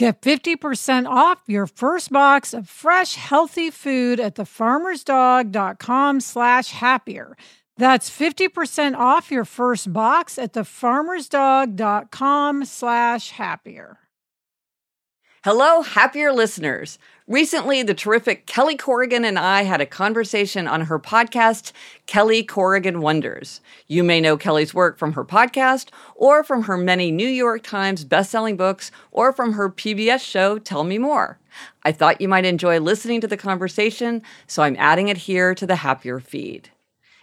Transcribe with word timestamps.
Get 0.00 0.22
50% 0.22 1.06
off 1.06 1.42
your 1.46 1.66
first 1.66 2.10
box 2.10 2.54
of 2.54 2.70
fresh, 2.70 3.16
healthy 3.16 3.70
food 3.70 4.18
at 4.18 4.36
thefarmersdog.com 4.36 6.20
slash 6.20 6.70
happier. 6.70 7.36
That's 7.76 8.08
50% 8.08 8.96
off 8.96 9.30
your 9.30 9.44
first 9.44 9.92
box 9.92 10.38
at 10.38 10.54
thefarmersdog.com 10.54 12.64
slash 12.64 13.32
happier. 13.32 13.98
Hello, 15.42 15.80
happier 15.80 16.34
listeners. 16.34 16.98
Recently, 17.26 17.82
the 17.82 17.94
terrific 17.94 18.44
Kelly 18.44 18.76
Corrigan 18.76 19.24
and 19.24 19.38
I 19.38 19.62
had 19.62 19.80
a 19.80 19.86
conversation 19.86 20.68
on 20.68 20.82
her 20.82 20.98
podcast, 20.98 21.72
Kelly 22.04 22.42
Corrigan 22.42 23.00
Wonders. 23.00 23.62
You 23.86 24.04
may 24.04 24.20
know 24.20 24.36
Kelly's 24.36 24.74
work 24.74 24.98
from 24.98 25.14
her 25.14 25.24
podcast, 25.24 25.88
or 26.14 26.44
from 26.44 26.64
her 26.64 26.76
many 26.76 27.10
New 27.10 27.26
York 27.26 27.62
Times 27.62 28.04
bestselling 28.04 28.58
books, 28.58 28.90
or 29.12 29.32
from 29.32 29.54
her 29.54 29.70
PBS 29.70 30.20
show, 30.20 30.58
Tell 30.58 30.84
Me 30.84 30.98
More. 30.98 31.38
I 31.84 31.92
thought 31.92 32.20
you 32.20 32.28
might 32.28 32.44
enjoy 32.44 32.78
listening 32.78 33.22
to 33.22 33.26
the 33.26 33.38
conversation, 33.38 34.20
so 34.46 34.62
I'm 34.62 34.76
adding 34.78 35.08
it 35.08 35.16
here 35.16 35.54
to 35.54 35.66
the 35.66 35.76
Happier 35.76 36.20
feed. 36.20 36.68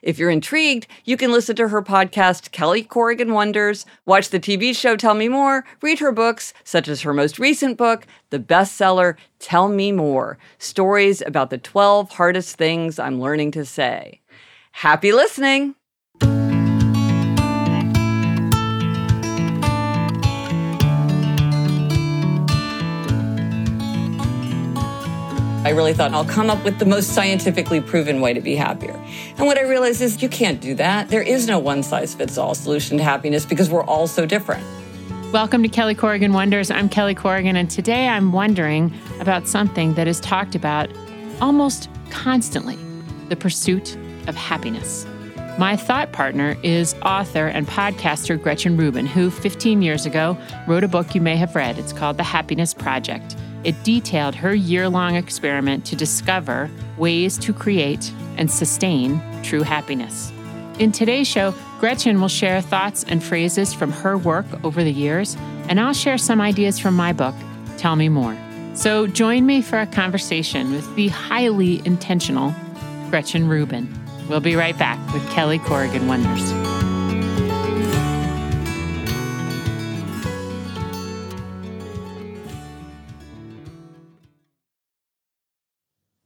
If 0.01 0.19
you're 0.19 0.29
intrigued, 0.29 0.87
you 1.05 1.17
can 1.17 1.31
listen 1.31 1.55
to 1.55 1.69
her 1.69 1.81
podcast, 1.81 2.51
Kelly 2.51 2.83
Corrigan 2.83 3.33
Wonders, 3.33 3.85
watch 4.05 4.29
the 4.29 4.39
TV 4.39 4.75
show 4.75 4.95
Tell 4.95 5.13
Me 5.13 5.27
More, 5.27 5.65
read 5.81 5.99
her 5.99 6.11
books, 6.11 6.53
such 6.63 6.87
as 6.87 7.01
her 7.01 7.13
most 7.13 7.39
recent 7.39 7.77
book, 7.77 8.05
the 8.29 8.39
bestseller 8.39 9.15
Tell 9.39 9.67
Me 9.67 9.91
More 9.91 10.37
Stories 10.59 11.21
about 11.25 11.49
the 11.49 11.57
12 11.57 12.11
Hardest 12.11 12.57
Things 12.57 12.99
I'm 12.99 13.19
Learning 13.19 13.51
to 13.51 13.65
Say. 13.65 14.21
Happy 14.71 15.11
listening! 15.11 15.75
I 25.67 25.71
really 25.71 25.93
thought 25.93 26.13
I'll 26.13 26.23
come 26.23 26.49
up 26.49 26.63
with 26.63 26.79
the 26.79 26.85
most 26.85 27.13
scientifically 27.13 27.81
proven 27.81 28.21
way 28.21 28.33
to 28.33 28.39
be 28.39 28.55
happier. 28.55 28.93
And 29.35 29.45
what 29.47 29.57
I 29.57 29.63
realized 29.63 30.01
is 30.01 30.21
you 30.21 30.29
can't 30.29 30.61
do 30.61 30.73
that. 30.75 31.09
There 31.09 31.21
is 31.21 31.45
no 31.45 31.59
one 31.59 31.83
size 31.83 32.15
fits 32.15 32.37
all 32.37 32.55
solution 32.55 32.97
to 32.99 33.03
happiness 33.03 33.45
because 33.45 33.69
we're 33.69 33.83
all 33.83 34.07
so 34.07 34.25
different. 34.25 34.63
Welcome 35.33 35.63
to 35.63 35.67
Kelly 35.67 35.93
Corrigan 35.93 36.31
Wonders. 36.31 36.71
I'm 36.71 36.87
Kelly 36.87 37.13
Corrigan, 37.13 37.57
and 37.57 37.69
today 37.69 38.07
I'm 38.07 38.31
wondering 38.31 38.93
about 39.19 39.45
something 39.45 39.93
that 39.95 40.07
is 40.07 40.21
talked 40.21 40.55
about 40.55 40.89
almost 41.41 41.89
constantly 42.11 42.77
the 43.27 43.35
pursuit 43.35 43.97
of 44.27 44.35
happiness. 44.35 45.05
My 45.59 45.75
thought 45.75 46.13
partner 46.13 46.55
is 46.63 46.95
author 47.03 47.47
and 47.47 47.67
podcaster 47.67 48.41
Gretchen 48.41 48.77
Rubin, 48.77 49.05
who 49.05 49.29
15 49.29 49.81
years 49.81 50.05
ago 50.05 50.37
wrote 50.65 50.85
a 50.85 50.87
book 50.87 51.13
you 51.13 51.19
may 51.19 51.35
have 51.35 51.57
read. 51.57 51.77
It's 51.77 51.91
called 51.91 52.15
The 52.15 52.23
Happiness 52.23 52.73
Project. 52.73 53.35
It 53.67 53.83
detailed 53.83 54.33
her 54.35 54.55
year 54.55 54.87
long 54.87 55.17
experiment 55.17 55.83
to 55.87 55.97
discover 55.97 56.71
ways 56.97 57.37
to 57.39 57.51
create 57.51 58.13
and 58.37 58.49
sustain 58.49 59.21
true 59.43 59.61
happiness. 59.61 60.31
In 60.79 60.93
today's 60.93 61.27
show, 61.27 61.53
Gretchen 61.81 62.21
will 62.21 62.29
share 62.29 62.61
thoughts 62.61 63.03
and 63.03 63.21
phrases 63.21 63.73
from 63.73 63.91
her 63.91 64.17
work 64.17 64.45
over 64.63 64.85
the 64.85 64.93
years, 64.93 65.35
and 65.67 65.81
I'll 65.81 65.93
share 65.93 66.17
some 66.17 66.39
ideas 66.39 66.79
from 66.79 66.95
my 66.95 67.11
book, 67.11 67.35
Tell 67.77 67.97
Me 67.97 68.07
More. 68.07 68.37
So 68.73 69.05
join 69.05 69.45
me 69.45 69.61
for 69.61 69.79
a 69.81 69.85
conversation 69.85 70.71
with 70.71 70.95
the 70.95 71.09
highly 71.09 71.85
intentional 71.85 72.55
Gretchen 73.09 73.49
Rubin. 73.49 73.93
We'll 74.29 74.39
be 74.39 74.55
right 74.55 74.77
back 74.77 74.97
with 75.13 75.29
Kelly 75.31 75.59
Corrigan 75.59 76.07
Wonders. 76.07 76.76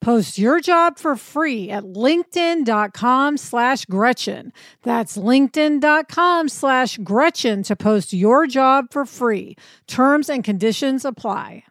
Post 0.00 0.38
your 0.38 0.60
job 0.60 0.98
for 0.98 1.16
free 1.16 1.70
at 1.70 1.82
linkedin.com 1.82 3.36
slash 3.36 3.84
Gretchen. 3.86 4.52
That's 4.82 5.16
linkedin.com 5.16 6.48
slash 6.48 6.98
Gretchen 6.98 7.62
to 7.64 7.76
post 7.76 8.12
your 8.12 8.46
job 8.46 8.86
for 8.92 9.04
free. 9.04 9.56
Terms 9.86 10.30
and 10.30 10.44
conditions 10.44 11.04
apply. 11.04 11.64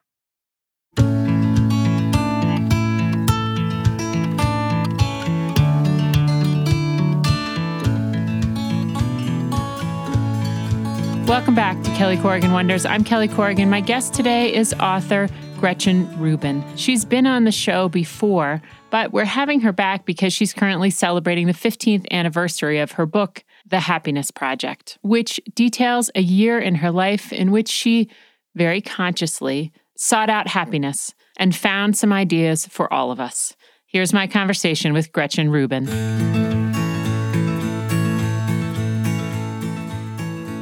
Welcome 11.27 11.55
back 11.55 11.83
to 11.83 11.89
Kelly 11.91 12.15
Corrigan 12.15 12.53
Wonders. 12.53 12.85
I'm 12.85 13.03
Kelly 13.03 13.27
Corrigan. 13.27 13.69
My 13.69 13.81
guest 13.81 14.13
today 14.13 14.53
is 14.53 14.73
author 14.79 15.27
Gretchen 15.59 16.19
Rubin. 16.19 16.63
She's 16.75 17.03
been 17.03 17.25
on 17.25 17.43
the 17.43 17.51
show 17.51 17.89
before, 17.89 18.61
but 18.91 19.11
we're 19.11 19.25
having 19.25 19.61
her 19.61 19.71
back 19.71 20.05
because 20.05 20.31
she's 20.31 20.53
currently 20.53 20.89
celebrating 20.89 21.47
the 21.47 21.53
15th 21.53 22.05
anniversary 22.11 22.79
of 22.79 22.93
her 22.93 23.05
book, 23.05 23.43
The 23.65 23.79
Happiness 23.79 24.29
Project, 24.29 24.97
which 25.01 25.39
details 25.55 26.11
a 26.13 26.21
year 26.21 26.59
in 26.59 26.75
her 26.75 26.91
life 26.91 27.33
in 27.33 27.51
which 27.51 27.69
she 27.69 28.09
very 28.55 28.81
consciously 28.81 29.71
sought 29.97 30.29
out 30.29 30.47
happiness 30.47 31.13
and 31.37 31.55
found 31.55 31.97
some 31.97 32.13
ideas 32.13 32.67
for 32.67 32.91
all 32.93 33.11
of 33.11 33.19
us. 33.19 33.55
Here's 33.87 34.13
my 34.13 34.27
conversation 34.27 34.93
with 34.93 35.11
Gretchen 35.11 35.49
Rubin. 35.49 35.87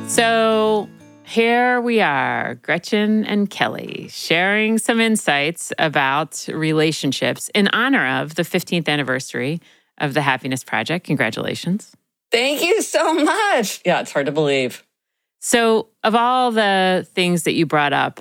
So, 0.08 0.88
here 1.26 1.82
we 1.82 2.02
are, 2.02 2.56
Gretchen 2.56 3.26
and 3.26 3.50
Kelly, 3.50 4.08
sharing 4.10 4.78
some 4.78 5.00
insights 5.02 5.74
about 5.80 6.48
relationships 6.48 7.50
in 7.56 7.68
honor 7.70 8.22
of 8.22 8.36
the 8.36 8.44
15th 8.44 8.88
anniversary 8.88 9.60
of 9.98 10.14
the 10.14 10.22
Happiness 10.22 10.64
Project. 10.64 11.06
Congratulations. 11.06 11.96
Thank 12.32 12.62
you 12.62 12.82
so 12.82 13.14
much. 13.14 13.82
Yeah, 13.86 14.02
it's 14.02 14.12
hard 14.12 14.28
to 14.28 14.32
believe. 14.32 14.84
So, 15.40 15.90
of 16.04 16.16
all 16.16 16.52
the 16.52 17.08
things 17.14 17.44
that 17.44 17.54
you 17.54 17.66
brought 17.66 17.94
up 17.94 18.20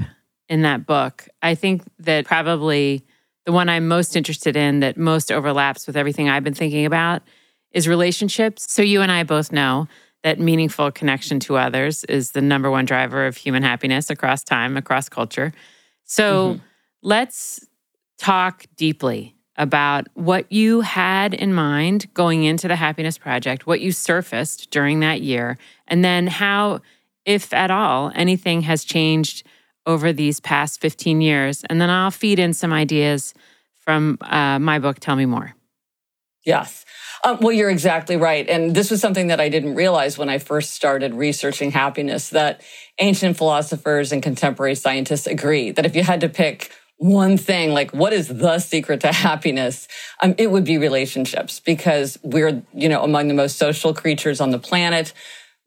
in 0.48 0.62
that 0.62 0.86
book, 0.86 1.28
I 1.42 1.54
think 1.54 1.82
that 2.00 2.26
probably 2.26 3.04
the 3.44 3.52
one 3.52 3.68
I'm 3.68 3.88
most 3.88 4.16
interested 4.16 4.56
in 4.56 4.80
that 4.80 4.96
most 4.96 5.30
overlaps 5.32 5.86
with 5.86 5.96
everything 5.96 6.28
I've 6.28 6.44
been 6.44 6.54
thinking 6.54 6.86
about 6.86 7.22
is 7.72 7.88
relationships. 7.88 8.70
So, 8.72 8.82
you 8.82 9.00
and 9.00 9.10
I 9.10 9.24
both 9.24 9.52
know 9.52 9.88
that 10.24 10.40
meaningful 10.40 10.90
connection 10.90 11.38
to 11.38 11.56
others 11.56 12.02
is 12.04 12.32
the 12.32 12.40
number 12.40 12.70
one 12.70 12.86
driver 12.86 13.26
of 13.26 13.36
human 13.36 13.62
happiness 13.62 14.08
across 14.08 14.42
time, 14.42 14.76
across 14.76 15.08
culture. 15.08 15.52
So 16.04 16.54
mm-hmm. 16.54 16.62
let's 17.02 17.64
talk 18.18 18.64
deeply 18.74 19.36
about 19.56 20.08
what 20.14 20.50
you 20.50 20.80
had 20.80 21.34
in 21.34 21.52
mind 21.52 22.12
going 22.14 22.42
into 22.42 22.66
the 22.66 22.74
Happiness 22.74 23.18
Project, 23.18 23.66
what 23.66 23.80
you 23.80 23.92
surfaced 23.92 24.70
during 24.70 25.00
that 25.00 25.20
year, 25.20 25.58
and 25.86 26.02
then 26.02 26.26
how, 26.26 26.80
if 27.26 27.52
at 27.52 27.70
all, 27.70 28.10
anything 28.14 28.62
has 28.62 28.82
changed 28.82 29.46
over 29.86 30.12
these 30.12 30.40
past 30.40 30.80
15 30.80 31.20
years. 31.20 31.62
And 31.68 31.80
then 31.80 31.90
I'll 31.90 32.10
feed 32.10 32.38
in 32.38 32.54
some 32.54 32.72
ideas 32.72 33.34
from 33.76 34.16
uh, 34.22 34.58
my 34.58 34.78
book, 34.78 34.98
Tell 34.98 35.14
Me 35.14 35.26
More. 35.26 35.54
Yes. 36.44 36.84
Um, 37.24 37.38
well, 37.40 37.52
you're 37.52 37.70
exactly 37.70 38.16
right. 38.16 38.46
And 38.48 38.74
this 38.74 38.90
was 38.90 39.00
something 39.00 39.28
that 39.28 39.40
I 39.40 39.48
didn't 39.48 39.74
realize 39.74 40.18
when 40.18 40.28
I 40.28 40.38
first 40.38 40.72
started 40.72 41.14
researching 41.14 41.70
happiness 41.70 42.28
that 42.30 42.60
ancient 42.98 43.38
philosophers 43.38 44.12
and 44.12 44.22
contemporary 44.22 44.74
scientists 44.74 45.26
agree 45.26 45.70
that 45.70 45.86
if 45.86 45.96
you 45.96 46.02
had 46.02 46.20
to 46.20 46.28
pick 46.28 46.70
one 46.98 47.38
thing, 47.38 47.72
like 47.72 47.92
what 47.92 48.12
is 48.12 48.28
the 48.28 48.58
secret 48.58 49.00
to 49.00 49.12
happiness? 49.12 49.88
Um, 50.22 50.34
it 50.36 50.50
would 50.50 50.64
be 50.64 50.76
relationships 50.76 51.60
because 51.60 52.18
we're, 52.22 52.62
you 52.74 52.88
know, 52.90 53.02
among 53.02 53.28
the 53.28 53.34
most 53.34 53.56
social 53.56 53.94
creatures 53.94 54.40
on 54.40 54.50
the 54.50 54.58
planet. 54.58 55.14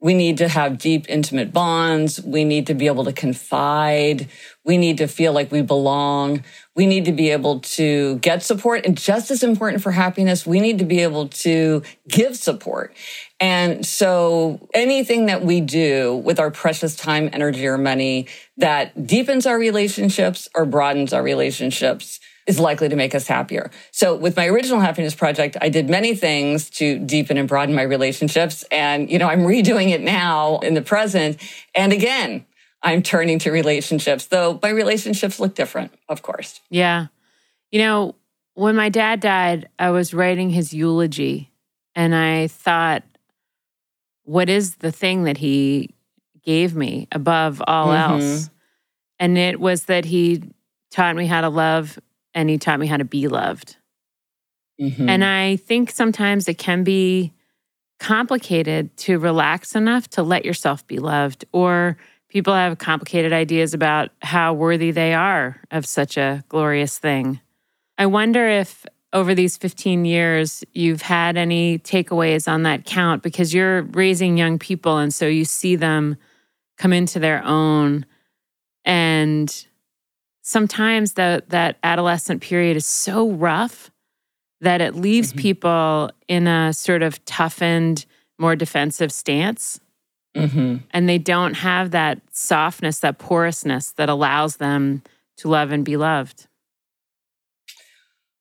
We 0.00 0.14
need 0.14 0.38
to 0.38 0.48
have 0.48 0.78
deep, 0.78 1.06
intimate 1.08 1.52
bonds. 1.52 2.22
We 2.22 2.44
need 2.44 2.68
to 2.68 2.74
be 2.74 2.86
able 2.86 3.04
to 3.04 3.12
confide. 3.12 4.28
We 4.64 4.76
need 4.76 4.98
to 4.98 5.08
feel 5.08 5.32
like 5.32 5.50
we 5.50 5.62
belong. 5.62 6.44
We 6.76 6.86
need 6.86 7.06
to 7.06 7.12
be 7.12 7.30
able 7.30 7.60
to 7.60 8.18
get 8.18 8.44
support. 8.44 8.86
And 8.86 8.96
just 8.96 9.32
as 9.32 9.42
important 9.42 9.82
for 9.82 9.90
happiness, 9.90 10.46
we 10.46 10.60
need 10.60 10.78
to 10.78 10.84
be 10.84 11.00
able 11.00 11.28
to 11.28 11.82
give 12.06 12.36
support. 12.36 12.94
And 13.40 13.84
so 13.84 14.68
anything 14.72 15.26
that 15.26 15.44
we 15.44 15.60
do 15.60 16.14
with 16.16 16.38
our 16.38 16.52
precious 16.52 16.94
time, 16.94 17.28
energy, 17.32 17.66
or 17.66 17.78
money 17.78 18.28
that 18.56 19.06
deepens 19.06 19.46
our 19.46 19.58
relationships 19.58 20.48
or 20.54 20.64
broadens 20.64 21.12
our 21.12 21.24
relationships 21.24 22.20
is 22.48 22.58
likely 22.58 22.88
to 22.88 22.96
make 22.96 23.14
us 23.14 23.28
happier. 23.28 23.70
So 23.92 24.16
with 24.16 24.34
my 24.34 24.46
original 24.46 24.80
happiness 24.80 25.14
project, 25.14 25.58
I 25.60 25.68
did 25.68 25.90
many 25.90 26.16
things 26.16 26.70
to 26.70 26.98
deepen 26.98 27.36
and 27.36 27.46
broaden 27.46 27.74
my 27.74 27.82
relationships. 27.82 28.64
And, 28.72 29.10
you 29.10 29.18
know, 29.18 29.28
I'm 29.28 29.42
redoing 29.42 29.90
it 29.90 30.00
now 30.00 30.58
in 30.60 30.72
the 30.72 30.80
present. 30.80 31.36
And 31.74 31.92
again, 31.92 32.46
I'm 32.82 33.02
turning 33.02 33.38
to 33.40 33.50
relationships, 33.50 34.26
though 34.26 34.58
my 34.62 34.70
relationships 34.70 35.38
look 35.38 35.54
different, 35.54 35.92
of 36.08 36.22
course. 36.22 36.60
Yeah. 36.70 37.08
You 37.70 37.80
know, 37.80 38.14
when 38.54 38.74
my 38.74 38.88
dad 38.88 39.20
died, 39.20 39.68
I 39.78 39.90
was 39.90 40.14
writing 40.14 40.48
his 40.48 40.72
eulogy 40.72 41.52
and 41.94 42.14
I 42.14 42.46
thought, 42.46 43.02
what 44.24 44.48
is 44.48 44.76
the 44.76 44.92
thing 44.92 45.24
that 45.24 45.36
he 45.36 45.94
gave 46.42 46.74
me 46.74 47.08
above 47.12 47.62
all 47.66 47.88
mm-hmm. 47.88 48.22
else? 48.22 48.50
And 49.18 49.36
it 49.36 49.60
was 49.60 49.84
that 49.84 50.06
he 50.06 50.44
taught 50.90 51.14
me 51.14 51.26
how 51.26 51.42
to 51.42 51.50
love 51.50 51.98
and 52.38 52.48
he 52.48 52.56
taught 52.56 52.78
me 52.78 52.86
how 52.86 52.96
to 52.96 53.04
be 53.04 53.26
loved. 53.26 53.76
Mm-hmm. 54.80 55.08
And 55.08 55.24
I 55.24 55.56
think 55.56 55.90
sometimes 55.90 56.46
it 56.46 56.56
can 56.56 56.84
be 56.84 57.32
complicated 57.98 58.96
to 58.98 59.18
relax 59.18 59.74
enough 59.74 60.08
to 60.10 60.22
let 60.22 60.44
yourself 60.44 60.86
be 60.86 61.00
loved, 61.00 61.44
or 61.50 61.98
people 62.28 62.54
have 62.54 62.78
complicated 62.78 63.32
ideas 63.32 63.74
about 63.74 64.10
how 64.22 64.54
worthy 64.54 64.92
they 64.92 65.14
are 65.14 65.60
of 65.72 65.84
such 65.84 66.16
a 66.16 66.44
glorious 66.48 66.96
thing. 66.96 67.40
I 67.98 68.06
wonder 68.06 68.46
if 68.46 68.86
over 69.12 69.34
these 69.34 69.56
15 69.56 70.04
years 70.04 70.62
you've 70.74 71.02
had 71.02 71.36
any 71.36 71.80
takeaways 71.80 72.46
on 72.46 72.62
that 72.62 72.84
count 72.84 73.24
because 73.24 73.52
you're 73.52 73.82
raising 73.82 74.38
young 74.38 74.60
people 74.60 74.98
and 74.98 75.12
so 75.12 75.26
you 75.26 75.44
see 75.44 75.74
them 75.74 76.16
come 76.76 76.92
into 76.92 77.18
their 77.18 77.42
own 77.44 78.06
and 78.84 79.67
sometimes 80.48 81.12
that 81.12 81.50
that 81.50 81.76
adolescent 81.82 82.40
period 82.40 82.74
is 82.74 82.86
so 82.86 83.30
rough 83.30 83.90
that 84.62 84.80
it 84.80 84.94
leaves 84.94 85.28
mm-hmm. 85.28 85.40
people 85.40 86.10
in 86.26 86.46
a 86.46 86.72
sort 86.72 87.02
of 87.02 87.22
toughened, 87.26 88.06
more 88.38 88.56
defensive 88.56 89.12
stance. 89.12 89.78
Mm-hmm. 90.34 90.78
And 90.90 91.08
they 91.08 91.18
don't 91.18 91.52
have 91.52 91.90
that 91.90 92.22
softness, 92.30 93.00
that 93.00 93.18
porousness 93.18 93.92
that 93.92 94.08
allows 94.08 94.56
them 94.56 95.02
to 95.36 95.48
love 95.48 95.70
and 95.70 95.84
be 95.84 95.98
loved. 95.98 96.47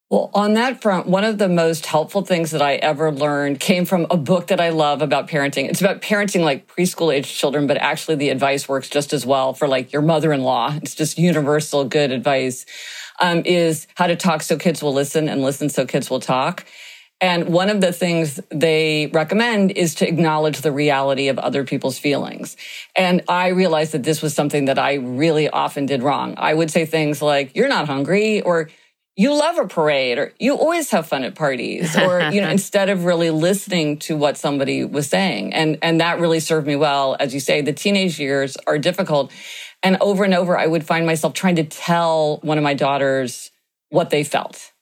Well, 0.10 0.32
on 0.34 0.54
that 0.54 0.82
front, 0.82 1.08
one 1.08 1.26
of 1.26 1.38
the 1.38 1.50
most 1.50 1.86
helpful 1.86 2.22
things 2.22 2.52
that 2.52 2.62
I 2.62 2.76
ever 2.76 3.12
learned 3.12 3.60
came 3.60 3.84
from 3.84 4.08
a 4.10 4.16
book 4.16 4.48
that 4.48 4.62
I 4.62 4.70
love 4.70 5.02
about 5.02 5.28
parenting. 5.28 5.68
It's 5.68 5.82
about 5.82 6.02
parenting 6.02 6.46
like 6.46 6.66
preschool 6.66 7.14
age 7.14 7.28
children, 7.28 7.68
but 7.68 7.76
actually 7.76 8.16
the 8.16 8.30
advice 8.30 8.70
works 8.70 8.88
just 8.88 9.12
as 9.12 9.26
well 9.26 9.54
for 9.54 9.68
like 9.68 9.92
your 9.92 10.02
mother-in-law. 10.02 10.76
It's 10.82 10.96
just 10.96 11.18
universal 11.18 11.84
good 11.84 12.12
advice. 12.12 12.66
Um, 13.20 13.42
is 13.46 13.88
how 13.96 14.08
to 14.08 14.16
talk 14.16 14.44
so 14.44 14.58
kids 14.58 14.82
will 14.82 14.94
listen 14.94 15.28
and 15.28 15.42
listen 15.42 15.70
so 15.70 15.86
kids 15.86 16.10
will 16.10 16.20
talk. 16.20 16.66
And 17.20 17.50
one 17.50 17.70
of 17.70 17.82
the 17.82 17.92
things 17.92 18.40
they 18.50 19.10
recommend 19.12 19.72
is 19.72 19.96
to 19.96 20.08
acknowledge 20.08 20.62
the 20.62 20.72
reality 20.72 21.28
of 21.28 21.40
other 21.40 21.64
people's 21.64 21.98
feelings. 21.98 22.56
And 22.96 23.24
I 23.28 23.48
realized 23.48 23.92
that 23.94 24.04
this 24.04 24.22
was 24.22 24.36
something 24.36 24.66
that 24.66 24.78
I 24.78 24.94
really 24.94 25.50
often 25.50 25.88
did 25.88 26.04
wrong. 26.04 26.36
I 26.38 26.54
would 26.54 26.70
say 26.70 26.86
things 26.86 27.22
like, 27.22 27.56
you're 27.56 27.68
not 27.68 27.88
hungry 27.88 28.42
or 28.42 28.70
you 29.18 29.34
love 29.34 29.58
a 29.58 29.68
parade 29.68 30.20
or 30.20 30.32
you 30.40 30.56
always 30.56 30.92
have 30.92 31.08
fun 31.08 31.24
at 31.24 31.34
parties 31.34 31.98
or 31.98 32.30
you 32.32 32.40
know 32.40 32.50
instead 32.50 32.88
of 32.88 33.04
really 33.04 33.32
listening 33.32 33.98
to 33.98 34.16
what 34.16 34.38
somebody 34.38 34.86
was 34.86 35.08
saying. 35.08 35.54
And 35.54 35.80
and 35.82 36.00
that 36.00 36.20
really 36.20 36.40
served 36.40 36.68
me 36.68 36.76
well. 36.76 37.18
As 37.20 37.34
you 37.34 37.40
say 37.42 37.62
the 37.62 37.74
teenage 37.74 38.20
years 38.20 38.56
are 38.68 38.78
difficult. 38.78 39.34
And 39.84 39.98
over 40.02 40.24
and 40.24 40.34
over 40.34 40.58
i 40.58 40.66
would 40.66 40.86
find 40.86 41.06
myself 41.06 41.34
trying 41.34 41.58
to 41.58 41.64
tell 41.64 42.38
one 42.42 42.58
of 42.58 42.64
my 42.64 42.74
daughters 42.74 43.52
what 43.90 44.10
they 44.10 44.24
felt 44.24 44.74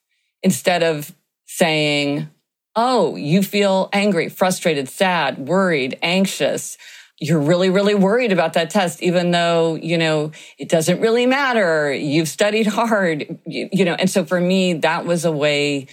instead 0.42 0.84
of 0.84 1.14
saying 1.46 2.30
oh 2.76 3.16
you 3.16 3.44
feel 3.44 3.90
angry 3.92 4.30
frustrated 4.30 4.88
sad 4.88 5.38
worried 5.38 5.98
anxious 6.02 6.78
you're 7.20 7.40
really, 7.40 7.70
really 7.70 7.96
worried 7.96 8.32
about 8.32 8.54
that 8.54 8.70
test, 8.70 9.02
even 9.02 9.32
though, 9.32 9.76
you 9.76 9.98
know, 9.98 10.32
it 10.58 10.68
doesn't 10.68 11.00
really 11.00 11.26
matter. 11.26 11.94
You've 11.94 12.28
studied 12.28 12.68
hard, 12.68 13.40
you, 13.46 13.70
you 13.72 13.86
know. 13.86 13.94
And 13.94 14.10
so 14.10 14.26
for 14.26 14.40
me, 14.40 14.74
that 14.74 15.06
was 15.06 15.24
a 15.24 15.32
way 15.32 15.88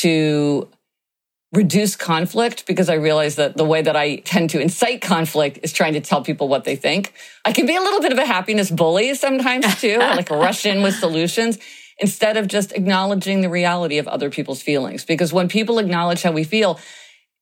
to 0.00 0.68
reduce 1.52 1.94
conflict 1.94 2.66
because 2.66 2.88
I 2.88 2.94
realized 2.94 3.36
that 3.36 3.56
the 3.56 3.64
way 3.64 3.80
that 3.80 3.94
I 3.94 4.16
tend 4.16 4.50
to 4.50 4.60
incite 4.60 5.00
conflict 5.00 5.60
is 5.62 5.72
trying 5.72 5.92
to 5.92 6.00
tell 6.00 6.22
people 6.22 6.48
what 6.48 6.64
they 6.64 6.74
think. 6.74 7.14
I 7.44 7.52
can 7.52 7.66
be 7.66 7.76
a 7.76 7.80
little 7.80 8.00
bit 8.00 8.12
of 8.12 8.18
a 8.18 8.26
happiness 8.26 8.68
bully 8.68 9.14
sometimes 9.14 9.80
too, 9.80 9.98
like 9.98 10.30
rush 10.30 10.66
in 10.66 10.82
with 10.82 10.96
solutions 10.96 11.58
instead 11.98 12.36
of 12.36 12.48
just 12.48 12.72
acknowledging 12.72 13.40
the 13.40 13.48
reality 13.48 13.98
of 13.98 14.08
other 14.08 14.30
people's 14.30 14.60
feelings. 14.60 15.04
Because 15.04 15.32
when 15.32 15.48
people 15.48 15.78
acknowledge 15.78 16.22
how 16.22 16.32
we 16.32 16.42
feel, 16.42 16.80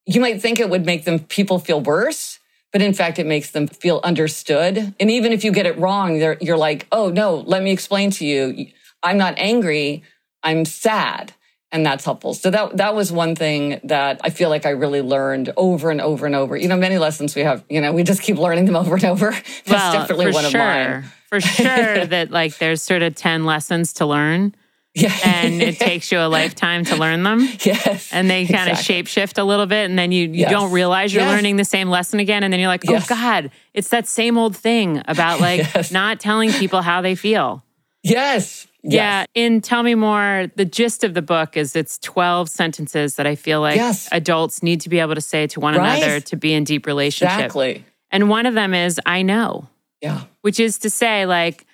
you 0.07 0.21
might 0.21 0.43
think 0.43 0.61
it 0.61 0.69
would 0.69 0.85
make 0.85 1.05
them 1.05 1.19
people 1.19 1.59
feel 1.59 1.81
worse 1.81 2.39
but 2.75 2.83
in 2.83 2.93
fact, 2.93 3.21
it 3.21 3.27
makes 3.27 3.53
them 3.53 3.69
feel 3.69 4.01
understood. 4.03 4.97
And 4.99 5.09
even 5.09 5.31
if 5.31 5.45
you 5.45 5.53
get 5.53 5.65
it 5.65 5.79
wrong, 5.79 6.17
you're 6.41 6.57
like, 6.57 6.89
oh 6.91 7.09
no, 7.09 7.37
let 7.37 7.63
me 7.63 7.71
explain 7.71 8.11
to 8.11 8.27
you. 8.27 8.67
I'm 9.01 9.17
not 9.17 9.35
angry. 9.37 10.03
I'm 10.43 10.65
sad. 10.65 11.33
And 11.71 11.87
that's 11.87 12.05
helpful. 12.05 12.35
So 12.35 12.51
that, 12.51 12.79
that 12.79 12.97
was 12.97 13.13
one 13.13 13.37
thing 13.37 13.79
that 13.85 14.21
I 14.25 14.31
feel 14.31 14.49
like 14.49 14.67
I 14.67 14.71
really 14.71 15.03
learned 15.03 15.53
over 15.57 15.89
and 15.93 16.01
over 16.01 16.27
and 16.27 16.35
over. 16.35 16.57
You 16.57 16.67
know, 16.67 16.77
many 16.77 16.99
lessons 16.99 17.37
we 17.37 17.43
have, 17.43 17.65
you 17.71 17.81
know, 17.81 17.93
we 17.93 18.03
just 18.03 18.23
keep 18.23 18.39
learning 18.39 18.65
them 18.65 18.75
over 18.83 18.97
and 18.97 19.05
over. 19.05 19.31
That's 19.31 19.71
well, 19.71 19.93
definitely 19.93 20.33
one 20.33 20.43
sure. 20.43 20.61
of 20.61 20.67
mine. 20.67 21.05
For 21.29 21.41
sure 21.41 22.07
that 22.07 22.33
like 22.33 22.59
there's 22.59 22.83
sort 22.83 23.03
of 23.03 23.15
10 23.15 23.45
lessons 23.45 23.93
to 23.95 24.07
learn. 24.07 24.53
Yeah. 24.95 25.13
and 25.25 25.61
it 25.61 25.79
takes 25.81 26.13
you 26.13 26.19
a 26.21 26.29
lifetime 26.29 26.85
to 26.85 26.97
learn 26.97 27.25
them. 27.25 27.41
yes. 27.65 28.13
And 28.13 28.31
they 28.31 28.47
kind 28.47 28.71
of 28.71 28.79
exactly. 28.79 29.03
shapeshift 29.03 29.39
a 29.39 29.45
little 29.45 29.67
bit, 29.67 29.91
and 29.91 29.99
then 29.99 30.13
you, 30.13 30.27
you 30.29 30.33
Yes. 30.43 30.51
don't 30.53 30.71
realize 30.71 31.13
you're 31.13 31.25
Yes. 31.25 31.35
learning 31.35 31.57
the 31.57 31.65
same 31.65 31.91
lesson 31.91 32.21
again. 32.21 32.45
And 32.45 32.53
then 32.53 32.61
you're 32.61 32.69
like, 32.69 32.85
oh 32.89 32.93
Yes. 32.93 33.09
God, 33.09 33.51
it's 33.75 33.89
that 33.89 34.07
same 34.07 34.39
old 34.39 34.57
thing 34.57 35.03
about 35.09 35.41
like 35.41 35.67
not 35.91 36.21
telling 36.21 36.53
people 36.53 36.81
how 36.81 37.01
they 37.01 37.17
feel. 37.17 37.65
Yes. 38.05 38.69
Yeah. 38.85 39.25
In 39.35 39.63
Tell 39.63 39.83
Me 39.83 39.95
More, 39.95 40.51
the 40.57 40.65
gist 40.67 41.03
of 41.05 41.15
the 41.15 41.23
book 41.23 41.57
is 41.57 41.75
it's 41.75 41.99
12 41.99 42.49
sentences 42.51 43.17
that 43.17 43.27
I 43.27 43.35
feel 43.35 43.61
like 43.63 43.81
adults 44.13 44.63
need 44.63 44.83
to 44.83 44.89
be 44.91 45.01
able 45.01 45.15
to 45.17 45.21
say 45.23 45.47
to 45.49 45.59
one 45.61 45.75
Right. 45.75 45.97
another 46.03 46.21
to 46.21 46.37
be 46.37 46.53
in 46.53 46.65
deep 46.65 46.87
relationship. 46.87 47.35
Exactly. 47.37 47.85
And 48.11 48.29
one 48.29 48.47
of 48.47 48.55
them 48.55 48.75
is, 48.75 49.01
I 49.07 49.23
know, 49.23 49.69
Yeah. 50.03 50.21
which 50.43 50.61
is 50.61 50.79
to 50.81 50.91
say, 50.91 51.25
like, 51.27 51.67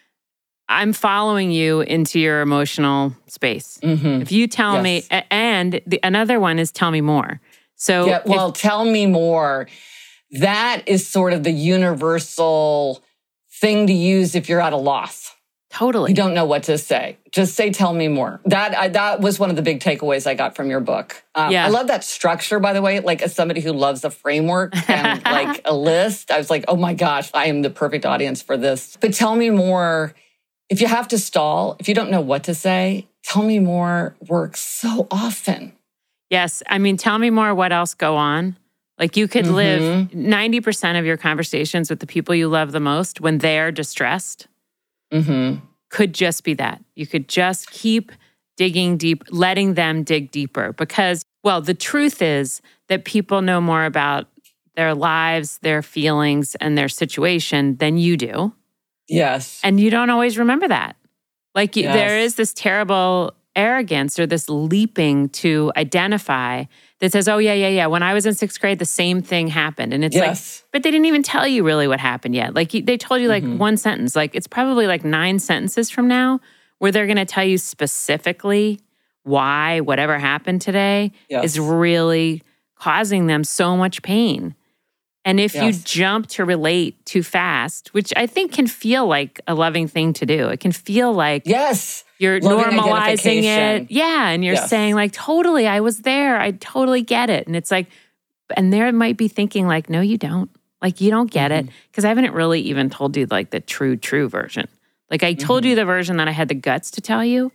I'm 0.71 0.93
following 0.93 1.50
you 1.50 1.81
into 1.81 2.21
your 2.21 2.41
emotional 2.43 3.12
space. 3.27 3.79
hmm 3.83 4.23
If 4.23 4.31
you 4.31 4.47
tell 4.47 4.81
me, 4.81 4.97
Yes. 4.97 5.07
a- 5.11 5.33
and 5.33 5.81
the, 5.85 5.99
another 6.05 6.39
one 6.39 6.59
is 6.61 6.71
tell 6.71 6.91
me 6.93 7.00
more. 7.00 7.41
So, 7.75 8.07
Yeah. 8.07 8.19
if- 8.19 8.27
Well, 8.27 8.53
tell 8.53 8.85
me 8.85 9.07
more. 9.07 9.67
That 10.31 10.83
is 10.87 11.07
sort 11.07 11.33
of 11.33 11.43
the 11.43 11.50
universal 11.50 13.03
thing 13.61 13.89
to 13.89 13.93
use 13.93 14.35
if 14.37 14.49
you're 14.49 14.61
at 14.61 14.73
a 14.73 14.77
loss. 14.77 15.35
totally. 15.73 16.11
You 16.11 16.17
don't 16.17 16.35
know 16.35 16.45
what 16.47 16.65
to 16.65 16.77
say. 16.77 17.17
Just 17.31 17.55
say, 17.55 17.71
"Tell 17.71 17.93
me 17.93 18.09
more." 18.09 18.41
That 18.45 18.77
I, 18.77 18.89
that 18.89 19.21
was 19.21 19.39
one 19.39 19.50
of 19.50 19.57
the 19.57 19.62
big 19.62 19.79
takeaways 19.79 20.27
I 20.27 20.35
got 20.35 20.57
from 20.57 20.69
your 20.69 20.81
book. 20.81 21.23
Um, 21.37 21.53
Yeah. 21.53 21.65
I 21.65 21.69
love 21.69 21.87
that 21.87 22.03
structure, 22.03 22.59
by 22.59 22.73
the 22.73 22.83
way. 22.83 22.99
Like 22.99 23.23
as 23.23 23.33
somebody 23.37 23.61
who 23.61 23.73
loves 23.73 24.05
a 24.05 24.11
framework 24.11 24.73
and 24.91 25.23
like 25.39 25.61
a 25.65 25.73
list, 25.73 26.33
I 26.33 26.39
was 26.39 26.50
like, 26.50 26.65
"Oh 26.67 26.75
my 26.75 26.93
gosh, 26.95 27.31
I 27.35 27.47
am 27.47 27.62
the 27.62 27.71
perfect 27.71 28.05
audience 28.05 28.43
for 28.43 28.57
this." 28.57 28.97
But 29.00 29.15
tell 29.15 29.37
me 29.37 29.50
more. 29.50 30.12
If 30.71 30.81
you 30.81 30.87
have 30.87 31.09
to 31.09 31.19
stall, 31.19 31.77
if 31.81 31.89
you 31.89 31.95
don't 31.95 32.11
know 32.11 32.21
what 32.21 32.45
to 32.45 32.55
say, 32.55 33.09
tell 33.25 33.43
me 33.43 33.59
more 33.59 34.17
works 34.29 34.61
so 34.61 35.07
often. 35.11 35.73
Yes. 36.31 36.62
I 36.69 36.79
mean, 36.79 36.97
tell 36.97 37.19
me 37.19 37.29
more 37.31 37.55
what 37.55 37.73
else 37.73 37.95
go 37.95 38.17
on. 38.17 38.57
Like 38.99 39.17
you 39.17 39.29
could 39.29 39.47
live 39.47 39.83
Mm-hmm. 39.83 40.33
90% 40.33 40.99
of 40.99 41.05
your 41.05 41.17
conversations 41.17 41.91
with 41.91 42.00
the 42.00 42.07
people 42.07 42.35
you 42.35 42.49
love 42.49 42.73
the 42.73 42.81
most 42.81 43.21
when 43.21 43.39
they're 43.39 43.73
distressed 43.73 44.47
hmm 45.12 45.57
could 45.91 46.15
just 46.15 46.45
be 46.45 46.55
that. 46.55 46.83
You 46.95 47.07
could 47.07 47.29
just 47.29 47.71
keep 47.73 48.12
digging 48.57 48.97
deep, 48.97 49.25
letting 49.31 49.75
them 49.75 50.05
dig 50.05 50.31
deeper 50.31 50.73
because, 50.75 51.25
well, 51.43 51.61
the 51.61 51.75
truth 51.75 52.23
is 52.23 52.62
that 52.89 53.05
people 53.05 53.43
know 53.43 53.61
more 53.61 53.85
about 53.85 54.29
their 54.77 54.95
lives, 54.95 55.59
their 55.62 55.83
feelings, 55.83 56.55
and 56.57 56.79
their 56.79 56.89
situation 56.89 57.77
than 57.77 57.99
you 57.99 58.17
do. 58.17 58.53
Yes. 59.11 59.61
And 59.62 59.79
you 59.81 59.90
don't 59.90 60.11
always 60.11 60.38
remember 60.38 60.69
that. 60.69 60.97
Like 61.55 61.76
you, 61.76 61.85
there 61.85 62.19
Yes. 62.19 62.26
is 62.33 62.35
this 62.37 62.52
terrible 62.52 63.35
arrogance 63.57 64.19
or 64.19 64.26
this 64.26 64.49
leaping 64.49 65.29
to 65.31 65.73
identify 65.76 66.64
that 67.00 67.11
says, 67.12 67.26
oh, 67.29 67.38
yeah, 67.38 67.52
yeah, 67.55 67.69
yeah. 67.69 67.87
When 67.87 68.02
I 68.02 68.14
was 68.14 68.25
in 68.25 68.35
sixth 68.35 68.61
grade, 68.61 68.79
the 68.79 68.85
same 68.85 69.21
thing 69.23 69.49
happened. 69.49 69.93
And 69.93 70.05
it's 70.05 70.14
like, 70.14 70.25
yes. 70.26 70.62
but 70.73 70.83
they 70.85 70.90
didn't 70.90 71.07
even 71.07 71.23
tell 71.25 71.47
you 71.49 71.64
really 71.64 71.88
what 71.88 71.99
happened 71.99 72.35
yet. 72.37 72.55
Like 72.55 72.71
they 72.71 72.97
told 72.97 73.21
you 73.21 73.29
like 73.29 73.43
Mhm. 73.43 73.59
one 73.59 73.76
sentence. 73.76 74.14
Like 74.14 74.35
it's 74.35 74.47
probably 74.47 74.87
like 74.87 75.05
nine 75.05 75.38
sentences 75.40 75.90
from 75.90 76.07
now 76.07 76.40
where 76.79 76.93
they're 76.93 77.07
going 77.07 77.17
to 77.17 77.25
tell 77.25 77.45
you 77.45 77.59
specifically 77.59 78.81
why 79.25 79.81
whatever 79.81 80.19
happened 80.19 80.62
today 80.62 81.12
yes. 81.29 81.45
is 81.45 81.61
really 81.61 82.43
causing 82.76 83.26
them 83.26 83.45
so 83.45 83.76
much 83.76 84.02
pain. 84.02 84.55
And 85.25 85.39
if 85.39 85.55
you 85.55 85.73
jump 85.73 86.29
to 86.29 86.45
relate 86.47 87.05
too 87.05 87.23
fast, 87.23 87.93
which 87.93 88.11
I 88.17 88.27
think 88.27 88.53
can 88.53 88.67
feel 88.67 89.07
like 89.07 89.39
a 89.47 89.55
loving 89.55 89.87
thing 89.87 90.15
to 90.15 90.25
do, 90.27 90.49
it 90.49 90.61
can 90.61 90.73
feel 90.73 91.12
like 91.12 91.43
yes. 91.45 92.05
you're 92.19 92.41
Loving 92.41 92.79
normalizing 92.79 93.43
it. 93.43 93.91
Yeah. 93.91 94.29
And 94.31 94.43
you're 94.43 94.55
Yes. 94.55 94.71
saying, 94.71 94.95
like, 94.95 95.12
totally, 95.12 95.67
I 95.67 95.81
was 95.81 95.99
there. 95.99 96.41
I 96.41 96.53
totally 96.53 97.03
get 97.03 97.29
it. 97.29 97.47
And 97.47 97.55
it's 97.55 97.71
like, 97.71 97.89
and 98.57 98.73
there 98.73 98.91
might 98.93 99.19
be 99.19 99.29
thinking, 99.29 99.67
like, 99.67 99.91
no, 99.91 100.00
you 100.00 100.17
don't. 100.17 100.50
Like, 100.81 101.03
you 101.03 101.11
don't 101.11 101.31
get 101.31 101.53
it. 101.53 101.67
Mm-hmm. 101.67 101.75
Because 101.91 102.07
I 102.07 102.09
haven't 102.09 102.33
really 102.33 102.62
even 102.62 102.89
told 102.89 103.15
you, 103.15 103.27
like, 103.31 103.50
the 103.50 103.61
true, 103.61 103.97
true 103.99 104.27
version. 104.29 104.69
Like, 105.11 105.23
I 105.23 105.35
told 105.35 105.65
Mm-hmm. 105.65 105.69
you 105.71 105.77
the 105.77 105.85
version 105.85 106.17
that 106.17 106.29
I 106.29 106.33
had 106.33 106.49
the 106.49 106.55
guts 106.55 106.91
to 106.93 107.03
tell 107.03 107.23
you. 107.23 107.53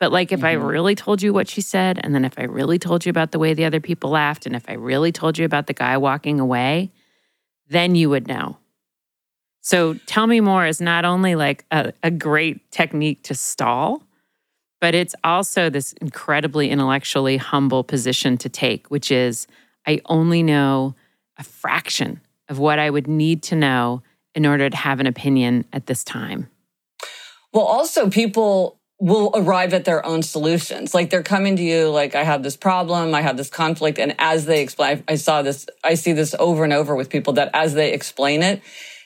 But, 0.00 0.10
like, 0.10 0.32
if 0.32 0.42
I 0.42 0.56
Mhm. 0.56 0.66
really 0.68 0.94
told 0.96 1.22
you 1.22 1.32
what 1.32 1.48
she 1.48 1.60
said, 1.60 2.00
and 2.02 2.12
then 2.12 2.24
if 2.24 2.36
I 2.36 2.42
really 2.42 2.80
told 2.80 3.06
you 3.06 3.10
about 3.10 3.30
the 3.30 3.38
way 3.38 3.54
the 3.54 3.64
other 3.64 3.78
people 3.80 4.10
laughed, 4.10 4.44
and 4.46 4.56
if 4.56 4.68
I 4.68 4.72
really 4.72 5.12
told 5.12 5.38
you 5.38 5.44
about 5.44 5.68
the 5.68 5.72
guy 5.72 5.96
walking 5.96 6.40
away, 6.40 6.90
then 7.68 7.94
you 7.94 8.10
would 8.10 8.28
know. 8.28 8.58
So, 9.60 9.94
tell 10.06 10.26
me 10.26 10.40
more 10.40 10.66
is 10.66 10.80
not 10.80 11.04
only 11.04 11.34
like 11.34 11.64
a, 11.70 11.92
a 12.02 12.10
great 12.10 12.70
technique 12.70 13.22
to 13.24 13.34
stall, 13.34 14.02
but 14.80 14.94
it's 14.94 15.14
also 15.24 15.70
this 15.70 15.94
incredibly 15.94 16.68
intellectually 16.68 17.38
humble 17.38 17.82
position 17.82 18.36
to 18.38 18.50
take, 18.50 18.88
which 18.88 19.10
is 19.10 19.46
I 19.86 20.02
only 20.06 20.42
know 20.42 20.94
a 21.38 21.44
fraction 21.44 22.20
of 22.50 22.58
what 22.58 22.78
I 22.78 22.90
would 22.90 23.08
need 23.08 23.42
to 23.44 23.56
know 23.56 24.02
in 24.34 24.44
order 24.44 24.68
to 24.68 24.76
have 24.76 25.00
an 25.00 25.06
opinion 25.06 25.64
at 25.72 25.86
this 25.86 26.04
time. 26.04 26.48
Well, 27.52 27.64
also 27.64 28.10
people 28.10 28.78
will 29.04 29.30
arrive 29.34 29.74
at 29.74 29.84
their 29.84 30.04
own 30.06 30.22
solutions. 30.22 30.94
Like 30.94 31.10
they're 31.10 31.22
coming 31.22 31.56
to 31.56 31.62
you, 31.62 31.90
like, 31.90 32.14
I 32.14 32.24
have 32.24 32.42
this 32.42 32.56
problem, 32.56 33.14
I 33.14 33.20
have 33.20 33.36
this 33.36 33.50
conflict. 33.50 33.98
And 33.98 34.14
as 34.18 34.46
they 34.46 34.62
explain, 34.62 35.04
I 35.06 35.16
saw 35.16 35.42
this, 35.42 35.66
I 35.84 35.92
see 35.92 36.14
this 36.14 36.34
over 36.38 36.64
and 36.64 36.72
over 36.72 36.96
with 36.96 37.10
people 37.10 37.34
that 37.34 37.50
as 37.52 37.74
they 37.74 37.92
explain 37.92 38.42
it, 38.42 38.62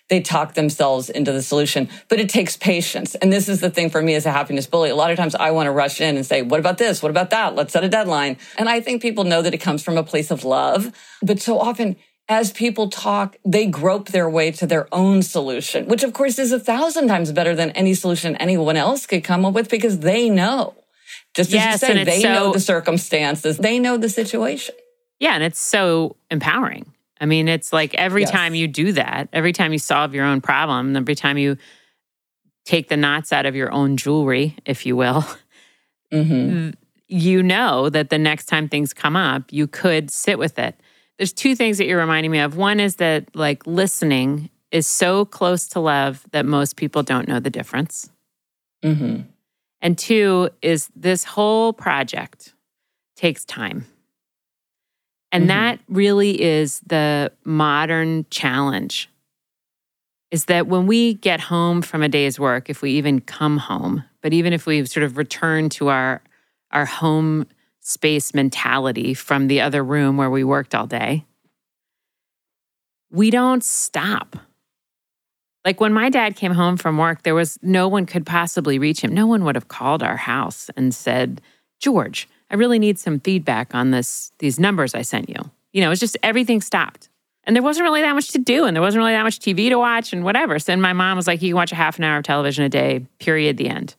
they 0.09 0.21
talk 0.21 0.55
themselves 0.55 1.11
into 1.11 1.33
the 1.33 1.43
solution. 1.43 1.89
But 2.09 2.21
it 2.21 2.29
takes 2.29 2.57
patience. 2.57 3.17
And 3.17 3.33
this 3.33 3.49
is 3.49 3.61
the 3.61 3.71
thing 3.71 3.91
for 3.91 4.01
me 4.01 4.15
as 4.15 4.25
a 4.25 4.31
happiness 4.31 4.69
bully. 4.69 4.91
A 4.91 4.95
lot 4.95 5.11
of 5.11 5.17
times 5.17 5.35
I 5.35 5.51
want 5.51 5.67
to 5.67 5.73
rush 5.73 6.01
in 6.01 6.17
and 6.17 6.25
say, 6.25 6.43
what 6.43 6.61
about 6.61 6.79
this? 6.79 7.03
What 7.03 7.11
about 7.11 7.31
that? 7.31 7.57
Let's 7.57 7.73
set 7.73 7.83
a 7.83 7.89
deadline. 7.89 8.37
And 8.57 8.69
I 8.69 8.81
think 8.81 9.03
people 9.03 9.25
know 9.25 9.43
that 9.43 9.53
it 9.53 9.59
comes 9.59 9.83
from 9.83 9.99
a 9.99 10.05
place 10.05 10.31
of 10.31 10.45
love. 10.45 10.93
But 11.25 11.41
so 11.41 11.59
often, 11.59 11.97
as 12.29 12.53
people 12.53 12.91
talk, 12.91 13.37
they 13.45 13.67
grope 13.67 14.09
their 14.09 14.29
way 14.29 14.51
to 14.53 14.67
their 14.67 14.87
own 14.93 15.23
solution, 15.23 15.87
which 15.87 16.03
of 16.03 16.13
course 16.13 16.39
is 16.39 16.53
a 16.53 16.61
thousand 16.61 17.09
times 17.09 17.33
better 17.33 17.55
than 17.55 17.71
any 17.71 17.95
solution 17.95 18.37
anyone 18.37 18.77
else 18.77 19.07
could 19.07 19.25
come 19.25 19.45
up 19.45 19.55
with 19.55 19.71
because 19.71 20.01
they 20.01 20.29
know. 20.29 20.75
Just 21.35 21.55
as 21.55 21.65
you 21.65 21.79
say, 21.79 22.05
they 22.05 22.21
so- 22.21 22.33
know 22.33 22.53
the 22.53 22.61
circumstances, 22.61 23.57
they 23.59 23.79
know 23.79 23.97
the 23.97 24.09
situation. 24.09 24.75
Yeah, 25.19 25.35
and 25.35 25.43
it's 25.43 25.59
so 25.59 26.17
empowering. 26.31 26.93
I 27.21 27.27
mean, 27.27 27.49
it's 27.49 27.73
like 27.73 27.95
every 27.95 28.23
Yes. 28.23 28.31
time 28.31 28.55
you 28.55 28.69
do 28.69 28.93
that, 28.93 29.29
every 29.33 29.53
time 29.53 29.73
you 29.73 29.79
solve 29.81 30.15
your 30.15 30.25
own 30.25 30.41
problem, 30.41 30.97
every 30.97 31.17
time 31.17 31.39
you 31.39 31.57
take 32.65 32.89
the 32.89 32.97
knots 32.97 33.33
out 33.33 33.47
of 33.47 33.57
your 33.57 33.73
own 33.73 33.97
jewelry, 33.97 34.55
if 34.67 34.85
you 34.87 34.95
will, 34.97 35.25
hmm 36.13 36.71
you 37.11 37.43
know 37.43 37.89
that 37.89 38.11
the 38.11 38.19
next 38.19 38.45
time 38.45 38.69
things 38.69 38.93
come 38.93 39.17
up, 39.17 39.51
you 39.51 39.67
could 39.67 40.11
sit 40.11 40.39
with 40.39 40.59
it. 40.59 40.79
There's 41.19 41.33
two 41.33 41.55
things 41.57 41.79
that 41.79 41.87
you're 41.87 41.99
reminding 41.99 42.31
me 42.31 42.39
of. 42.39 42.57
One 42.57 42.81
is 42.81 42.97
that 42.97 43.35
like 43.35 43.67
listening 43.67 44.51
is 44.71 44.87
so 44.87 45.25
close 45.25 45.67
to 45.69 45.81
love 45.81 46.25
that 46.31 46.47
most 46.47 46.77
people 46.77 47.03
don't 47.03 47.29
know 47.29 47.41
the 47.41 47.51
difference. 47.51 48.11
hmm 48.83 49.23
And 49.81 49.97
two 49.99 50.51
is 50.63 50.89
this 50.95 51.25
whole 51.25 51.73
project 51.73 52.55
takes 53.17 53.45
time. 53.45 53.87
And 55.33 55.45
Mhm. 55.45 55.49
that 55.49 55.81
really 55.89 56.41
is 56.41 56.81
the 56.87 57.33
modern 57.45 58.25
challenge. 58.31 59.09
Is 60.31 60.45
that 60.47 60.67
when 60.67 60.87
we 60.87 61.15
get 61.15 61.41
home 61.41 61.81
from 61.83 62.03
a 62.03 62.09
day's 62.09 62.39
work, 62.39 62.69
if 62.69 62.83
we 62.83 62.93
even 62.93 63.21
come 63.21 63.57
home, 63.57 64.05
but 64.21 64.33
even 64.33 64.53
if 64.53 64.67
we 64.67 64.85
sort 64.85 65.05
of 65.05 65.17
return 65.17 65.69
to 65.71 65.89
our 65.89 66.23
our 66.71 66.85
home 66.85 67.47
space 67.81 68.35
mentality 68.35 69.15
from 69.15 69.49
the 69.49 69.61
other 69.61 69.83
room 69.83 70.17
where 70.17 70.31
we 70.31 70.45
worked 70.45 70.75
all 70.75 70.87
day, 70.87 71.25
we 73.11 73.31
don't 73.31 73.65
stop. 73.65 74.37
Like 75.65 75.81
when 75.81 75.93
my 75.93 76.09
dad 76.09 76.37
came 76.37 76.53
home 76.53 76.77
from 76.77 76.99
work, 76.99 77.23
there 77.23 77.35
was 77.35 77.59
no 77.63 77.89
one 77.89 78.07
could 78.07 78.25
possibly 78.25 78.79
reach 78.79 79.03
him. 79.03 79.13
No 79.13 79.27
one 79.27 79.45
would 79.45 79.55
have 79.55 79.69
called 79.69 80.03
our 80.03 80.17
house 80.17 80.71
and 80.77 80.95
said, 80.95 81.41
George, 81.81 82.29
I 82.51 82.55
really 82.55 82.79
need 82.79 82.99
some 82.99 83.21
feedback 83.21 83.75
on 83.75 83.91
this, 83.91 84.33
these 84.39 84.59
numbers 84.59 84.95
I 84.95 85.03
sent 85.03 85.29
you. 85.29 85.51
You 85.73 85.83
know, 85.83 85.91
it's 85.91 86.01
just 86.01 86.17
everything 86.23 86.61
stopped. 86.61 87.09
And 87.45 87.57
there 87.57 87.63
wasn't 87.63 87.85
really 87.85 88.03
that 88.03 88.15
much 88.15 88.29
to 88.33 88.39
do, 88.39 88.67
and 88.67 88.77
there 88.77 88.83
wasn't 88.83 89.01
really 89.01 89.13
that 89.13 89.23
much 89.23 89.39
TV 89.39 89.71
to 89.71 89.79
watch 89.79 90.13
and 90.13 90.23
whatever. 90.23 90.59
So 90.59 90.71
then 90.73 90.83
my 90.83 90.93
mom 90.93 91.17
was 91.17 91.27
like, 91.27 91.41
You 91.41 91.51
can 91.51 91.57
watch 91.57 91.73
a 91.73 91.77
half 91.77 91.97
an 91.97 92.05
hour 92.05 92.19
of 92.19 92.25
television 92.25 92.65
a 92.65 92.69
day, 92.69 93.07
period, 93.21 93.57
the 93.57 93.69
end. 93.69 93.95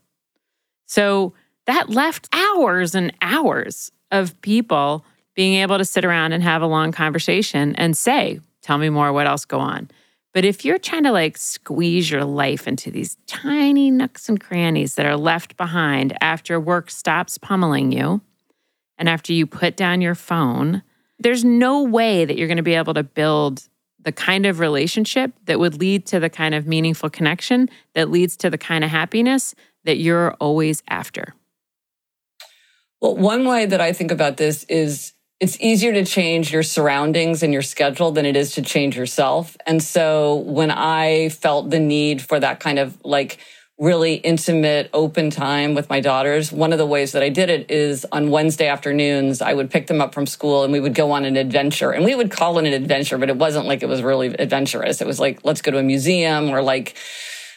So 0.86 1.34
that 1.70 1.88
left 1.88 2.28
hours 2.34 2.96
and 2.96 3.14
hours 3.22 3.92
of 4.10 4.42
people 4.42 5.06
being 5.36 5.62
able 5.62 5.78
to 5.78 5.86
sit 5.86 6.04
around 6.04 6.34
and 6.34 6.42
have 6.42 6.64
a 6.64 6.68
long 6.68 6.92
conversation 6.92 7.76
and 7.76 7.96
say, 7.96 8.40
Tell 8.64 8.80
me 8.80 8.90
more, 8.90 9.14
what 9.14 9.28
else 9.28 9.46
go 9.46 9.60
on? 9.60 9.92
But 10.34 10.46
if 10.46 10.66
you're 10.66 10.80
trying 10.80 11.04
to 11.04 11.12
like 11.12 11.38
squeeze 11.38 12.10
your 12.10 12.26
life 12.26 12.68
into 12.68 12.90
these 12.90 13.18
tiny 13.28 13.92
nooks 13.92 14.28
and 14.28 14.42
crannies 14.42 14.96
that 14.96 15.06
are 15.06 15.16
left 15.16 15.58
behind 15.58 16.18
after 16.22 16.60
work 16.60 16.90
stops 16.90 17.38
pummeling 17.38 17.92
you 17.92 18.22
and 18.98 19.08
after 19.08 19.32
you 19.32 19.46
put 19.46 19.78
down 19.78 20.02
your 20.02 20.16
phone, 20.16 20.82
there's 21.20 21.46
no 21.46 21.84
way 21.84 22.26
that 22.26 22.36
you're 22.36 22.48
going 22.48 22.58
to 22.58 22.64
be 22.64 22.74
able 22.74 22.96
to 22.96 23.04
build 23.04 23.70
the 24.00 24.12
kind 24.12 24.48
of 24.48 24.60
relationship 24.60 25.34
that 25.46 25.60
would 25.60 25.80
lead 25.80 26.08
to 26.08 26.20
the 26.20 26.32
kind 26.32 26.56
of 26.56 26.66
meaningful 26.66 27.12
connection 27.12 27.70
that 27.94 28.10
leads 28.10 28.36
to 28.38 28.50
the 28.50 28.58
kind 28.58 28.84
of 28.84 28.90
happiness 28.90 29.54
that 29.84 29.98
you're 29.98 30.34
always 30.40 30.82
after. 30.90 31.36
Well, 33.01 33.15
one 33.15 33.46
way 33.46 33.65
that 33.65 33.79
I 33.79 33.94
think 33.94 34.12
about 34.12 34.38
this 34.38 34.65
is 34.65 35.13
it's 35.39 35.60
easier 35.62 35.94
to 35.94 36.03
change 36.03 36.51
your 36.51 36.63
surroundings 36.63 37.44
and 37.44 37.53
your 37.53 37.62
schedule 37.62 38.12
than 38.12 38.25
it 38.25 38.36
is 38.36 38.53
to 38.56 38.62
change 38.62 38.98
yourself. 38.98 39.56
And 39.65 39.82
so 39.82 40.36
when 40.36 40.70
I 40.70 41.29
felt 41.29 41.70
the 41.70 41.79
need 41.79 42.22
for 42.22 42.39
that 42.41 42.60
kind 42.60 42.77
of 42.77 42.98
like 43.06 43.38
really 43.77 44.15
intimate, 44.15 44.89
open 44.91 45.29
time 45.29 45.75
with 45.75 45.89
my 45.89 46.01
daughters, 46.01 46.51
one 46.51 46.74
of 46.74 46.77
the 46.77 46.86
ways 46.86 47.13
that 47.13 47.24
I 47.24 47.29
did 47.29 47.50
it 47.50 47.72
is 47.72 48.06
on 48.12 48.29
Wednesday 48.29 48.68
afternoons, 48.68 49.41
I 49.41 49.53
would 49.53 49.72
pick 49.72 49.88
them 49.88 50.01
up 50.01 50.13
from 50.13 50.25
school 50.25 50.65
and 50.65 50.74
we 50.74 50.82
would 50.82 50.94
go 50.94 51.12
on 51.12 51.24
an 51.24 51.38
adventure. 51.38 51.91
And 51.91 52.03
we 52.03 52.15
would 52.15 52.32
call 52.32 52.60
it 52.60 52.65
an 52.65 52.74
adventure, 52.74 53.18
but 53.18 53.29
it 53.29 53.38
wasn't 53.38 53.65
like 53.65 53.82
it 53.82 53.88
was 53.88 54.01
really 54.01 54.27
adventurous. 54.27 55.00
It 55.00 55.08
was 55.08 55.22
like, 55.22 55.46
let's 55.46 55.62
go 55.62 55.72
to 55.72 55.77
a 55.77 55.84
museum 55.84 56.50
or 56.50 56.62
like, 56.62 56.98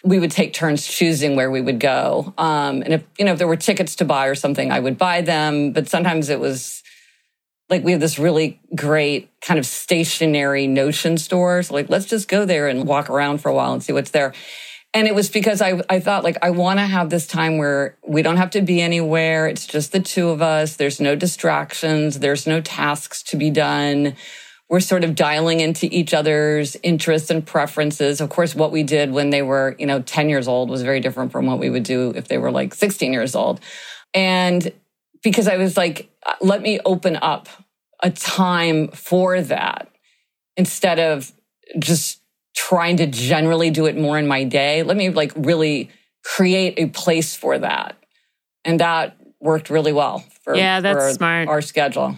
we 0.04 0.18
would 0.18 0.30
take 0.30 0.52
turns 0.52 0.86
choosing 0.86 1.36
where 1.36 1.50
we 1.50 1.60
would 1.60 1.78
go. 1.78 2.34
Um, 2.36 2.82
and 2.82 2.94
if, 2.94 3.04
you 3.18 3.24
know, 3.24 3.32
if 3.32 3.38
there 3.38 3.46
were 3.46 3.56
tickets 3.56 3.96
to 3.96 4.04
buy 4.04 4.26
or 4.26 4.34
something, 4.34 4.72
I 4.72 4.80
would 4.80 4.98
buy 4.98 5.20
them. 5.20 5.72
But 5.72 5.88
sometimes 5.88 6.28
it 6.28 6.40
was 6.40 6.82
like 7.70 7.84
we 7.84 7.92
have 7.92 8.00
this 8.00 8.18
really 8.18 8.60
great 8.74 9.30
kind 9.40 9.58
of 9.58 9.66
stationary 9.66 10.66
notion 10.66 11.18
store. 11.18 11.62
So 11.62 11.74
like, 11.74 11.88
let's 11.88 12.06
just 12.06 12.28
go 12.28 12.44
there 12.44 12.68
and 12.68 12.86
walk 12.86 13.08
around 13.08 13.38
for 13.38 13.48
a 13.48 13.54
while 13.54 13.72
and 13.72 13.82
see 13.82 13.92
what's 13.92 14.10
there. 14.10 14.34
And 14.94 15.08
it 15.08 15.14
was 15.14 15.30
because 15.30 15.62
I, 15.62 15.80
I 15.88 16.00
thought 16.00 16.22
like, 16.22 16.36
I 16.42 16.50
want 16.50 16.78
to 16.78 16.84
have 16.84 17.08
this 17.08 17.26
time 17.26 17.56
where 17.56 17.96
we 18.06 18.20
don't 18.20 18.36
have 18.36 18.50
to 18.50 18.60
be 18.60 18.82
anywhere. 18.82 19.46
It's 19.46 19.66
just 19.66 19.92
the 19.92 20.00
two 20.00 20.28
of 20.28 20.42
us. 20.42 20.76
There's 20.76 21.00
no 21.00 21.16
distractions. 21.16 22.18
There's 22.18 22.46
no 22.46 22.60
tasks 22.60 23.22
to 23.24 23.36
be 23.36 23.48
done. 23.50 24.16
We're 24.72 24.80
sort 24.80 25.04
of 25.04 25.14
dialing 25.14 25.60
into 25.60 25.86
each 25.92 26.14
other's 26.14 26.78
interests 26.82 27.28
and 27.28 27.46
preferences. 27.46 28.22
Of 28.22 28.30
course, 28.30 28.54
what 28.54 28.72
we 28.72 28.82
did 28.82 29.12
when 29.12 29.28
they 29.28 29.42
were, 29.42 29.76
you 29.78 29.84
know, 29.84 30.00
10 30.00 30.30
years 30.30 30.48
old 30.48 30.70
was 30.70 30.80
very 30.80 30.98
different 30.98 31.30
from 31.30 31.44
what 31.44 31.58
we 31.58 31.68
would 31.68 31.82
do 31.82 32.14
if 32.16 32.28
they 32.28 32.38
were 32.38 32.50
like 32.50 32.72
16 32.72 33.12
years 33.12 33.34
old. 33.34 33.60
And 34.14 34.72
because 35.22 35.46
I 35.46 35.58
was 35.58 35.76
like, 35.76 36.10
uh, 36.24 36.36
let 36.40 36.62
me 36.62 36.80
open 36.86 37.18
up 37.20 37.50
a 38.02 38.10
time 38.10 38.88
for 38.88 39.42
that 39.42 39.88
instead 40.56 40.98
of 40.98 41.30
just 41.78 42.22
trying 42.56 42.96
to 42.96 43.06
generally 43.06 43.68
do 43.68 43.84
it 43.84 43.98
more 43.98 44.18
in 44.18 44.26
my 44.26 44.42
day. 44.42 44.84
Let 44.84 44.96
me 44.96 45.10
like 45.10 45.32
really 45.36 45.90
create 46.24 46.78
a 46.78 46.86
place 46.86 47.36
for 47.36 47.58
that. 47.58 47.96
And 48.64 48.80
that 48.80 49.18
worked 49.38 49.68
really 49.68 49.92
well 49.92 50.24
for, 50.42 50.56
yeah, 50.56 50.80
that's 50.80 51.10
for 51.10 51.12
smart. 51.12 51.48
our 51.48 51.60
schedule. 51.60 52.16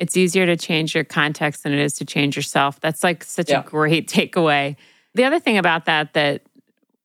It's 0.00 0.16
easier 0.16 0.46
to 0.46 0.56
change 0.56 0.94
your 0.94 1.04
context 1.04 1.62
than 1.62 1.72
it 1.72 1.78
is 1.78 1.94
to 1.98 2.04
change 2.04 2.34
yourself. 2.34 2.80
That's 2.80 3.04
like 3.04 3.22
such 3.22 3.50
Yeah. 3.50 3.60
a 3.60 3.62
great 3.62 4.08
takeaway. 4.12 4.74
The 5.14 5.24
other 5.24 5.38
thing 5.38 5.58
about 5.58 5.84
that 5.84 6.14
that 6.14 6.42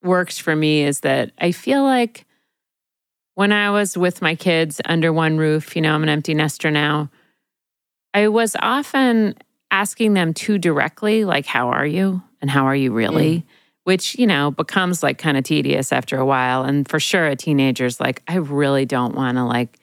works 0.02 0.40
for 0.40 0.56
me 0.56 0.82
is 0.84 1.02
that 1.02 1.32
I 1.38 1.52
feel 1.52 1.84
like 1.84 2.26
when 3.36 3.52
I 3.52 3.70
was 3.72 3.98
with 3.98 4.22
my 4.22 4.34
kids 4.36 4.80
under 4.86 5.12
one 5.12 5.38
roof, 5.38 5.76
you 5.76 5.82
know, 5.82 5.94
I'm 5.94 6.04
an 6.04 6.10
empty 6.10 6.34
nester 6.34 6.72
now, 6.72 7.10
I 8.14 8.30
was 8.30 8.56
often 8.62 9.36
asking 9.72 10.14
them 10.14 10.34
too 10.34 10.58
directly, 10.58 11.26
like, 11.26 11.46
how 11.46 11.70
are 11.70 11.86
you? 11.86 12.22
And 12.42 12.50
how 12.50 12.66
are 12.66 12.76
you 12.76 12.94
really? 12.94 13.40
Mm. 13.40 13.44
Which, 13.84 14.18
you 14.18 14.26
know, 14.26 14.52
becomes 14.52 15.04
like 15.04 15.18
kind 15.18 15.36
of 15.38 15.44
tedious 15.44 15.92
after 15.92 16.18
a 16.18 16.26
while. 16.26 16.64
And 16.64 16.88
for 16.88 17.00
sure, 17.00 17.28
a 17.28 17.36
teenager's 17.36 18.00
like, 18.00 18.24
I 18.28 18.36
really 18.36 18.86
don't 18.86 19.16
want 19.16 19.38
to 19.38 19.44
like 19.44 19.80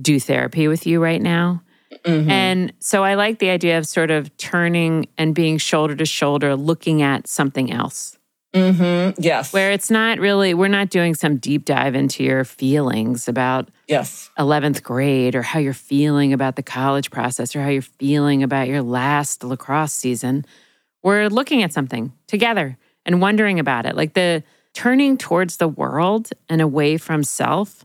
do 0.00 0.18
therapy 0.18 0.66
with 0.66 0.84
you 0.86 1.00
right 1.00 1.22
now. 1.22 1.62
Mhm. 2.04 2.30
And 2.30 2.72
so 2.78 3.02
I 3.04 3.14
like 3.14 3.38
the 3.38 3.50
idea 3.50 3.78
of 3.78 3.86
sort 3.86 4.10
of 4.10 4.34
turning 4.36 5.06
and 5.18 5.34
being 5.34 5.58
shoulder 5.58 5.94
to 5.96 6.06
shoulder, 6.06 6.54
looking 6.56 7.02
at 7.02 7.26
something 7.26 7.72
else 7.72 8.16
Mhm. 8.54 9.14
Yes. 9.18 9.52
where 9.52 9.70
it's 9.72 9.90
not 9.90 10.18
really, 10.18 10.54
we're 10.54 10.68
not 10.68 10.90
doing 10.90 11.14
some 11.14 11.36
deep 11.36 11.64
dive 11.64 11.94
into 11.94 12.22
your 12.22 12.44
feelings 12.44 13.28
about 13.28 13.68
yes. 13.88 14.30
11th 14.38 14.82
grade 14.82 15.34
or 15.34 15.42
how 15.42 15.58
you're 15.58 15.72
feeling 15.72 16.32
about 16.32 16.56
the 16.56 16.62
college 16.62 17.10
process 17.10 17.54
or 17.56 17.62
how 17.62 17.68
you're 17.68 17.82
feeling 17.82 18.42
about 18.42 18.68
your 18.68 18.82
last 18.82 19.42
lacrosse 19.44 19.92
season. 19.92 20.44
We're 21.02 21.28
looking 21.28 21.62
at 21.62 21.72
something 21.72 22.12
together 22.28 22.76
and 23.06 23.20
wondering 23.20 23.58
about 23.58 23.86
it. 23.86 23.96
Like 23.96 24.14
the 24.14 24.42
turning 24.74 25.16
towards 25.16 25.56
the 25.56 25.68
world 25.68 26.30
and 26.48 26.60
away 26.60 26.96
from 26.98 27.24
self, 27.24 27.84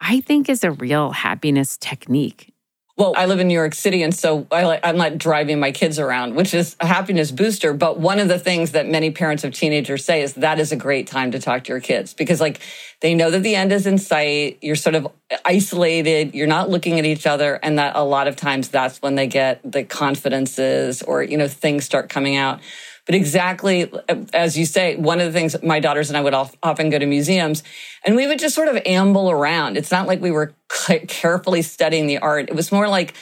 I 0.00 0.20
think 0.20 0.48
is 0.48 0.64
a 0.64 0.70
real 0.72 1.12
happiness 1.12 1.76
technique. 1.76 2.52
Well, 2.98 3.12
I 3.14 3.26
live 3.26 3.40
in 3.40 3.48
New 3.48 3.54
York 3.54 3.74
City, 3.74 4.02
and 4.02 4.14
so 4.14 4.46
I, 4.50 4.80
I'm 4.82 4.96
not 4.96 5.18
driving 5.18 5.60
my 5.60 5.70
kids 5.70 5.98
around, 5.98 6.34
which 6.34 6.54
is 6.54 6.76
a 6.80 6.86
happiness 6.86 7.30
booster. 7.30 7.74
But 7.74 8.00
one 8.00 8.18
of 8.18 8.28
the 8.28 8.38
things 8.38 8.72
that 8.72 8.88
many 8.88 9.10
parents 9.10 9.44
of 9.44 9.52
teenagers 9.52 10.02
say 10.02 10.22
is 10.22 10.32
that 10.34 10.58
is 10.58 10.72
a 10.72 10.76
great 10.76 11.06
time 11.06 11.32
to 11.32 11.38
talk 11.38 11.64
to 11.64 11.72
your 11.74 11.80
kids 11.80 12.14
because, 12.14 12.40
like, 12.40 12.58
they 13.00 13.12
know 13.12 13.30
that 13.30 13.40
the 13.42 13.54
end 13.54 13.70
is 13.70 13.86
in 13.86 13.98
sight. 13.98 14.60
You're 14.62 14.76
sort 14.76 14.94
of 14.94 15.08
isolated. 15.44 16.34
You're 16.34 16.46
not 16.46 16.70
looking 16.70 16.98
at 16.98 17.04
each 17.04 17.26
other, 17.26 17.56
and 17.62 17.78
that 17.78 17.96
a 17.96 18.02
lot 18.02 18.28
of 18.28 18.36
times 18.36 18.70
that's 18.70 19.02
when 19.02 19.14
they 19.14 19.26
get 19.26 19.60
the 19.70 19.84
confidences 19.84 21.02
or 21.02 21.22
you 21.22 21.36
know 21.36 21.48
things 21.48 21.84
start 21.84 22.08
coming 22.08 22.36
out. 22.36 22.60
But 23.06 23.14
exactly 23.14 23.90
as 24.34 24.58
you 24.58 24.66
say, 24.66 24.96
one 24.96 25.20
of 25.20 25.32
the 25.32 25.38
things 25.38 25.56
my 25.62 25.78
daughters 25.78 26.10
and 26.10 26.16
I 26.16 26.20
would 26.20 26.34
often 26.34 26.90
go 26.90 26.98
to 26.98 27.06
museums 27.06 27.62
and 28.04 28.16
we 28.16 28.26
would 28.26 28.40
just 28.40 28.54
sort 28.54 28.68
of 28.68 28.82
amble 28.84 29.30
around. 29.30 29.76
It's 29.76 29.92
not 29.92 30.08
like 30.08 30.20
we 30.20 30.32
were 30.32 30.54
carefully 31.08 31.62
studying 31.62 32.08
the 32.08 32.18
art. 32.18 32.48
It 32.48 32.56
was 32.56 32.72
more 32.72 32.88
like 32.88 33.14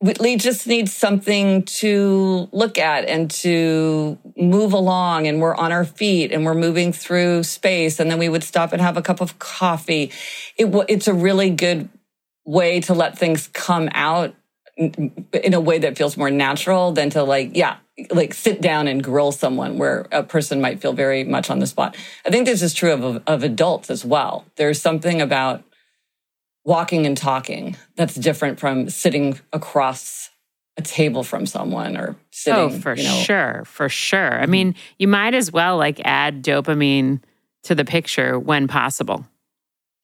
we 0.00 0.36
just 0.36 0.66
need 0.66 0.88
something 0.88 1.62
to 1.64 2.48
look 2.52 2.78
at 2.78 3.04
and 3.04 3.30
to 3.30 4.18
move 4.36 4.72
along 4.72 5.26
and 5.26 5.40
we're 5.40 5.54
on 5.54 5.72
our 5.72 5.84
feet 5.84 6.32
and 6.32 6.44
we're 6.44 6.54
moving 6.54 6.92
through 6.92 7.42
space. 7.42 8.00
And 8.00 8.10
then 8.10 8.18
we 8.18 8.28
would 8.28 8.42
stop 8.42 8.72
and 8.72 8.80
have 8.80 8.96
a 8.96 9.02
cup 9.02 9.20
of 9.20 9.38
coffee. 9.38 10.10
It, 10.56 10.74
it's 10.88 11.06
a 11.06 11.12
really 11.14 11.50
good 11.50 11.90
way 12.46 12.80
to 12.80 12.94
let 12.94 13.18
things 13.18 13.48
come 13.48 13.90
out 13.92 14.34
in 14.76 15.52
a 15.52 15.60
way 15.60 15.78
that 15.78 15.98
feels 15.98 16.16
more 16.16 16.30
natural 16.30 16.92
than 16.92 17.10
to 17.10 17.22
like, 17.22 17.54
yeah, 17.54 17.76
like 18.10 18.34
sit 18.34 18.60
down 18.60 18.88
and 18.88 19.02
grill 19.02 19.32
someone 19.32 19.78
where 19.78 20.06
a 20.12 20.22
person 20.22 20.60
might 20.60 20.80
feel 20.80 20.92
very 20.92 21.24
much 21.24 21.50
on 21.50 21.58
the 21.58 21.66
spot. 21.66 21.96
I 22.26 22.30
think 22.30 22.46
this 22.46 22.62
is 22.62 22.74
true 22.74 22.92
of, 22.92 23.22
of 23.26 23.42
adults 23.42 23.90
as 23.90 24.04
well. 24.04 24.44
There's 24.56 24.80
something 24.80 25.20
about 25.20 25.62
walking 26.64 27.06
and 27.06 27.16
talking 27.16 27.76
that's 27.96 28.14
different 28.14 28.60
from 28.60 28.88
sitting 28.90 29.38
across 29.52 30.30
a 30.76 30.82
table 30.82 31.22
from 31.24 31.46
someone 31.46 31.96
or 31.96 32.16
sitting. 32.30 32.60
Oh, 32.60 32.70
for 32.70 32.94
you 32.96 33.04
know, 33.04 33.14
sure. 33.22 33.62
For 33.66 33.88
sure. 33.88 34.40
I 34.40 34.46
mean, 34.46 34.74
you 34.98 35.08
might 35.08 35.34
as 35.34 35.50
well 35.52 35.76
like 35.76 36.00
add 36.04 36.42
dopamine 36.44 37.20
to 37.64 37.74
the 37.74 37.84
picture 37.84 38.38
when 38.38 38.68
possible. 38.68 39.26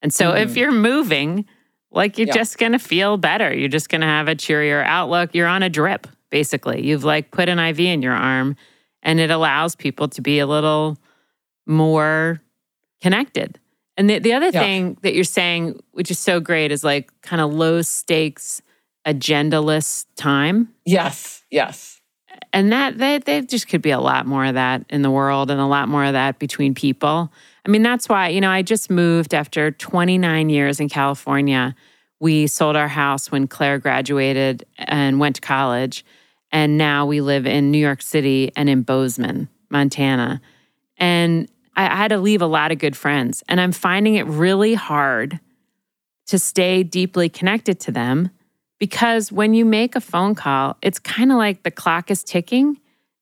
And 0.03 0.13
so 0.13 0.35
if 0.35 0.51
Mhm. 0.53 0.57
you're 0.57 0.73
moving, 0.73 1.47
like 1.91 2.19
you're 2.19 2.27
Yeah. 2.27 2.35
just 2.35 2.59
going 2.59 2.73
to 2.73 2.79
feel 2.79 3.17
better. 3.17 3.55
You're 3.55 3.69
just 3.69 3.89
going 3.89 4.03
to 4.03 4.07
have 4.07 4.29
a 4.29 4.35
cheerier 4.35 4.83
outlook. 4.83 5.31
You're 5.35 5.47
on 5.47 5.63
a 5.63 5.71
drip, 5.71 6.07
basically. 6.37 6.87
You've 6.87 7.05
like 7.05 7.31
put 7.31 7.49
an 7.49 7.59
IV 7.59 7.81
in 7.81 8.03
your 8.03 8.13
arm 8.13 8.57
and 9.03 9.19
it 9.21 9.31
allows 9.31 9.75
people 9.75 10.09
to 10.09 10.21
be 10.21 10.39
a 10.39 10.47
little 10.47 10.99
more 11.67 12.41
connected. 13.01 13.59
And 13.97 14.11
the, 14.11 14.19
the 14.19 14.35
other 14.35 14.51
Yeah. 14.53 14.61
thing 14.61 14.99
that 15.03 15.15
you're 15.15 15.25
saying, 15.25 15.81
which 15.93 16.11
is 16.11 16.19
so 16.19 16.41
great, 16.41 16.71
is 16.73 16.85
like 16.85 17.11
kind 17.23 17.41
of 17.41 17.53
low 17.55 17.81
stakes, 17.83 18.61
agendaless 19.07 20.05
time 20.17 20.69
Yes, 20.85 21.45
yes. 21.51 22.01
and 22.53 22.71
that 22.73 22.99
that 22.99 23.25
there 23.25 23.41
just 23.41 23.69
could 23.69 23.81
be 23.81 23.91
a 23.93 24.01
lot 24.01 24.27
more 24.27 24.45
of 24.45 24.55
that 24.55 24.85
in 24.91 25.03
the 25.03 25.11
world 25.11 25.51
and 25.51 25.61
a 25.61 25.67
lot 25.67 25.89
more 25.89 26.05
of 26.05 26.13
that 26.13 26.41
between 26.41 26.75
people 26.75 27.31
i 27.65 27.69
mean 27.71 27.83
that's 27.83 28.09
why 28.09 28.27
you 28.29 28.41
know 28.41 28.51
i 28.51 28.63
just 28.63 28.91
moved 28.91 29.33
after 29.33 29.71
29 29.71 30.49
years 30.51 30.81
in 30.81 30.89
california 30.89 31.73
we 32.19 32.49
sold 32.49 32.75
our 32.75 32.89
house 32.89 33.31
when 33.31 33.47
claire 33.47 33.79
graduated 33.79 34.65
and 34.77 35.21
went 35.21 35.37
to 35.37 35.41
college 35.41 36.05
and 36.57 36.79
now 36.79 37.05
we 37.05 37.21
live 37.21 37.45
in 37.47 37.71
new 37.71 37.79
york 37.89 38.01
city 38.03 38.51
and 38.57 38.69
in 38.69 38.81
bozeman 38.83 39.49
montana 39.71 40.41
and 40.97 41.49
i 41.77 41.85
had 41.85 42.09
to 42.09 42.19
leave 42.19 42.41
a 42.43 42.47
lot 42.47 42.73
of 42.73 42.79
good 42.79 42.97
friends 42.97 43.43
and 43.49 43.61
i'm 43.61 43.73
finding 43.73 44.15
it 44.15 44.27
really 44.27 44.75
hard 44.75 45.39
to 46.27 46.39
stay 46.39 46.83
deeply 46.83 47.29
connected 47.29 47.79
to 47.81 47.93
them 47.93 48.31
because 48.79 49.31
when 49.31 49.55
you 49.55 49.65
make 49.65 49.95
a 49.97 50.01
phone 50.01 50.35
call, 50.35 50.77
it's 50.83 50.99
kind 50.99 51.31
of 51.33 51.39
like 51.39 51.63
the 51.63 51.71
clock 51.71 52.11
is 52.11 52.23
ticking 52.25 52.79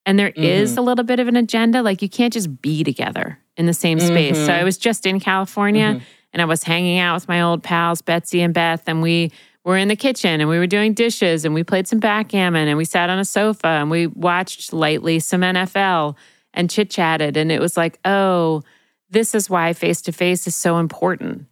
and 0.06 0.18
there 0.18 0.32
is 0.34 0.76
a 0.76 0.80
little 0.80 1.04
bit 1.04 1.20
of 1.20 1.28
an 1.28 1.36
agenda. 1.36 1.82
Like 1.82 2.02
you 2.02 2.08
can't 2.08 2.32
just 2.32 2.60
be 2.62 2.82
together 2.82 3.38
in 3.56 3.66
the 3.66 3.74
same 3.74 4.00
space. 4.00 4.36
So 4.36 4.48
Mhm. 4.48 4.58
I 4.60 4.64
was 4.64 4.78
just 4.78 5.06
in 5.06 5.20
California 5.20 5.96
Mhm. 5.96 6.02
and 6.32 6.42
I 6.42 6.44
was 6.46 6.64
hanging 6.64 6.98
out 6.98 7.14
with 7.14 7.28
my 7.28 7.40
old 7.42 7.62
pals, 7.62 8.02
Betsy 8.02 8.40
and 8.40 8.52
Beth, 8.54 8.82
and 8.88 9.00
we 9.02 9.30
were 9.64 9.76
in 9.76 9.88
the 9.88 9.96
kitchen 9.96 10.40
and 10.40 10.48
we 10.48 10.58
were 10.58 10.66
doing 10.66 10.92
dishes 10.92 11.44
and 11.44 11.54
we 11.54 11.64
played 11.64 11.88
some 11.88 11.98
backgammon 11.98 12.68
and 12.68 12.76
we 12.76 12.84
sat 12.84 13.10
on 13.10 13.18
a 13.18 13.24
sofa 13.24 13.66
and 13.66 13.90
we 13.90 14.06
watched 14.06 14.72
lightly 14.72 15.18
some 15.18 15.40
NFL 15.40 16.16
and 16.52 16.70
chit 16.70 16.90
chatted. 16.90 17.36
And 17.36 17.50
it 17.50 17.60
was 17.60 17.76
like, 17.76 17.98
oh, 18.04 18.62
this 19.10 19.34
is 19.34 19.48
why 19.48 19.72
face 19.72 20.02
to 20.02 20.12
face 20.12 20.46
is 20.46 20.54
so 20.54 20.78
important 20.78 21.46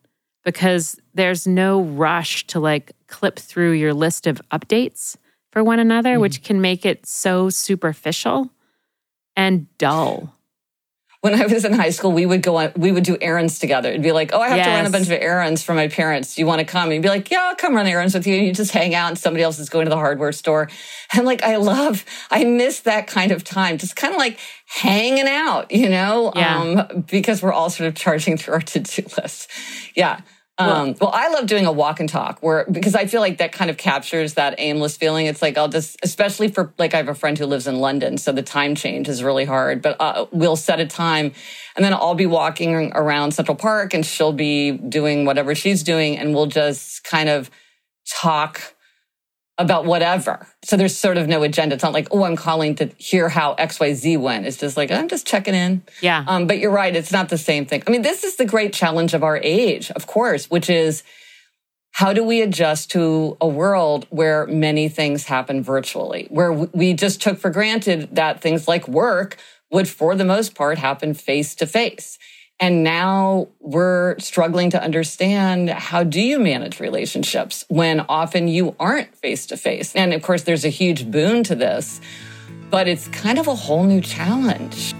because 0.44 1.00
there's 1.14 1.46
no 1.46 1.82
rush 1.82 2.46
to 2.48 2.60
like 2.60 2.92
clip 3.06 3.38
through 3.38 3.72
your 3.72 3.94
list 3.94 4.26
of 4.26 4.42
updates 4.50 5.16
for 5.50 5.62
one 5.62 5.78
another, 5.78 6.18
which 6.18 6.36
mm-hmm. 6.36 6.46
can 6.46 6.60
make 6.60 6.84
it 6.84 7.06
so 7.06 7.48
superficial 7.50 8.50
and 9.36 9.66
dull. 9.78 10.34
When 11.22 11.40
I 11.40 11.46
was 11.46 11.64
in 11.64 11.72
high 11.72 11.90
school, 11.90 12.10
we 12.10 12.26
would 12.26 12.42
go 12.42 12.56
on, 12.56 12.72
we 12.76 12.90
would 12.90 13.04
do 13.04 13.16
errands 13.20 13.60
together. 13.60 13.90
It'd 13.90 14.02
be 14.02 14.10
like, 14.10 14.32
oh, 14.32 14.40
I 14.40 14.48
have 14.48 14.56
yes. 14.56 14.66
to 14.66 14.72
run 14.72 14.86
a 14.86 14.90
bunch 14.90 15.06
of 15.06 15.12
errands 15.12 15.62
for 15.62 15.72
my 15.72 15.86
parents. 15.86 16.34
Do 16.34 16.42
you 16.42 16.46
want 16.48 16.58
to 16.58 16.64
come? 16.64 16.86
And 16.86 16.94
you'd 16.94 17.02
be 17.02 17.08
like, 17.08 17.30
yeah, 17.30 17.42
I'll 17.44 17.54
come 17.54 17.76
run 17.76 17.86
errands 17.86 18.12
with 18.12 18.26
you. 18.26 18.34
And 18.34 18.44
you 18.44 18.52
just 18.52 18.72
hang 18.72 18.92
out 18.92 19.06
and 19.06 19.16
somebody 19.16 19.44
else 19.44 19.60
is 19.60 19.68
going 19.68 19.86
to 19.86 19.90
the 19.90 19.96
hardware 19.96 20.32
store. 20.32 20.68
And 21.14 21.24
like, 21.24 21.44
I 21.44 21.56
love, 21.56 22.04
I 22.32 22.42
miss 22.42 22.80
that 22.80 23.06
kind 23.06 23.30
of 23.30 23.44
time, 23.44 23.78
just 23.78 23.94
kind 23.94 24.12
of 24.12 24.18
like 24.18 24.40
hanging 24.66 25.28
out, 25.28 25.70
you 25.70 25.88
know, 25.88 26.32
yeah. 26.34 26.58
um, 26.58 27.04
because 27.08 27.40
we're 27.40 27.52
all 27.52 27.70
sort 27.70 27.86
of 27.86 27.94
charging 27.94 28.36
through 28.36 28.54
our 28.54 28.60
to-do 28.60 29.02
list. 29.22 29.48
Yeah. 29.94 30.22
Um, 30.70 30.94
well, 31.00 31.10
I 31.12 31.28
love 31.28 31.46
doing 31.46 31.66
a 31.66 31.72
walk 31.72 32.00
and 32.00 32.08
talk 32.08 32.38
where 32.40 32.66
because 32.70 32.94
I 32.94 33.06
feel 33.06 33.20
like 33.20 33.38
that 33.38 33.52
kind 33.52 33.70
of 33.70 33.76
captures 33.76 34.34
that 34.34 34.54
aimless 34.58 34.96
feeling. 34.96 35.26
It's 35.26 35.42
like 35.42 35.56
I'll 35.58 35.68
just, 35.68 35.96
especially 36.02 36.48
for 36.48 36.72
like 36.78 36.94
I 36.94 36.98
have 36.98 37.08
a 37.08 37.14
friend 37.14 37.38
who 37.38 37.46
lives 37.46 37.66
in 37.66 37.80
London, 37.80 38.18
so 38.18 38.32
the 38.32 38.42
time 38.42 38.74
change 38.74 39.08
is 39.08 39.22
really 39.22 39.44
hard. 39.44 39.82
But 39.82 39.96
uh, 40.00 40.26
we'll 40.32 40.56
set 40.56 40.80
a 40.80 40.86
time, 40.86 41.32
and 41.76 41.84
then 41.84 41.92
I'll 41.92 42.14
be 42.14 42.26
walking 42.26 42.92
around 42.94 43.32
Central 43.32 43.56
Park, 43.56 43.94
and 43.94 44.04
she'll 44.04 44.32
be 44.32 44.72
doing 44.72 45.24
whatever 45.24 45.54
she's 45.54 45.82
doing, 45.82 46.18
and 46.18 46.34
we'll 46.34 46.46
just 46.46 47.04
kind 47.04 47.28
of 47.28 47.50
talk 48.08 48.74
about 49.58 49.84
whatever. 49.84 50.46
So 50.64 50.76
there's 50.76 50.96
sort 50.96 51.18
of 51.18 51.28
no 51.28 51.42
agenda. 51.42 51.74
It's 51.74 51.84
not 51.84 51.92
like, 51.92 52.08
oh, 52.10 52.24
I'm 52.24 52.36
calling 52.36 52.74
to 52.76 52.86
hear 52.96 53.28
how 53.28 53.54
XYZ 53.56 54.18
went. 54.18 54.46
It's 54.46 54.56
just 54.56 54.76
like, 54.76 54.90
I'm 54.90 55.08
just 55.08 55.26
checking 55.26 55.54
in. 55.54 55.82
Yeah. 56.00 56.24
Um, 56.26 56.46
but 56.46 56.58
you're 56.58 56.70
right. 56.70 56.94
It's 56.94 57.12
not 57.12 57.28
the 57.28 57.38
same 57.38 57.66
thing. 57.66 57.82
I 57.86 57.90
mean, 57.90 58.02
this 58.02 58.24
is 58.24 58.36
the 58.36 58.46
great 58.46 58.72
challenge 58.72 59.14
of 59.14 59.22
our 59.22 59.36
age, 59.36 59.90
of 59.90 60.06
course, 60.06 60.50
which 60.50 60.70
is 60.70 61.02
how 61.92 62.14
do 62.14 62.24
we 62.24 62.40
adjust 62.40 62.90
to 62.92 63.36
a 63.40 63.46
world 63.46 64.06
where 64.08 64.46
many 64.46 64.88
things 64.88 65.24
happen 65.24 65.62
virtually, 65.62 66.26
where 66.30 66.52
we 66.52 66.94
just 66.94 67.20
took 67.20 67.38
for 67.38 67.50
granted 67.50 68.16
that 68.16 68.40
things 68.40 68.66
like 68.66 68.88
work 68.88 69.36
would, 69.70 69.88
for 69.88 70.14
the 70.14 70.24
most 70.24 70.54
part, 70.54 70.78
happen 70.78 71.12
face 71.12 71.54
to 71.56 71.66
face. 71.66 72.18
And 72.60 72.84
now 72.84 73.48
we're 73.58 74.18
struggling 74.20 74.70
to 74.70 74.82
understand 74.82 75.70
how 75.70 76.04
do 76.04 76.20
you 76.20 76.38
manage 76.38 76.78
relationships 76.78 77.64
when 77.68 78.00
often 78.08 78.46
you 78.46 78.76
aren't 78.78 79.14
face 79.16 79.46
to 79.46 79.56
face. 79.56 79.94
And 79.96 80.12
of 80.12 80.22
course, 80.22 80.42
there's 80.44 80.64
a 80.64 80.68
huge 80.68 81.10
boon 81.10 81.42
to 81.44 81.56
this, 81.56 82.00
but 82.70 82.86
it's 82.86 83.08
kind 83.08 83.38
of 83.38 83.48
a 83.48 83.54
whole 83.54 83.84
new 83.84 84.00
challenge. 84.00 84.94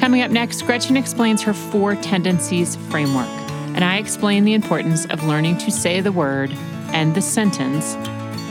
Coming 0.00 0.22
up 0.22 0.30
next, 0.30 0.62
Gretchen 0.62 0.96
explains 0.96 1.42
her 1.42 1.52
four 1.52 1.94
tendencies 1.96 2.76
framework, 2.88 3.28
and 3.74 3.84
I 3.84 3.98
explain 3.98 4.44
the 4.44 4.54
importance 4.54 5.04
of 5.06 5.24
learning 5.24 5.58
to 5.58 5.70
say 5.70 6.00
the 6.00 6.12
word 6.12 6.50
and 6.92 7.14
the 7.14 7.20
sentence 7.20 7.96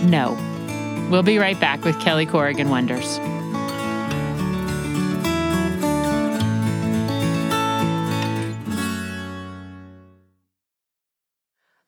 no. 0.03 0.37
We'll 1.09 1.23
be 1.23 1.39
right 1.39 1.59
back 1.59 1.83
with 1.83 1.99
Kelly 1.99 2.25
Corrigan 2.25 2.69
Wonders. 2.69 3.19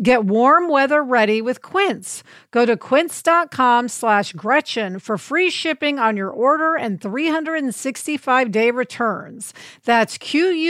Get 0.00 0.24
warm 0.24 0.70
weather 0.70 1.04
ready 1.04 1.42
with 1.42 1.60
Quince. 1.60 2.22
Go 2.50 2.64
to 2.64 2.78
quince.com 2.78 3.88
slash 3.88 4.32
Gretchen 4.32 4.98
for 4.98 5.18
free 5.18 5.50
shipping 5.50 5.98
on 5.98 6.16
your 6.16 6.30
order 6.30 6.76
and 6.76 6.98
365 6.98 8.50
day 8.50 8.70
returns. 8.70 9.52
That's 9.84 10.16
Q-U-I-N-C-E 10.16 10.62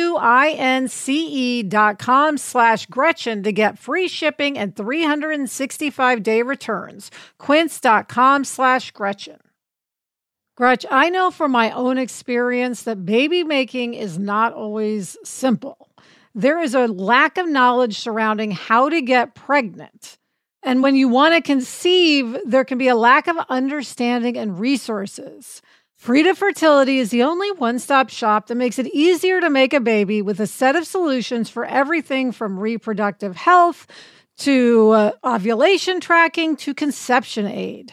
dot 1.63 2.01
com 2.01 2.37
slash 2.37 2.87
Gretchen 2.87 3.45
to 3.45 3.53
get 3.53 3.79
free 3.79 4.09
shipping 4.09 4.59
and 4.59 4.75
365 4.75 6.23
day 6.25 6.43
returns. 6.43 7.13
Quince.com 7.39 8.43
slash 8.43 8.91
Gretchen. 8.91 9.39
Gretch, 10.57 10.85
I 10.91 11.11
know 11.11 11.31
from 11.31 11.53
my 11.53 11.71
own 11.71 11.97
experience 11.97 12.83
that 12.83 13.07
baby 13.07 13.45
making 13.45 13.95
is 13.95 14.19
not 14.19 14.53
always 14.53 15.17
simple 15.23 15.92
there 16.35 16.61
is 16.61 16.75
a 16.75 16.87
lack 16.87 17.39
of 17.39 17.49
knowledge 17.49 17.99
surrounding 17.99 18.51
how 18.51 18.89
to 18.89 19.01
get 19.03 19.35
pregnant. 19.35 20.19
And 20.63 20.83
when 20.83 20.95
you 20.95 21.09
want 21.09 21.35
to 21.35 21.41
conceive, 21.41 22.37
there 22.47 22.65
can 22.65 22.79
be 22.79 22.89
a 22.89 22.95
lack 22.95 23.27
of 23.27 23.37
understanding 23.49 24.37
and 24.37 24.59
resources. 24.59 25.61
Frida 25.97 26.35
Fertility 26.35 26.99
is 26.99 27.11
the 27.11 27.23
only 27.23 27.51
one 27.53 27.79
stop 27.79 28.11
shop 28.11 28.47
that 28.47 28.57
makes 28.57 28.79
it 28.79 28.89
easier 28.89 29.41
to 29.41 29.51
make 29.51 29.73
a 29.73 29.81
baby 29.81 30.21
with 30.23 30.41
a 30.41 30.47
set 30.47 30.77
of 30.77 30.87
solutions 30.87 31.49
for 31.49 31.65
everything 31.65 32.33
from 32.33 32.59
reproductive 32.59 33.37
health 33.37 33.87
to 34.39 34.91
uh, 34.91 35.13
ovulation 35.25 36.01
tracking 36.01 36.57
to 36.57 36.75
conception 36.75 37.47
aid. 37.47 37.93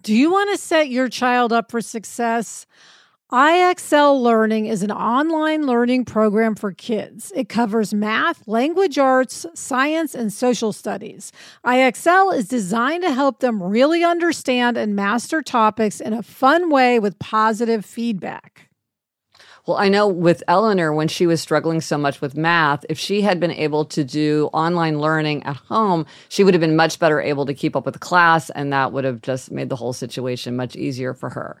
Do 0.00 0.14
you 0.14 0.30
want 0.30 0.50
to 0.50 0.58
set 0.58 0.90
your 0.90 1.08
child 1.08 1.52
up 1.52 1.70
for 1.70 1.80
success? 1.80 2.66
IXL 3.30 4.22
Learning 4.22 4.66
is 4.66 4.82
an 4.82 4.90
online 4.90 5.66
learning 5.66 6.06
program 6.06 6.54
for 6.54 6.72
kids. 6.72 7.30
It 7.36 7.48
covers 7.48 7.92
math, 7.92 8.48
language 8.48 8.96
arts, 8.96 9.44
science, 9.54 10.14
and 10.14 10.32
social 10.32 10.72
studies. 10.72 11.30
IXL 11.64 12.34
is 12.34 12.48
designed 12.48 13.02
to 13.02 13.12
help 13.12 13.40
them 13.40 13.62
really 13.62 14.02
understand 14.02 14.78
and 14.78 14.96
master 14.96 15.42
topics 15.42 16.00
in 16.00 16.14
a 16.14 16.22
fun 16.22 16.70
way 16.70 16.98
with 16.98 17.18
positive 17.18 17.84
feedback. 17.84 18.67
Well, 19.68 19.76
I 19.76 19.90
know 19.90 20.08
with 20.08 20.42
Eleanor, 20.48 20.94
when 20.94 21.08
she 21.08 21.26
was 21.26 21.42
struggling 21.42 21.82
so 21.82 21.98
much 21.98 22.22
with 22.22 22.34
math, 22.34 22.86
if 22.88 22.98
she 22.98 23.20
had 23.20 23.38
been 23.38 23.50
able 23.50 23.84
to 23.84 24.02
do 24.02 24.48
online 24.54 24.98
learning 24.98 25.42
at 25.42 25.56
home, 25.56 26.06
she 26.30 26.42
would 26.42 26.54
have 26.54 26.62
been 26.62 26.74
much 26.74 26.98
better 26.98 27.20
able 27.20 27.44
to 27.44 27.52
keep 27.52 27.76
up 27.76 27.84
with 27.84 27.92
the 27.92 27.98
class, 27.98 28.48
and 28.48 28.72
that 28.72 28.92
would 28.94 29.04
have 29.04 29.20
just 29.20 29.50
made 29.50 29.68
the 29.68 29.76
whole 29.76 29.92
situation 29.92 30.56
much 30.56 30.74
easier 30.74 31.12
for 31.12 31.28
her. 31.28 31.60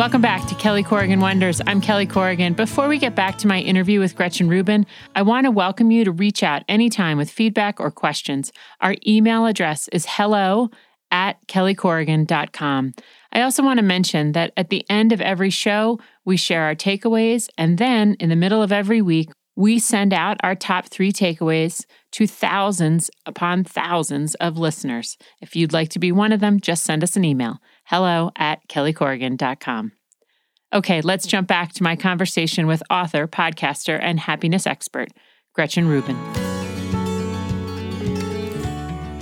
Welcome 0.00 0.22
back 0.22 0.46
to 0.46 0.54
Kelly 0.54 0.82
Corrigan 0.82 1.20
Wonders. 1.20 1.60
I'm 1.66 1.82
Kelly 1.82 2.06
Corrigan. 2.06 2.54
Before 2.54 2.88
we 2.88 2.96
get 2.96 3.14
back 3.14 3.36
to 3.36 3.46
my 3.46 3.60
interview 3.60 4.00
with 4.00 4.16
Gretchen 4.16 4.48
Rubin, 4.48 4.86
I 5.14 5.20
want 5.20 5.44
to 5.44 5.50
welcome 5.50 5.90
you 5.90 6.06
to 6.06 6.10
reach 6.10 6.42
out 6.42 6.62
anytime 6.70 7.18
with 7.18 7.30
feedback 7.30 7.78
or 7.78 7.90
questions. 7.90 8.50
Our 8.80 8.94
email 9.06 9.44
address 9.44 9.88
is 9.88 10.06
hello 10.08 10.70
at 11.10 11.46
kellycorrigan.com. 11.48 12.94
I 13.32 13.42
also 13.42 13.62
want 13.62 13.76
to 13.76 13.84
mention 13.84 14.32
that 14.32 14.54
at 14.56 14.70
the 14.70 14.86
end 14.88 15.12
of 15.12 15.20
every 15.20 15.50
show, 15.50 16.00
we 16.24 16.38
share 16.38 16.62
our 16.62 16.74
takeaways, 16.74 17.50
and 17.58 17.76
then 17.76 18.16
in 18.20 18.30
the 18.30 18.36
middle 18.36 18.62
of 18.62 18.72
every 18.72 19.02
week, 19.02 19.28
we 19.54 19.78
send 19.78 20.14
out 20.14 20.38
our 20.42 20.54
top 20.54 20.86
three 20.86 21.12
takeaways 21.12 21.84
to 22.12 22.26
thousands 22.26 23.10
upon 23.26 23.64
thousands 23.64 24.34
of 24.36 24.56
listeners. 24.56 25.18
If 25.42 25.54
you'd 25.54 25.74
like 25.74 25.90
to 25.90 25.98
be 25.98 26.10
one 26.10 26.32
of 26.32 26.40
them, 26.40 26.58
just 26.58 26.84
send 26.84 27.04
us 27.04 27.16
an 27.16 27.24
email 27.26 27.58
hello 27.90 28.30
at 28.36 28.66
kellycorrigan.com. 28.68 29.90
Okay, 30.72 31.00
let's 31.00 31.26
jump 31.26 31.48
back 31.48 31.72
to 31.72 31.82
my 31.82 31.96
conversation 31.96 32.68
with 32.68 32.84
author, 32.88 33.26
podcaster, 33.26 33.98
and 34.00 34.20
happiness 34.20 34.64
expert, 34.64 35.08
Gretchen 35.54 35.88
Rubin. 35.88 36.16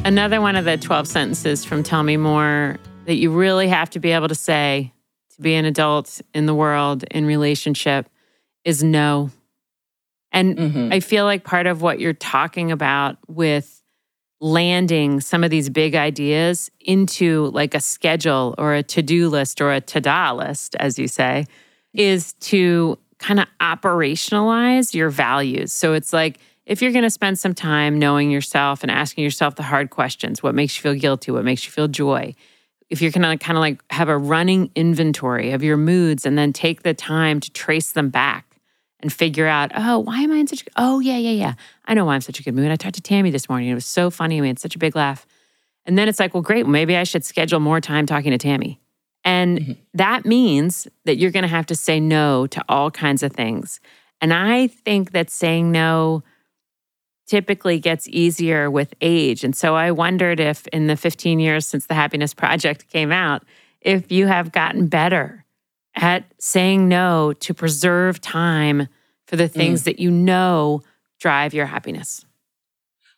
Another 0.05 0.43
one 0.43 0.55
of 0.55 0.67
the 0.67 0.77
12 0.77 1.09
sentences 1.09 1.65
from 1.65 1.83
Tell 1.83 2.03
Me 2.03 2.19
More 2.19 2.77
that 3.07 3.15
you 3.15 3.31
really 3.31 3.69
have 3.69 3.89
to 3.91 4.01
be 4.01 4.13
able 4.13 4.29
to 4.29 4.35
say 4.35 4.93
to 5.35 5.41
be 5.41 5.55
an 5.55 5.65
adult 5.65 6.21
in 6.35 6.45
the 6.45 6.55
world, 6.55 7.05
in 7.11 7.25
relationship, 7.25 8.07
is 8.65 8.83
no. 8.83 9.31
And 10.31 10.59
mm-hmm. 10.59 10.93
I 10.93 11.01
feel 11.01 11.25
like 11.25 11.43
part 11.43 11.67
of 11.67 11.81
what 11.81 12.01
you're 12.01 12.13
talking 12.13 12.71
about 12.71 13.17
with 13.29 13.78
landing 14.41 15.21
some 15.21 15.43
of 15.43 15.51
these 15.51 15.69
big 15.69 15.95
ideas 15.95 16.71
into 16.81 17.47
like 17.47 17.75
a 17.75 17.81
schedule 17.81 18.55
or 18.57 18.75
a 18.75 18.83
to 18.85 19.03
do 19.03 19.29
list 19.29 19.61
or 19.61 19.73
a 19.73 19.81
ta-da 19.81 20.33
list, 20.33 20.77
as 20.79 20.99
you 20.99 21.09
say, 21.09 21.47
is 21.93 22.35
to 22.35 22.99
kind 23.19 23.41
of 23.41 23.47
operationalize 23.61 24.95
your 24.95 25.11
values. 25.11 25.73
So 25.73 25.93
it's 25.93 26.13
like, 26.13 26.39
if 26.69 26.83
you're 26.83 26.93
going 26.93 27.05
to 27.05 27.11
spend 27.11 27.39
some 27.39 27.55
time 27.55 27.99
knowing 27.99 28.31
yourself 28.31 28.83
and 28.83 28.91
asking 28.91 29.25
yourself 29.25 29.57
the 29.57 29.63
hard 29.63 29.91
questions 29.91 30.43
what 30.43 30.55
makes 30.55 30.77
you 30.77 30.83
feel 30.83 30.95
guilty 30.95 31.33
what 31.33 31.45
makes 31.45 31.65
you 31.65 31.73
feel 31.73 31.89
joy 31.89 32.35
if 32.91 33.03
you're 33.03 33.11
going 33.11 33.39
to 33.39 33.43
kind 33.43 33.57
of 33.57 33.61
like 33.61 33.83
have 33.91 34.09
a 34.09 34.17
running 34.17 34.71
inventory 34.75 35.51
of 35.51 35.63
your 35.63 35.77
moods 35.77 36.25
and 36.25 36.39
then 36.39 36.53
take 36.53 36.83
the 36.83 36.95
time 36.95 37.41
to 37.41 37.51
trace 37.51 37.93
them 37.93 38.11
back 38.11 38.48
and 39.01 39.13
figure 39.13 39.47
out, 39.47 39.71
oh, 39.75 40.01
why 40.01 40.21
am 40.21 40.33
I 40.33 40.37
in 40.37 40.47
such? 40.47 40.63
a, 40.63 40.67
Oh, 40.77 41.01
yeah, 41.01 41.17
yeah, 41.17 41.31
yeah. 41.31 41.55
I 41.85 41.95
know 41.95 42.05
why 42.05 42.15
I'm 42.15 42.21
such 42.21 42.41
a 42.41 42.43
good 42.43 42.55
mood. 42.55 42.71
I 42.71 42.77
talked 42.77 42.97
to 42.97 43.01
Tammy 43.01 43.31
this 43.31 43.49
morning. 43.49 43.69
It 43.69 43.75
was 43.75 43.87
so 43.87 44.11
funny. 44.11 44.41
We 44.41 44.49
had 44.49 44.59
such 44.59 44.75
a 44.75 44.79
big 44.79 44.97
laugh. 44.97 45.27
And 45.87 45.97
then 45.97 46.09
it's 46.09 46.19
like, 46.19 46.35
well, 46.35 46.43
great. 46.43 46.67
Maybe 46.67 46.97
I 46.97 47.05
should 47.05 47.25
schedule 47.25 47.61
more 47.61 47.81
time 47.81 48.07
talking 48.07 48.33
to 48.33 48.39
Tammy. 48.39 48.81
And 49.25 49.59
mm-hmm. 49.59 49.73
that 49.95 50.25
means 50.25 50.89
that 51.05 51.17
you're 51.17 51.31
going 51.31 51.43
to 51.43 51.49
have 51.49 51.67
to 51.67 51.75
say 51.75 52.01
no 52.01 52.47
to 52.49 52.65
all 52.69 52.91
kinds 52.91 53.23
of 53.23 53.33
things. 53.33 53.81
And 54.21 54.33
I 54.33 54.67
think 54.67 55.13
that 55.13 55.31
saying 55.31 55.71
no 55.71 56.23
typically 57.27 57.79
gets 57.79 58.09
easier 58.09 58.71
with 58.71 58.95
age. 59.01 59.45
And 59.45 59.55
so 59.55 59.77
I 59.77 59.91
wondered 59.91 60.41
if 60.41 60.67
in 60.69 60.87
the 60.87 60.97
15 60.97 61.39
years 61.41 61.67
since 61.67 61.87
the 61.87 61.95
Happiness 61.95 62.35
Project 62.35 62.89
came 62.89 63.13
out, 63.13 63.45
if 63.81 64.11
you 64.11 64.27
have 64.27 64.51
gotten 64.51 64.89
better 64.89 65.45
at 65.99 66.25
saying 66.39 66.89
no 66.89 67.33
to 67.35 67.53
preserve 67.53 68.21
time 68.21 68.89
for 69.27 69.37
the 69.37 69.49
things 69.49 69.83
mm. 69.83 69.85
that 69.85 69.99
you 69.99 70.11
know 70.11 70.83
drive 71.19 71.53
your 71.53 71.67
happiness. 71.67 72.25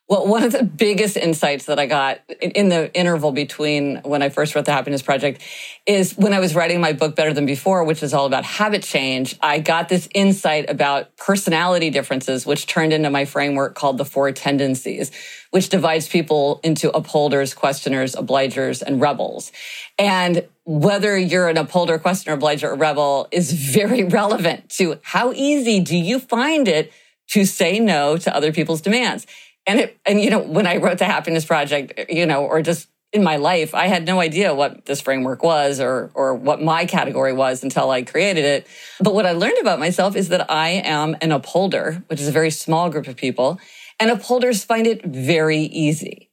Well, 0.09 0.27
one 0.27 0.43
of 0.43 0.51
the 0.51 0.63
biggest 0.63 1.15
insights 1.15 1.67
that 1.67 1.79
I 1.79 1.85
got 1.85 2.19
in 2.41 2.67
the 2.67 2.93
interval 2.93 3.31
between 3.31 4.01
when 4.03 4.21
I 4.21 4.27
first 4.27 4.53
wrote 4.53 4.65
the 4.65 4.73
Happiness 4.73 5.01
Project 5.01 5.41
is 5.85 6.17
when 6.17 6.33
I 6.33 6.39
was 6.41 6.53
writing 6.53 6.81
my 6.81 6.91
book 6.91 7.15
Better 7.15 7.33
Than 7.33 7.45
Before, 7.45 7.85
which 7.85 8.03
is 8.03 8.13
all 8.13 8.25
about 8.25 8.43
habit 8.43 8.83
change. 8.83 9.37
I 9.41 9.59
got 9.59 9.87
this 9.87 10.09
insight 10.13 10.69
about 10.69 11.15
personality 11.15 11.91
differences, 11.91 12.45
which 12.45 12.67
turned 12.67 12.91
into 12.91 13.09
my 13.09 13.23
framework 13.23 13.75
called 13.75 13.97
the 13.97 14.03
four 14.03 14.33
tendencies, 14.33 15.11
which 15.51 15.69
divides 15.69 16.09
people 16.09 16.59
into 16.61 16.91
upholders, 16.91 17.53
questioners, 17.53 18.13
obligers, 18.13 18.81
and 18.81 18.99
rebels. 18.99 19.53
And 19.97 20.45
whether 20.65 21.17
you're 21.17 21.49
an 21.49 21.57
upholder, 21.57 21.97
questioner, 21.97 22.35
obliger, 22.35 22.71
or 22.71 22.75
rebel 22.75 23.27
is 23.31 23.51
very 23.51 24.03
relevant 24.19 24.69
to 24.69 24.99
how 25.03 25.33
easy 25.33 25.79
do 25.79 25.97
you 25.97 26.19
find 26.19 26.67
it 26.67 26.91
to 27.29 27.45
say 27.45 27.79
no 27.79 28.17
to 28.17 28.35
other 28.35 28.51
people's 28.51 28.81
demands. 28.81 29.25
And 29.65 29.79
it, 29.79 29.97
and 30.05 30.21
you 30.21 30.29
know, 30.29 30.39
when 30.39 30.67
I 30.67 30.77
wrote 30.77 30.97
the 30.97 31.05
happiness 31.05 31.45
project, 31.45 32.09
you 32.09 32.25
know, 32.25 32.43
or 32.45 32.61
just 32.61 32.87
in 33.13 33.23
my 33.23 33.35
life, 33.37 33.75
I 33.75 33.87
had 33.87 34.05
no 34.05 34.19
idea 34.19 34.55
what 34.55 34.85
this 34.85 35.01
framework 35.01 35.43
was 35.43 35.79
or 35.79 36.11
or 36.13 36.33
what 36.33 36.61
my 36.61 36.85
category 36.85 37.33
was 37.33 37.63
until 37.63 37.89
I 37.89 38.03
created 38.03 38.45
it. 38.45 38.67
But 38.99 39.13
what 39.13 39.25
I 39.25 39.33
learned 39.33 39.57
about 39.59 39.79
myself 39.79 40.15
is 40.15 40.29
that 40.29 40.49
I 40.49 40.69
am 40.69 41.15
an 41.21 41.31
upholder, 41.31 42.03
which 42.07 42.21
is 42.21 42.27
a 42.27 42.31
very 42.31 42.51
small 42.51 42.89
group 42.89 43.07
of 43.07 43.17
people, 43.17 43.59
and 43.99 44.09
upholders 44.09 44.63
find 44.63 44.87
it 44.87 45.05
very 45.05 45.59
easy 45.59 46.30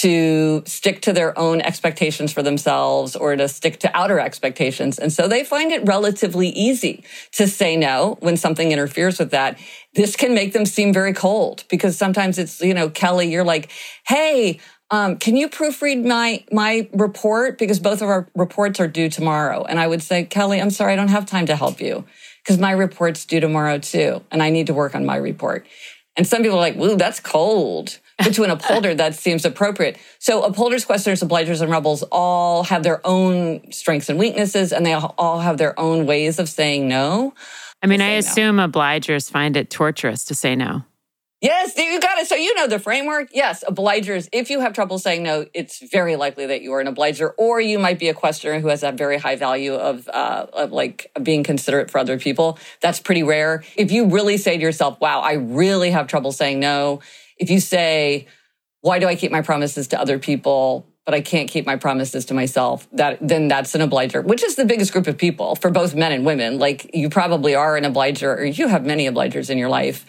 to 0.00 0.62
stick 0.64 1.02
to 1.02 1.12
their 1.12 1.38
own 1.38 1.60
expectations 1.60 2.32
for 2.32 2.42
themselves 2.42 3.14
or 3.14 3.36
to 3.36 3.46
stick 3.46 3.78
to 3.80 3.94
outer 3.94 4.18
expectations. 4.18 4.98
And 4.98 5.12
so 5.12 5.28
they 5.28 5.44
find 5.44 5.70
it 5.70 5.86
relatively 5.86 6.48
easy 6.48 7.04
to 7.32 7.46
say 7.46 7.76
no 7.76 8.16
when 8.20 8.38
something 8.38 8.72
interferes 8.72 9.18
with 9.18 9.32
that. 9.32 9.58
This 9.94 10.16
can 10.16 10.34
make 10.34 10.54
them 10.54 10.64
seem 10.64 10.94
very 10.94 11.12
cold 11.12 11.64
because 11.68 11.98
sometimes 11.98 12.38
it's, 12.38 12.62
you 12.62 12.72
know, 12.72 12.88
Kelly, 12.88 13.30
you're 13.30 13.44
like, 13.44 13.70
Hey, 14.06 14.60
um, 14.90 15.16
can 15.16 15.36
you 15.36 15.48
proofread 15.48 16.06
my 16.06 16.44
my 16.52 16.88
report 16.92 17.58
because 17.58 17.80
both 17.80 18.02
of 18.02 18.08
our 18.08 18.28
reports 18.34 18.78
are 18.78 18.86
due 18.86 19.08
tomorrow 19.08 19.64
and 19.64 19.80
i 19.80 19.86
would 19.86 20.02
say 20.02 20.22
kelly 20.22 20.60
i'm 20.60 20.68
sorry 20.68 20.92
i 20.92 20.96
don't 20.96 21.08
have 21.08 21.24
time 21.24 21.46
to 21.46 21.56
help 21.56 21.80
you 21.80 22.04
because 22.42 22.58
my 22.58 22.72
report's 22.72 23.24
due 23.24 23.40
tomorrow 23.40 23.78
too 23.78 24.22
and 24.30 24.42
i 24.42 24.50
need 24.50 24.66
to 24.66 24.74
work 24.74 24.94
on 24.94 25.06
my 25.06 25.16
report 25.16 25.66
and 26.14 26.26
some 26.26 26.42
people 26.42 26.58
are 26.58 26.60
like 26.60 26.76
woo 26.76 26.96
that's 26.96 27.20
cold 27.20 28.00
but 28.18 28.34
to 28.34 28.44
an 28.44 28.50
upholder, 28.50 28.94
that 28.94 29.14
seems 29.14 29.44
appropriate. 29.44 29.98
So 30.18 30.42
upholders, 30.42 30.84
questioners, 30.84 31.22
obligers, 31.22 31.60
and 31.60 31.70
rebels 31.70 32.02
all 32.12 32.64
have 32.64 32.82
their 32.82 33.04
own 33.06 33.72
strengths 33.72 34.08
and 34.08 34.18
weaknesses, 34.18 34.72
and 34.72 34.84
they 34.84 34.94
all 34.94 35.40
have 35.40 35.58
their 35.58 35.78
own 35.78 36.06
ways 36.06 36.38
of 36.38 36.48
saying 36.48 36.88
no. 36.88 37.34
I 37.82 37.86
mean, 37.86 38.00
I 38.00 38.10
assume 38.10 38.56
no. 38.56 38.68
obligers 38.68 39.30
find 39.30 39.56
it 39.56 39.70
torturous 39.70 40.24
to 40.26 40.34
say 40.34 40.54
no. 40.54 40.84
Yes, 41.42 41.76
you 41.76 42.00
got 42.00 42.18
it. 42.18 42.28
So 42.28 42.36
you 42.36 42.54
know 42.54 42.68
the 42.68 42.78
framework. 42.78 43.30
Yes, 43.32 43.64
obligers. 43.66 44.28
If 44.30 44.48
you 44.48 44.60
have 44.60 44.74
trouble 44.74 45.00
saying 45.00 45.24
no, 45.24 45.44
it's 45.52 45.80
very 45.90 46.14
likely 46.14 46.46
that 46.46 46.62
you 46.62 46.72
are 46.72 46.80
an 46.80 46.86
obliger, 46.86 47.30
or 47.30 47.60
you 47.60 47.80
might 47.80 47.98
be 47.98 48.08
a 48.08 48.14
questioner 48.14 48.60
who 48.60 48.68
has 48.68 48.84
a 48.84 48.92
very 48.92 49.18
high 49.18 49.34
value 49.34 49.74
of, 49.74 50.08
uh, 50.08 50.46
of 50.52 50.70
like 50.70 51.10
being 51.20 51.42
considerate 51.42 51.90
for 51.90 51.98
other 51.98 52.16
people. 52.16 52.60
That's 52.80 53.00
pretty 53.00 53.24
rare. 53.24 53.64
If 53.74 53.90
you 53.90 54.06
really 54.06 54.36
say 54.36 54.56
to 54.56 54.62
yourself, 54.62 55.00
"Wow, 55.00 55.18
I 55.18 55.32
really 55.32 55.90
have 55.90 56.06
trouble 56.06 56.30
saying 56.30 56.60
no," 56.60 57.00
if 57.42 57.50
you 57.50 57.58
say, 57.58 58.28
why 58.82 59.00
do 59.00 59.06
I 59.08 59.16
keep 59.16 59.32
my 59.32 59.42
promises 59.42 59.88
to 59.88 60.00
other 60.00 60.18
people, 60.18 60.86
but 61.04 61.14
I 61.14 61.20
can't 61.20 61.50
keep 61.50 61.66
my 61.66 61.74
promises 61.74 62.24
to 62.26 62.34
myself, 62.34 62.88
that 62.92 63.18
then 63.20 63.48
that's 63.48 63.74
an 63.74 63.80
obliger, 63.80 64.22
which 64.22 64.44
is 64.44 64.54
the 64.54 64.64
biggest 64.64 64.92
group 64.92 65.08
of 65.08 65.18
people 65.18 65.56
for 65.56 65.70
both 65.70 65.94
men 65.94 66.12
and 66.12 66.24
women. 66.24 66.58
Like 66.58 66.88
you 66.94 67.10
probably 67.10 67.56
are 67.56 67.76
an 67.76 67.84
obliger 67.84 68.32
or 68.32 68.44
you 68.44 68.68
have 68.68 68.86
many 68.86 69.08
obligers 69.08 69.50
in 69.50 69.58
your 69.58 69.68
life. 69.68 70.06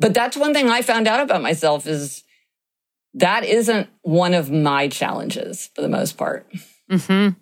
But 0.00 0.12
that's 0.12 0.36
one 0.36 0.52
thing 0.52 0.68
I 0.68 0.82
found 0.82 1.06
out 1.06 1.20
about 1.20 1.42
myself 1.42 1.86
is 1.86 2.24
that 3.14 3.44
isn't 3.44 3.88
one 4.02 4.34
of 4.34 4.50
my 4.50 4.88
challenges 4.88 5.70
for 5.74 5.82
the 5.82 5.88
most 5.88 6.16
part. 6.16 6.50
Mm-hmm. 6.90 7.38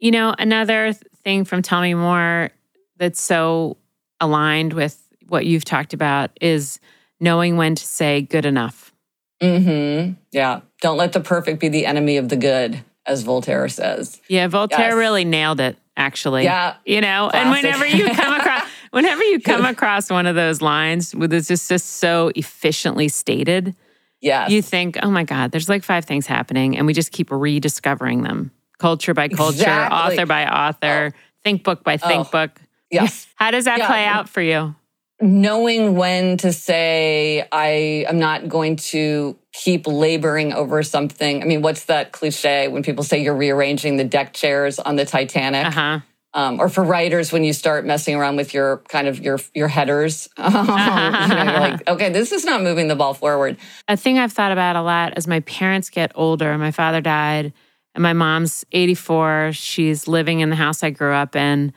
You 0.00 0.10
know, 0.10 0.34
another 0.36 0.92
thing 1.22 1.44
from 1.44 1.62
Tell 1.62 1.82
Me 1.82 1.94
More 1.94 2.50
that's 2.96 3.20
so 3.20 3.76
aligned 4.20 4.72
with 4.72 5.00
what 5.28 5.46
you've 5.46 5.64
talked 5.64 5.92
about 5.92 6.30
is 6.40 6.80
knowing 7.20 7.56
when 7.56 7.74
to 7.74 7.84
say 7.84 8.22
good 8.22 8.46
enough. 8.46 8.92
Mm-hmm. 9.40 10.14
Yeah. 10.32 10.60
Don't 10.80 10.96
let 10.96 11.12
the 11.12 11.20
perfect 11.20 11.60
be 11.60 11.68
the 11.68 11.86
enemy 11.86 12.16
of 12.16 12.28
the 12.28 12.36
good, 12.36 12.82
as 13.06 13.22
Voltaire 13.22 13.68
says. 13.68 14.20
Yeah, 14.28 14.48
Voltaire 14.48 14.90
yes. 14.90 14.94
really 14.94 15.24
nailed 15.24 15.60
it, 15.60 15.76
actually. 15.96 16.44
Yeah. 16.44 16.76
You 16.84 17.00
know, 17.00 17.28
Classic. 17.30 17.46
and 17.46 17.50
whenever 17.50 17.86
you 17.86 18.14
come 18.14 18.34
across 18.34 18.62
whenever 18.90 19.22
you 19.24 19.40
come 19.40 19.64
across 19.64 20.10
one 20.10 20.26
of 20.26 20.34
those 20.34 20.62
lines 20.62 21.14
with 21.14 21.32
it's 21.32 21.48
just, 21.48 21.68
just 21.68 21.86
so 21.86 22.30
efficiently 22.34 23.08
stated, 23.08 23.74
Yeah. 24.20 24.48
you 24.48 24.62
think, 24.62 24.98
oh 25.02 25.10
my 25.10 25.24
God, 25.24 25.52
there's 25.52 25.68
like 25.68 25.82
five 25.82 26.04
things 26.04 26.26
happening, 26.26 26.76
and 26.76 26.86
we 26.86 26.94
just 26.94 27.12
keep 27.12 27.30
rediscovering 27.30 28.22
them. 28.22 28.52
Culture 28.78 29.14
by 29.14 29.28
culture, 29.28 29.60
exactly. 29.60 29.98
author 29.98 30.26
by 30.26 30.46
author, 30.46 31.14
oh. 31.14 31.18
think 31.42 31.64
book 31.64 31.82
by 31.82 31.96
think 31.96 32.26
oh. 32.28 32.30
book. 32.30 32.60
Yes. 32.90 33.26
How 33.36 33.50
does 33.50 33.64
that 33.64 33.78
yeah. 33.78 33.86
play 33.86 34.04
out 34.04 34.28
for 34.28 34.42
you? 34.42 34.74
Knowing 35.20 35.96
when 35.96 36.36
to 36.38 36.52
say 36.52 37.46
I 37.50 38.04
am 38.08 38.18
not 38.18 38.48
going 38.48 38.76
to 38.76 39.38
keep 39.52 39.86
laboring 39.86 40.52
over 40.52 40.82
something. 40.82 41.42
I 41.42 41.46
mean, 41.46 41.62
what's 41.62 41.84
that 41.84 42.12
cliche 42.12 42.68
when 42.68 42.82
people 42.82 43.04
say 43.04 43.22
you're 43.22 43.36
rearranging 43.36 43.96
the 43.96 44.04
deck 44.04 44.34
chairs 44.34 44.78
on 44.78 44.96
the 44.96 45.06
Titanic? 45.06 45.66
Uh-huh. 45.66 46.00
Um, 46.34 46.60
or 46.60 46.68
for 46.68 46.84
writers, 46.84 47.32
when 47.32 47.44
you 47.44 47.54
start 47.54 47.86
messing 47.86 48.14
around 48.14 48.36
with 48.36 48.52
your 48.52 48.78
kind 48.88 49.08
of 49.08 49.20
your 49.20 49.40
your 49.54 49.68
headers, 49.68 50.28
you 50.36 50.44
know, 50.44 50.52
you're 50.52 51.60
like, 51.60 51.88
okay, 51.88 52.10
this 52.10 52.30
is 52.30 52.44
not 52.44 52.62
moving 52.62 52.88
the 52.88 52.94
ball 52.94 53.14
forward. 53.14 53.56
A 53.88 53.96
thing 53.96 54.18
I've 54.18 54.32
thought 54.32 54.52
about 54.52 54.76
a 54.76 54.82
lot 54.82 55.14
as 55.16 55.26
my 55.26 55.40
parents 55.40 55.88
get 55.88 56.12
older. 56.14 56.58
My 56.58 56.72
father 56.72 57.00
died, 57.00 57.54
and 57.94 58.02
my 58.02 58.12
mom's 58.12 58.66
84. 58.72 59.52
She's 59.54 60.06
living 60.06 60.40
in 60.40 60.50
the 60.50 60.56
house 60.56 60.82
I 60.82 60.90
grew 60.90 61.14
up 61.14 61.34
in, 61.36 61.72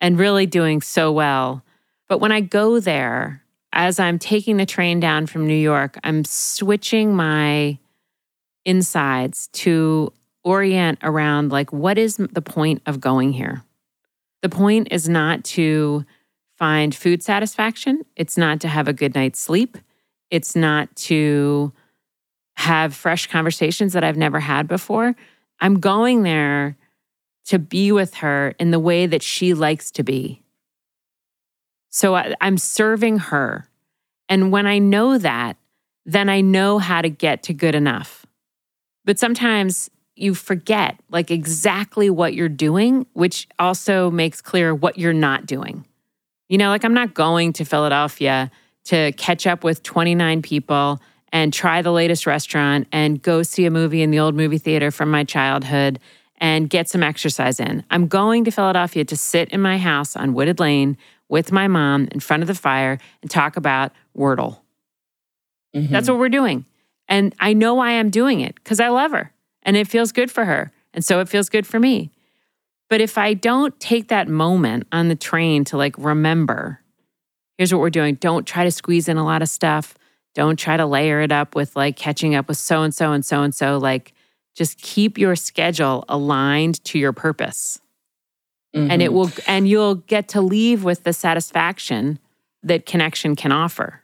and 0.00 0.16
really 0.16 0.46
doing 0.46 0.80
so 0.80 1.10
well. 1.10 1.63
But 2.14 2.20
when 2.20 2.30
I 2.30 2.42
go 2.42 2.78
there, 2.78 3.42
as 3.72 3.98
I'm 3.98 4.20
taking 4.20 4.56
the 4.56 4.66
train 4.66 5.00
down 5.00 5.26
from 5.26 5.48
New 5.48 5.56
York, 5.56 5.98
I'm 6.04 6.24
switching 6.24 7.16
my 7.16 7.76
insides 8.64 9.48
to 9.54 10.12
orient 10.44 11.00
around 11.02 11.50
like, 11.50 11.72
what 11.72 11.98
is 11.98 12.18
the 12.18 12.40
point 12.40 12.82
of 12.86 13.00
going 13.00 13.32
here? 13.32 13.64
The 14.42 14.48
point 14.48 14.86
is 14.92 15.08
not 15.08 15.42
to 15.56 16.04
find 16.56 16.94
food 16.94 17.20
satisfaction, 17.20 18.04
it's 18.14 18.38
not 18.38 18.60
to 18.60 18.68
have 18.68 18.86
a 18.86 18.92
good 18.92 19.16
night's 19.16 19.40
sleep, 19.40 19.76
it's 20.30 20.54
not 20.54 20.94
to 21.10 21.72
have 22.58 22.94
fresh 22.94 23.26
conversations 23.26 23.92
that 23.94 24.04
I've 24.04 24.16
never 24.16 24.38
had 24.38 24.68
before. 24.68 25.16
I'm 25.58 25.80
going 25.80 26.22
there 26.22 26.76
to 27.46 27.58
be 27.58 27.90
with 27.90 28.14
her 28.14 28.54
in 28.60 28.70
the 28.70 28.78
way 28.78 29.06
that 29.06 29.24
she 29.24 29.52
likes 29.52 29.90
to 29.90 30.04
be. 30.04 30.43
So 31.94 32.16
I, 32.16 32.34
am 32.40 32.58
serving 32.58 33.18
her. 33.18 33.68
And 34.28 34.50
when 34.50 34.66
I 34.66 34.80
know 34.80 35.16
that, 35.16 35.56
then 36.04 36.28
I 36.28 36.40
know 36.40 36.80
how 36.80 37.00
to 37.00 37.08
get 37.08 37.44
to 37.44 37.54
good 37.54 37.76
enough. 37.76 38.26
But 39.04 39.20
sometimes 39.20 39.90
you 40.16 40.34
forget 40.34 40.98
like 41.08 41.30
exactly 41.30 42.10
what 42.10 42.34
you're 42.34 42.48
doing, 42.48 43.06
which 43.12 43.46
also 43.60 44.10
makes 44.10 44.40
clear 44.40 44.74
what 44.74 44.98
you're 44.98 45.12
not 45.12 45.46
doing. 45.46 45.86
You 46.48 46.58
know, 46.58 46.70
like 46.70 46.84
I'm 46.84 46.94
not 46.94 47.14
going 47.14 47.52
to 47.54 47.64
Philadelphia 47.64 48.50
to 48.86 49.12
catch 49.12 49.46
up 49.46 49.62
with 49.62 49.84
29 49.84 50.42
people 50.42 51.00
and 51.32 51.52
try 51.52 51.80
the 51.80 51.92
latest 51.92 52.26
restaurant 52.26 52.88
and 52.90 53.22
go 53.22 53.44
see 53.44 53.66
a 53.66 53.70
movie 53.70 54.02
in 54.02 54.10
the 54.10 54.18
old 54.18 54.34
movie 54.34 54.58
theater 54.58 54.90
from 54.90 55.12
my 55.12 55.22
childhood 55.22 56.00
and 56.38 56.68
get 56.68 56.88
some 56.88 57.04
exercise 57.04 57.60
in. 57.60 57.84
I'm 57.88 58.08
going 58.08 58.42
to 58.46 58.50
Philadelphia 58.50 59.04
to 59.04 59.16
sit 59.16 59.50
in 59.50 59.60
my 59.60 59.78
house 59.78 60.16
on 60.16 60.34
Wooded 60.34 60.58
Lane 60.58 60.96
with 61.34 61.50
my 61.50 61.66
mom 61.66 62.06
in 62.12 62.20
front 62.20 62.44
of 62.44 62.46
the 62.46 62.54
fire 62.54 62.96
and 63.20 63.28
talk 63.28 63.56
about 63.56 63.90
Wordle. 64.16 64.60
Mm-hmm. 65.74 65.92
That's 65.92 66.08
what 66.08 66.16
we're 66.16 66.28
doing. 66.28 66.64
And 67.08 67.34
I 67.40 67.54
know 67.54 67.74
why 67.74 67.98
I'm 67.98 68.08
doing 68.08 68.40
it 68.40 68.54
because 68.54 68.78
I 68.78 68.86
love 68.86 69.10
her 69.10 69.32
and 69.64 69.76
it 69.76 69.88
feels 69.88 70.12
good 70.12 70.30
for 70.30 70.44
her. 70.44 70.70
And 70.92 71.04
so 71.04 71.18
it 71.18 71.28
feels 71.28 71.48
good 71.48 71.66
for 71.66 71.80
me. 71.80 72.12
But 72.88 73.00
if 73.00 73.18
I 73.18 73.34
don't 73.34 73.78
take 73.80 74.06
that 74.10 74.28
moment 74.28 74.86
on 74.92 75.08
the 75.08 75.16
train 75.16 75.64
to 75.64 75.76
like 75.76 75.96
remember, 75.98 76.78
here's 77.58 77.74
what 77.74 77.80
we're 77.80 77.90
doing 77.90 78.14
don't 78.14 78.46
try 78.46 78.62
to 78.62 78.70
squeeze 78.70 79.08
in 79.08 79.16
a 79.16 79.24
lot 79.24 79.42
of 79.42 79.48
stuff. 79.48 79.98
Don't 80.36 80.56
try 80.56 80.76
to 80.76 80.86
layer 80.86 81.20
it 81.20 81.32
up 81.32 81.56
with 81.56 81.74
like 81.74 81.96
catching 81.96 82.36
up 82.36 82.46
with 82.46 82.58
so 82.58 82.84
and 82.84 82.94
so 82.94 83.10
and 83.10 83.26
so 83.26 83.42
and 83.42 83.52
so. 83.52 83.78
Like 83.78 84.14
just 84.54 84.80
keep 84.80 85.18
your 85.18 85.34
schedule 85.34 86.04
aligned 86.08 86.84
to 86.84 86.98
your 87.00 87.12
purpose. 87.12 87.80
Mm-hmm. 88.74 88.90
And 88.90 89.02
it 89.02 89.06
mm-hmm. 89.06 89.14
will, 89.14 89.30
and 89.46 89.68
you'll 89.68 89.94
get 89.96 90.28
to 90.28 90.40
leave 90.40 90.82
with 90.82 91.04
the 91.04 91.12
satisfaction 91.12 92.18
that 92.62 92.86
connection 92.86 93.36
can 93.36 93.52
offer. 93.52 94.00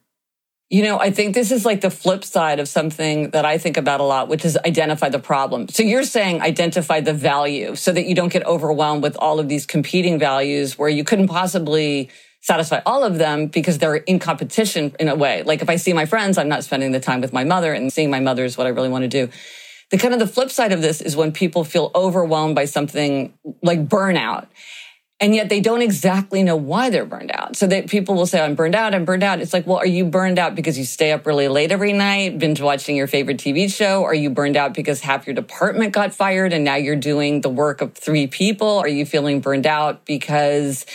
You 0.72 0.84
know, 0.84 1.00
I 1.00 1.10
think 1.10 1.34
this 1.34 1.50
is 1.50 1.64
like 1.64 1.80
the 1.80 1.90
flip 1.90 2.22
side 2.22 2.60
of 2.60 2.68
something 2.68 3.30
that 3.30 3.44
I 3.44 3.58
think 3.58 3.76
about 3.76 3.98
a 3.98 4.04
lot, 4.04 4.28
which 4.28 4.44
is 4.44 4.56
identify 4.64 5.08
the 5.08 5.18
problem. 5.18 5.68
So 5.68 5.82
you're 5.82 6.04
saying 6.04 6.42
identify 6.42 7.00
the 7.00 7.12
value 7.12 7.74
so 7.74 7.90
that 7.90 8.06
you 8.06 8.14
don't 8.14 8.32
get 8.32 8.46
overwhelmed 8.46 9.02
with 9.02 9.16
all 9.16 9.40
of 9.40 9.48
these 9.48 9.66
competing 9.66 10.20
values 10.20 10.78
where 10.78 10.88
you 10.88 11.02
couldn't 11.02 11.26
possibly 11.26 12.08
satisfy 12.40 12.80
all 12.86 13.02
of 13.02 13.18
them 13.18 13.48
because 13.48 13.78
they're 13.78 13.96
in 13.96 14.20
competition 14.20 14.94
in 15.00 15.08
a 15.08 15.16
way. 15.16 15.42
Like 15.42 15.60
if 15.60 15.68
I 15.68 15.74
see 15.74 15.92
my 15.92 16.06
friends, 16.06 16.38
I'm 16.38 16.48
not 16.48 16.62
spending 16.62 16.92
the 16.92 17.00
time 17.00 17.20
with 17.20 17.32
my 17.32 17.42
mother 17.42 17.72
and 17.72 17.92
seeing 17.92 18.08
my 18.08 18.20
mother 18.20 18.44
is 18.44 18.56
what 18.56 18.68
I 18.68 18.70
really 18.70 18.88
want 18.88 19.02
to 19.02 19.08
do. 19.08 19.28
The 19.90 19.98
kind 19.98 20.14
of 20.14 20.20
the 20.20 20.26
flip 20.26 20.50
side 20.50 20.72
of 20.72 20.82
this 20.82 21.00
is 21.00 21.16
when 21.16 21.32
people 21.32 21.64
feel 21.64 21.90
overwhelmed 21.94 22.54
by 22.54 22.64
something 22.64 23.34
like 23.62 23.88
burnout 23.88 24.46
and 25.20 25.34
yet 25.34 25.50
they 25.50 25.60
don't 25.60 25.82
exactly 25.82 26.42
know 26.42 26.56
why 26.56 26.88
they're 26.88 27.04
burned 27.04 27.30
out. 27.30 27.54
So 27.54 27.66
that 27.66 27.88
people 27.88 28.14
will 28.14 28.26
say, 28.26 28.40
I'm 28.40 28.54
burned 28.54 28.74
out, 28.74 28.94
I'm 28.94 29.04
burned 29.04 29.22
out. 29.22 29.40
It's 29.40 29.52
like, 29.52 29.66
well, 29.66 29.76
are 29.76 29.86
you 29.86 30.06
burned 30.06 30.38
out 30.38 30.54
because 30.54 30.78
you 30.78 30.84
stay 30.84 31.12
up 31.12 31.26
really 31.26 31.46
late 31.46 31.70
every 31.70 31.92
night, 31.92 32.38
binge 32.38 32.60
watching 32.60 32.96
your 32.96 33.06
favorite 33.06 33.36
TV 33.36 33.70
show? 33.70 34.02
Are 34.04 34.14
you 34.14 34.30
burned 34.30 34.56
out 34.56 34.72
because 34.72 35.00
half 35.00 35.26
your 35.26 35.34
department 35.34 35.92
got 35.92 36.14
fired 36.14 36.54
and 36.54 36.64
now 36.64 36.76
you're 36.76 36.96
doing 36.96 37.42
the 37.42 37.50
work 37.50 37.82
of 37.82 37.94
three 37.94 38.26
people? 38.26 38.78
Are 38.78 38.88
you 38.88 39.04
feeling 39.04 39.40
burned 39.40 39.66
out 39.66 40.06
because 40.06 40.86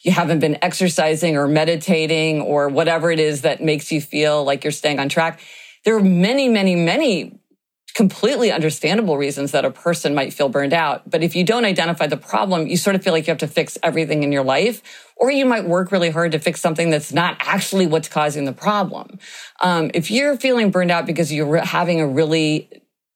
you 0.00 0.12
haven't 0.12 0.38
been 0.38 0.56
exercising 0.62 1.36
or 1.36 1.46
meditating 1.46 2.40
or 2.40 2.68
whatever 2.68 3.10
it 3.10 3.20
is 3.20 3.42
that 3.42 3.62
makes 3.62 3.92
you 3.92 4.00
feel 4.00 4.44
like 4.44 4.64
you're 4.64 4.72
staying 4.72 4.98
on 4.98 5.10
track? 5.10 5.40
There 5.84 5.94
are 5.94 6.02
many, 6.02 6.48
many, 6.48 6.74
many 6.74 7.38
completely 7.94 8.50
understandable 8.50 9.16
reasons 9.16 9.52
that 9.52 9.64
a 9.64 9.70
person 9.70 10.14
might 10.14 10.32
feel 10.32 10.48
burned 10.48 10.72
out. 10.72 11.08
But 11.08 11.22
if 11.22 11.36
you 11.36 11.44
don't 11.44 11.64
identify 11.64 12.08
the 12.08 12.16
problem, 12.16 12.66
you 12.66 12.76
sort 12.76 12.96
of 12.96 13.04
feel 13.04 13.12
like 13.12 13.26
you 13.26 13.30
have 13.30 13.38
to 13.38 13.46
fix 13.46 13.78
everything 13.82 14.24
in 14.24 14.32
your 14.32 14.42
life, 14.42 14.82
or 15.16 15.30
you 15.30 15.46
might 15.46 15.64
work 15.64 15.92
really 15.92 16.10
hard 16.10 16.32
to 16.32 16.40
fix 16.40 16.60
something 16.60 16.90
that's 16.90 17.12
not 17.12 17.36
actually 17.38 17.86
what's 17.86 18.08
causing 18.08 18.46
the 18.46 18.52
problem. 18.52 19.18
Um, 19.62 19.92
if 19.94 20.10
you're 20.10 20.36
feeling 20.36 20.70
burned 20.70 20.90
out 20.90 21.06
because 21.06 21.32
you're 21.32 21.58
having 21.58 22.00
a 22.00 22.06
really 22.06 22.68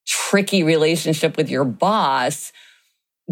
tricky 0.06 0.62
relationship 0.62 1.36
with 1.36 1.50
your 1.50 1.64
boss, 1.64 2.52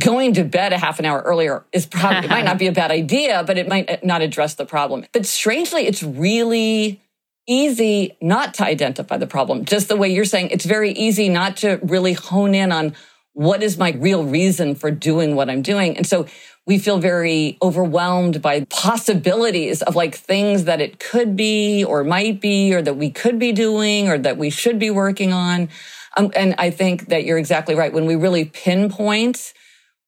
going 0.00 0.34
to 0.34 0.44
bed 0.44 0.72
a 0.72 0.78
half 0.78 0.98
an 0.98 1.04
hour 1.04 1.22
earlier 1.22 1.64
is 1.72 1.86
probably, 1.86 2.26
it 2.26 2.30
might 2.30 2.44
not 2.44 2.58
be 2.58 2.66
a 2.66 2.72
bad 2.72 2.90
idea, 2.90 3.44
but 3.46 3.56
it 3.56 3.68
might 3.68 4.04
not 4.04 4.20
address 4.20 4.54
the 4.54 4.66
problem. 4.66 5.06
But 5.12 5.26
strangely, 5.26 5.86
it's 5.86 6.02
really 6.02 7.00
easy 7.46 8.16
not 8.20 8.54
to 8.54 8.64
identify 8.64 9.16
the 9.16 9.26
problem. 9.26 9.64
Just 9.64 9.88
the 9.88 9.96
way 9.96 10.08
you're 10.08 10.24
saying, 10.24 10.50
it's 10.50 10.64
very 10.64 10.92
easy 10.92 11.28
not 11.28 11.56
to 11.58 11.78
really 11.82 12.12
hone 12.12 12.54
in 12.54 12.72
on 12.72 12.94
what 13.32 13.62
is 13.62 13.76
my 13.76 13.90
real 13.92 14.24
reason 14.24 14.74
for 14.74 14.90
doing 14.90 15.36
what 15.36 15.50
I'm 15.50 15.62
doing. 15.62 15.96
And 15.96 16.06
so 16.06 16.26
we 16.66 16.78
feel 16.78 16.98
very 16.98 17.58
overwhelmed 17.62 18.42
by 18.42 18.64
possibilities 18.64 19.82
of 19.82 19.94
like 19.94 20.16
things 20.16 20.64
that 20.64 20.80
it 20.80 20.98
could 20.98 21.36
be 21.36 21.84
or 21.84 22.02
might 22.02 22.40
be 22.40 22.74
or 22.74 22.82
that 22.82 22.94
we 22.94 23.10
could 23.10 23.38
be 23.38 23.52
doing 23.52 24.08
or 24.08 24.18
that 24.18 24.36
we 24.36 24.50
should 24.50 24.78
be 24.78 24.90
working 24.90 25.32
on. 25.32 25.68
Um, 26.16 26.32
and 26.34 26.54
I 26.58 26.70
think 26.70 27.08
that 27.08 27.24
you're 27.24 27.38
exactly 27.38 27.74
right. 27.74 27.92
When 27.92 28.06
we 28.06 28.16
really 28.16 28.46
pinpoint 28.46 29.52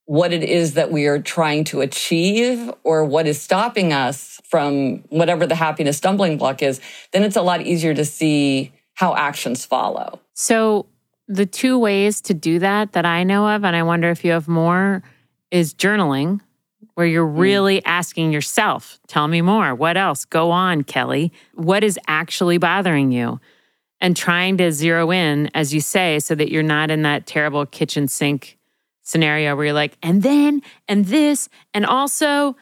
what 0.07 0.33
it 0.33 0.43
is 0.43 0.73
that 0.75 0.91
we 0.91 1.07
are 1.07 1.21
trying 1.21 1.65
to 1.65 1.83
achieve 1.83 2.73
or 2.83 3.05
what 3.05 3.27
is 3.27 3.41
stopping 3.41 3.93
us 3.93 4.38
from 4.49 5.05
whatever 5.09 5.47
the 5.47 5.55
happiness 5.55 5.99
stumbling 5.99 6.39
block 6.39 6.63
is, 6.63 6.81
then 7.13 7.23
it's 7.23 7.37
a 7.37 7.43
lot 7.43 7.63
easier 7.63 7.95
to 7.95 8.05
see 8.05 8.73
how 8.95 9.15
actions 9.15 9.65
follow. 9.65 10.21
So, 10.35 10.87
the 11.31 11.47
two 11.47 11.79
ways 11.79 12.23
to 12.23 12.35
do 12.35 12.59
that 12.61 12.93
that 12.93 13.05
I 13.05 13.23
know 13.23 13.49
of, 13.49 13.63
and 13.63 13.77
I 13.77 13.83
wonder 13.83 14.11
if 14.11 14.25
you 14.25 14.33
have 14.33 14.49
more, 14.49 15.03
is 15.51 15.75
journaling, 15.75 16.41
where 16.95 17.07
you're 17.07 17.29
hmm. 17.29 17.39
really 17.39 17.77
mm. 17.79 17.83
asking 17.85 18.33
yourself, 18.33 18.99
tell 19.07 19.29
me 19.29 19.41
more. 19.41 19.73
What 19.73 19.97
else? 19.97 20.25
Go 20.25 20.51
on, 20.51 20.83
Kelly. 20.83 21.33
What 21.55 21.85
is 21.85 21.97
actually 22.09 22.59
bothering 22.59 23.13
you? 23.13 23.41
And 24.01 24.17
trying 24.17 24.57
to 24.59 24.73
zero 24.73 25.13
in, 25.13 25.49
as 25.55 25.73
you 25.73 25.81
say, 25.81 26.19
so 26.19 26.35
that 26.35 26.51
you're 26.51 26.65
not 26.65 26.91
in 26.91 27.03
that 27.03 27.27
terrible 27.27 27.67
kitchen 27.67 28.09
sink 28.09 28.59
scenario 29.03 29.55
where 29.55 29.67
you're 29.67 29.75
like, 29.75 29.97
and 30.03 30.25
then, 30.25 30.61
and 30.89 31.05
this, 31.05 31.49
and 31.73 31.87
also, 31.87 32.57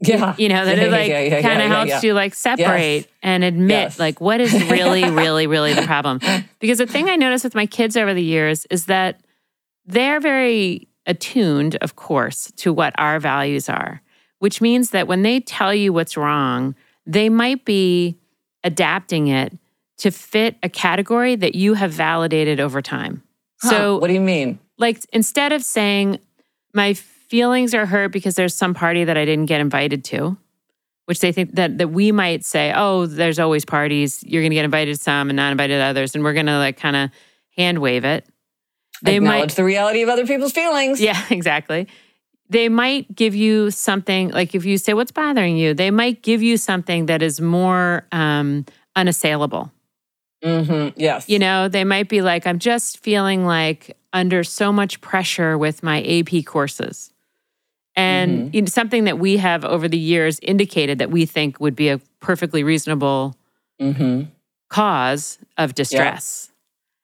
yeah, 0.00 0.34
you 0.38 0.48
know, 0.48 0.64
that 0.64 0.76
yeah, 0.76 0.84
it 0.84 0.90
like 0.90 1.08
yeah, 1.08 1.20
yeah, 1.20 1.42
kind 1.42 1.62
of 1.62 1.68
helps 1.68 2.04
you 2.04 2.14
like 2.14 2.34
separate 2.34 2.96
yes. 2.96 3.06
and 3.22 3.44
admit 3.44 3.70
yes. 3.70 3.98
like 3.98 4.20
what 4.20 4.40
is 4.40 4.52
really, 4.70 5.08
really, 5.08 5.46
really 5.46 5.74
the 5.74 5.82
problem. 5.82 6.20
Because 6.58 6.78
the 6.78 6.86
thing 6.86 7.08
I 7.08 7.16
noticed 7.16 7.44
with 7.44 7.54
my 7.54 7.66
kids 7.66 7.96
over 7.96 8.12
the 8.14 8.22
years 8.22 8.66
is 8.70 8.86
that 8.86 9.20
they're 9.84 10.20
very 10.20 10.88
attuned, 11.06 11.76
of 11.76 11.96
course, 11.96 12.50
to 12.56 12.72
what 12.72 12.94
our 12.98 13.20
values 13.20 13.68
are, 13.68 14.02
which 14.38 14.60
means 14.60 14.90
that 14.90 15.06
when 15.06 15.22
they 15.22 15.38
tell 15.40 15.72
you 15.72 15.92
what's 15.92 16.16
wrong, 16.16 16.74
they 17.04 17.28
might 17.28 17.64
be 17.64 18.18
adapting 18.64 19.28
it 19.28 19.52
to 19.98 20.10
fit 20.10 20.56
a 20.62 20.68
category 20.68 21.36
that 21.36 21.54
you 21.54 21.74
have 21.74 21.92
validated 21.92 22.58
over 22.58 22.82
time. 22.82 23.22
Huh, 23.60 23.70
so, 23.70 23.98
what 23.98 24.08
do 24.08 24.14
you 24.14 24.20
mean? 24.20 24.58
like 24.78 25.04
instead 25.12 25.52
of 25.52 25.62
saying 25.62 26.18
my 26.72 26.94
feelings 27.28 27.74
are 27.74 27.86
hurt 27.86 28.12
because 28.12 28.34
there's 28.34 28.54
some 28.54 28.74
party 28.74 29.04
that 29.04 29.16
I 29.16 29.24
didn't 29.24 29.46
get 29.46 29.60
invited 29.60 30.04
to, 30.04 30.36
which 31.06 31.20
they 31.20 31.32
think 31.32 31.54
that 31.54 31.78
that 31.78 31.88
we 31.88 32.12
might 32.12 32.44
say, 32.44 32.72
oh, 32.74 33.06
there's 33.06 33.38
always 33.38 33.64
parties. 33.64 34.22
You're 34.24 34.42
going 34.42 34.50
to 34.50 34.56
get 34.56 34.64
invited 34.64 34.96
to 34.96 35.02
some 35.02 35.30
and 35.30 35.36
not 35.36 35.52
invited 35.52 35.78
to 35.78 35.82
others, 35.82 36.14
and 36.14 36.24
we're 36.24 36.34
going 36.34 36.46
to 36.46 36.58
like 36.58 36.78
kind 36.78 36.96
of 36.96 37.10
hand 37.56 37.78
wave 37.78 38.04
it. 38.04 38.26
They 39.02 39.16
Acknowledge 39.16 39.50
might 39.50 39.56
the 39.56 39.64
reality 39.64 40.02
of 40.02 40.08
other 40.08 40.26
people's 40.26 40.52
feelings. 40.52 41.00
Yeah, 41.00 41.22
exactly. 41.30 41.88
They 42.48 42.68
might 42.68 43.14
give 43.14 43.34
you 43.34 43.70
something 43.70 44.30
like 44.30 44.54
if 44.54 44.64
you 44.64 44.78
say 44.78 44.94
what's 44.94 45.10
bothering 45.10 45.56
you, 45.56 45.74
they 45.74 45.90
might 45.90 46.22
give 46.22 46.42
you 46.42 46.56
something 46.56 47.06
that 47.06 47.20
is 47.20 47.40
more 47.40 48.06
um, 48.12 48.64
unassailable. 48.94 49.72
Mm-hmm. 50.44 50.98
Yes. 51.00 51.28
You 51.28 51.38
know, 51.38 51.68
they 51.68 51.82
might 51.82 52.08
be 52.08 52.22
like, 52.22 52.46
I'm 52.46 52.58
just 52.58 52.98
feeling 52.98 53.44
like 53.44 53.96
under 54.12 54.44
so 54.44 54.72
much 54.72 55.00
pressure 55.00 55.58
with 55.58 55.82
my 55.82 56.02
AP 56.02 56.44
courses. 56.44 57.12
And 57.96 58.38
mm-hmm. 58.38 58.54
you 58.54 58.62
know, 58.62 58.66
something 58.66 59.04
that 59.04 59.18
we 59.18 59.38
have 59.38 59.64
over 59.64 59.88
the 59.88 59.98
years 59.98 60.38
indicated 60.42 60.98
that 60.98 61.10
we 61.10 61.24
think 61.24 61.58
would 61.60 61.74
be 61.74 61.88
a 61.88 61.98
perfectly 62.20 62.62
reasonable 62.62 63.34
mm-hmm. 63.80 64.24
cause 64.68 65.38
of 65.56 65.74
distress. 65.74 66.48
Yeah. 66.48 66.52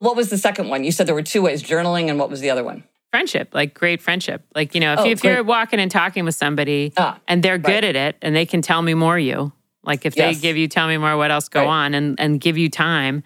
What 0.08 0.16
was 0.16 0.28
the 0.30 0.38
second 0.38 0.68
one? 0.68 0.84
You 0.84 0.92
said 0.92 1.06
there 1.06 1.14
were 1.14 1.22
two 1.22 1.42
ways 1.42 1.62
journaling, 1.62 2.10
and 2.10 2.18
what 2.18 2.28
was 2.28 2.40
the 2.40 2.50
other 2.50 2.62
one? 2.62 2.84
Friendship, 3.10 3.50
like 3.52 3.72
great 3.74 4.02
friendship. 4.02 4.42
Like, 4.54 4.74
you 4.74 4.80
know, 4.80 4.94
if, 4.94 4.98
oh, 5.00 5.04
you, 5.04 5.12
if 5.12 5.22
you're 5.24 5.44
walking 5.44 5.78
and 5.78 5.90
talking 5.90 6.24
with 6.24 6.34
somebody 6.34 6.92
ah, 6.96 7.20
and 7.28 7.42
they're 7.42 7.58
good 7.58 7.84
right. 7.84 7.84
at 7.84 7.96
it 7.96 8.16
and 8.22 8.34
they 8.34 8.46
can 8.46 8.62
tell 8.62 8.82
me 8.82 8.94
more 8.94 9.18
you, 9.18 9.52
like 9.84 10.06
if 10.06 10.16
yes. 10.16 10.34
they 10.34 10.40
give 10.40 10.56
you, 10.56 10.66
tell 10.66 10.88
me 10.88 10.96
more, 10.96 11.16
what 11.16 11.30
else 11.30 11.48
go 11.48 11.60
right. 11.60 11.68
on, 11.68 11.94
and, 11.94 12.18
and 12.18 12.40
give 12.40 12.56
you 12.56 12.70
time 12.70 13.22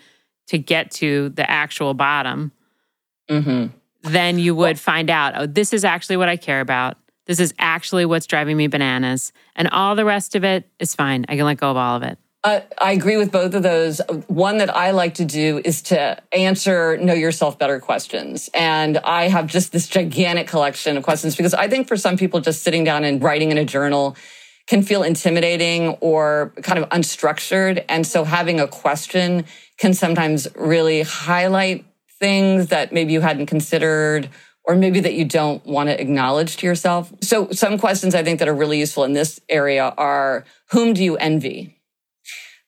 to 0.48 0.58
get 0.58 0.90
to 0.90 1.28
the 1.30 1.48
actual 1.48 1.94
bottom, 1.94 2.52
mm-hmm. 3.30 3.66
then 4.02 4.38
you 4.38 4.54
would 4.54 4.78
find 4.78 5.08
out, 5.08 5.34
oh, 5.36 5.46
this 5.46 5.72
is 5.72 5.84
actually 5.84 6.16
what 6.16 6.28
I 6.28 6.36
care 6.36 6.60
about. 6.60 6.98
This 7.26 7.40
is 7.40 7.54
actually 7.58 8.04
what's 8.04 8.26
driving 8.26 8.56
me 8.56 8.66
bananas. 8.66 9.32
And 9.54 9.68
all 9.68 9.94
the 9.96 10.04
rest 10.04 10.34
of 10.34 10.44
it 10.44 10.68
is 10.78 10.94
fine. 10.94 11.26
I 11.28 11.36
can 11.36 11.44
let 11.44 11.58
go 11.58 11.70
of 11.70 11.76
all 11.76 11.96
of 11.96 12.02
it. 12.02 12.18
Uh, 12.44 12.60
I 12.78 12.92
agree 12.92 13.16
with 13.16 13.32
both 13.32 13.54
of 13.54 13.64
those. 13.64 14.00
One 14.28 14.58
that 14.58 14.74
I 14.74 14.92
like 14.92 15.14
to 15.14 15.24
do 15.24 15.60
is 15.64 15.82
to 15.82 16.22
answer 16.32 16.96
know 16.98 17.12
yourself 17.12 17.58
better 17.58 17.80
questions. 17.80 18.48
And 18.54 18.98
I 18.98 19.26
have 19.26 19.48
just 19.48 19.72
this 19.72 19.88
gigantic 19.88 20.46
collection 20.46 20.96
of 20.96 21.02
questions 21.02 21.34
because 21.34 21.54
I 21.54 21.66
think 21.66 21.88
for 21.88 21.96
some 21.96 22.16
people, 22.16 22.38
just 22.38 22.62
sitting 22.62 22.84
down 22.84 23.02
and 23.02 23.20
writing 23.20 23.50
in 23.50 23.58
a 23.58 23.64
journal 23.64 24.16
can 24.68 24.82
feel 24.82 25.02
intimidating 25.02 25.88
or 26.00 26.52
kind 26.62 26.78
of 26.78 26.88
unstructured. 26.90 27.84
And 27.88 28.06
so 28.06 28.22
having 28.22 28.60
a 28.60 28.68
question 28.68 29.44
can 29.78 29.92
sometimes 29.92 30.46
really 30.54 31.02
highlight 31.02 31.84
things 32.20 32.68
that 32.68 32.92
maybe 32.92 33.12
you 33.12 33.20
hadn't 33.20 33.46
considered 33.46 34.28
or 34.66 34.76
maybe 34.76 35.00
that 35.00 35.14
you 35.14 35.24
don't 35.24 35.64
want 35.64 35.88
to 35.88 36.00
acknowledge 36.00 36.56
to 36.58 36.66
yourself. 36.66 37.12
So 37.22 37.48
some 37.50 37.78
questions 37.78 38.14
I 38.14 38.22
think 38.22 38.40
that 38.40 38.48
are 38.48 38.54
really 38.54 38.78
useful 38.78 39.04
in 39.04 39.12
this 39.12 39.40
area 39.48 39.94
are 39.96 40.44
whom 40.70 40.92
do 40.92 41.04
you 41.04 41.16
envy? 41.16 41.76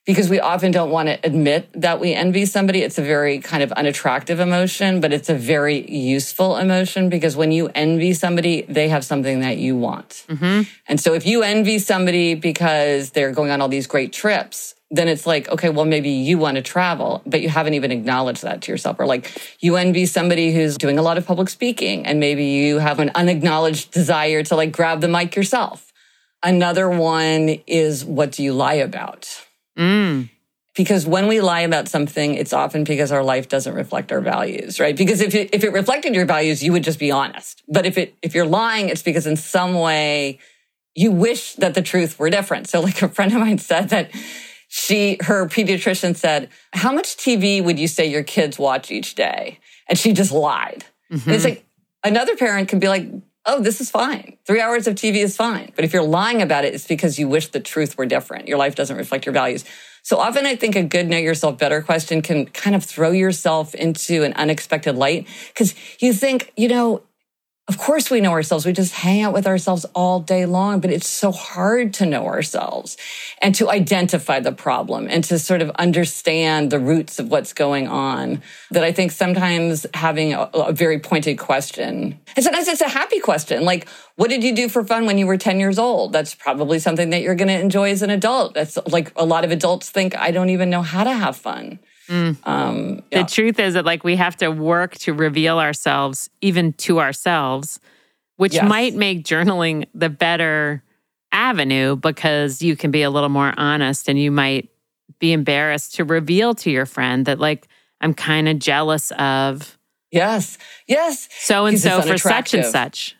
because 0.09 0.27
we 0.27 0.39
often 0.39 0.71
don't 0.71 0.89
want 0.89 1.07
to 1.07 1.19
admit 1.23 1.69
that 1.73 1.99
we 1.99 2.15
envy 2.15 2.43
somebody. 2.47 2.81
It's 2.81 2.97
a 2.97 3.03
very 3.03 3.37
kind 3.37 3.61
of 3.61 3.71
unattractive 3.73 4.39
emotion, 4.39 5.01
but 5.01 5.13
it's 5.13 5.29
a 5.29 5.35
very 5.35 5.87
useful 5.87 6.57
emotion 6.57 7.09
because 7.09 7.35
when 7.35 7.51
you 7.51 7.69
envy 7.75 8.13
somebody, 8.13 8.63
they 8.63 8.89
have 8.89 9.05
something 9.05 9.41
that 9.41 9.57
you 9.57 9.75
want. 9.75 10.25
Mm-hmm. 10.27 10.63
And 10.87 10.99
so 10.99 11.13
if 11.13 11.27
you 11.27 11.43
envy 11.43 11.77
somebody 11.77 12.33
because 12.33 13.11
they're 13.11 13.31
going 13.31 13.51
on 13.51 13.61
all 13.61 13.67
these 13.67 13.85
great 13.85 14.11
trips, 14.11 14.73
then 14.91 15.07
it's 15.07 15.27
like, 15.27 15.47
okay, 15.49 15.69
well, 15.69 15.85
maybe 15.85 16.09
you 16.09 16.37
want 16.37 16.55
to 16.55 16.61
travel, 16.61 17.21
but 17.25 17.41
you 17.41 17.49
haven't 17.49 17.75
even 17.75 17.91
acknowledged 17.91 18.41
that 18.41 18.61
to 18.63 18.71
yourself. 18.71 18.99
Or 18.99 19.05
like 19.05 19.55
you 19.59 19.75
envy 19.75 20.05
somebody 20.05 20.51
who's 20.53 20.77
doing 20.77 20.97
a 20.97 21.01
lot 21.01 21.17
of 21.17 21.25
public 21.25 21.49
speaking 21.49 22.05
and 22.05 22.19
maybe 22.19 22.45
you 22.45 22.79
have 22.79 22.99
an 22.99 23.11
unacknowledged 23.13 23.91
desire 23.91 24.41
to 24.43 24.55
like 24.55 24.71
grab 24.71 25.01
the 25.01 25.07
mic 25.07 25.35
yourself. 25.35 25.93
Another 26.41 26.89
one 26.89 27.49
is 27.67 28.03
what 28.03 28.31
do 28.31 28.43
you 28.43 28.53
lie 28.53 28.75
about? 28.75 29.45
Mm. 29.77 30.29
Because 30.75 31.05
when 31.05 31.27
we 31.27 31.41
lie 31.41 31.61
about 31.61 31.89
something, 31.89 32.35
it's 32.35 32.53
often 32.53 32.83
because 32.83 33.11
our 33.11 33.23
life 33.23 33.49
doesn't 33.49 33.73
reflect 33.73 34.11
our 34.11 34.21
values, 34.21 34.79
right? 34.79 34.95
Because 34.95 35.19
if 35.19 35.35
it, 35.35 35.49
if 35.53 35.63
it 35.63 35.73
reflected 35.73 36.15
your 36.15 36.25
values, 36.25 36.63
you 36.63 36.71
would 36.71 36.83
just 36.83 36.99
be 36.99 37.11
honest. 37.11 37.61
But 37.67 37.85
if 37.85 37.97
it, 37.97 38.15
if 38.21 38.33
you're 38.33 38.45
lying, 38.45 38.89
it's 38.89 39.03
because 39.03 39.27
in 39.27 39.35
some 39.35 39.73
way 39.73 40.39
you 40.95 41.11
wish 41.11 41.55
that 41.55 41.73
the 41.75 41.81
truth 41.81 42.17
were 42.17 42.29
different. 42.29 42.69
So 42.69 42.79
like 42.79 43.01
a 43.01 43.09
friend 43.09 43.31
of 43.33 43.39
mine 43.39 43.57
said 43.57 43.89
that 43.89 44.11
she, 44.69 45.17
her 45.21 45.47
pediatrician 45.47 46.15
said, 46.15 46.49
how 46.73 46.93
much 46.93 47.17
TV 47.17 47.61
would 47.61 47.79
you 47.79 47.87
say 47.87 48.05
your 48.05 48.23
kids 48.23 48.59
watch 48.59 48.91
each 48.91 49.15
day? 49.15 49.59
And 49.87 49.97
she 49.97 50.13
just 50.13 50.31
lied. 50.31 50.85
Mm-hmm. 51.11 51.31
it's 51.31 51.43
like 51.43 51.65
another 52.03 52.37
parent 52.37 52.69
can 52.69 52.77
be 52.77 52.87
like, 52.87 53.09
oh, 53.47 53.61
this 53.61 53.81
is 53.81 53.89
fine. 53.89 54.37
Three 54.45 54.61
hours 54.61 54.85
of 54.85 54.93
TV 54.93 55.15
is 55.15 55.35
fine. 55.35 55.71
But 55.75 55.85
if 55.85 55.91
you're 55.91 56.03
lying 56.03 56.43
about 56.43 56.65
it, 56.65 56.75
it's 56.75 56.85
because 56.85 57.17
you 57.17 57.27
wish 57.27 57.47
the 57.47 57.59
truth 57.59 57.97
were 57.97 58.05
different. 58.05 58.47
Your 58.47 58.59
life 58.59 58.75
doesn't 58.75 58.95
reflect 58.95 59.25
your 59.25 59.33
values. 59.33 59.65
So 60.03 60.17
often 60.17 60.45
I 60.45 60.55
think 60.55 60.75
a 60.75 60.83
good 60.83 61.07
know 61.07 61.17
yourself 61.17 61.57
better 61.57 61.81
question 61.81 62.21
can 62.21 62.45
kind 62.45 62.75
of 62.75 62.83
throw 62.83 63.09
yourself 63.09 63.73
into 63.73 64.23
an 64.23 64.33
unexpected 64.33 64.95
light 64.95 65.27
because 65.47 65.73
you 65.99 66.13
think, 66.13 66.53
you 66.55 66.67
know, 66.67 67.01
of 67.69 67.77
course 67.77 68.09
we 68.09 68.19
know 68.19 68.31
ourselves. 68.31 68.65
We 68.65 68.73
just 68.73 68.95
hang 68.95 69.21
out 69.21 69.31
with 69.31 69.45
ourselves 69.45 69.85
all 69.93 70.19
day 70.19 70.47
long, 70.47 70.79
but 70.79 70.89
it's 70.89 71.07
so 71.07 71.31
hard 71.31 71.93
to 71.93 72.05
know 72.07 72.25
ourselves 72.25 72.97
and 73.43 73.53
to 73.55 73.69
identify 73.69 74.39
the 74.39 74.51
problem 74.51 75.07
and 75.07 75.23
to 75.25 75.37
sort 75.37 75.61
of 75.61 75.69
understand 75.71 76.71
the 76.71 76.79
roots 76.79 77.19
of 77.19 77.29
what's 77.29 77.53
going 77.53 77.87
on 77.87 78.41
that 78.71 78.83
I 78.83 78.91
think 78.91 79.11
sometimes 79.11 79.85
having 79.93 80.33
a, 80.33 80.49
a 80.51 80.73
very 80.73 80.97
pointed 80.99 81.37
question 81.37 82.19
and 82.35 82.43
sometimes 82.43 82.67
it's 82.67 82.81
a 82.81 82.89
happy 82.89 83.19
question. 83.19 83.63
Like, 83.63 83.87
what 84.15 84.31
did 84.31 84.43
you 84.43 84.55
do 84.55 84.67
for 84.67 84.83
fun 84.83 85.05
when 85.05 85.19
you 85.19 85.27
were 85.27 85.37
10 85.37 85.59
years 85.59 85.77
old? 85.77 86.11
That's 86.11 86.33
probably 86.33 86.79
something 86.79 87.11
that 87.11 87.21
you're 87.21 87.35
going 87.35 87.49
to 87.49 87.59
enjoy 87.59 87.91
as 87.91 88.01
an 88.01 88.09
adult. 88.09 88.55
That's 88.55 88.79
like 88.87 89.13
a 89.15 89.25
lot 89.25 89.45
of 89.45 89.51
adults 89.51 89.91
think, 89.91 90.17
I 90.17 90.31
don't 90.31 90.49
even 90.49 90.71
know 90.71 90.81
how 90.81 91.03
to 91.03 91.13
have 91.13 91.37
fun. 91.37 91.77
Mm. 92.09 92.37
Um, 92.47 93.03
yeah. 93.11 93.23
The 93.23 93.29
truth 93.29 93.59
is 93.59 93.75
that 93.75 93.85
like 93.85 94.03
we 94.03 94.15
have 94.15 94.35
to 94.37 94.49
work 94.49 94.95
to 94.99 95.13
reveal 95.13 95.59
ourselves 95.59 96.29
even 96.41 96.73
to 96.73 96.99
ourselves, 96.99 97.79
which 98.37 98.55
yes. 98.55 98.67
might 98.67 98.95
make 98.95 99.23
journaling 99.23 99.87
the 99.93 100.09
better 100.09 100.83
avenue 101.31 101.95
because 101.95 102.61
you 102.61 102.75
can 102.75 102.89
be 102.89 103.03
a 103.03 103.09
little 103.09 103.29
more 103.29 103.53
honest 103.57 104.09
and 104.09 104.19
you 104.19 104.31
might 104.31 104.69
be 105.19 105.31
embarrassed 105.31 105.95
to 105.95 106.03
reveal 106.03 106.55
to 106.55 106.71
your 106.71 106.85
friend 106.85 107.25
that 107.27 107.39
like 107.39 107.67
I'm 108.01 108.13
kind 108.13 108.49
of 108.49 108.57
jealous 108.59 109.11
of 109.11 109.77
Yes. 110.11 110.57
Yes. 110.87 111.29
So 111.31 111.65
and 111.65 111.79
so 111.79 112.01
for 112.01 112.17
such 112.17 112.53
and 112.53 112.65
such. 112.65 113.15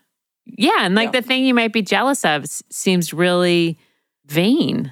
Yeah, 0.46 0.80
and 0.80 0.96
like 0.96 1.14
yeah. 1.14 1.22
the 1.22 1.28
thing 1.28 1.46
you 1.46 1.54
might 1.54 1.72
be 1.72 1.84
jealous 1.84 2.26
of 2.26 2.46
seems 2.72 3.14
really 3.14 3.78
vain. 4.26 4.92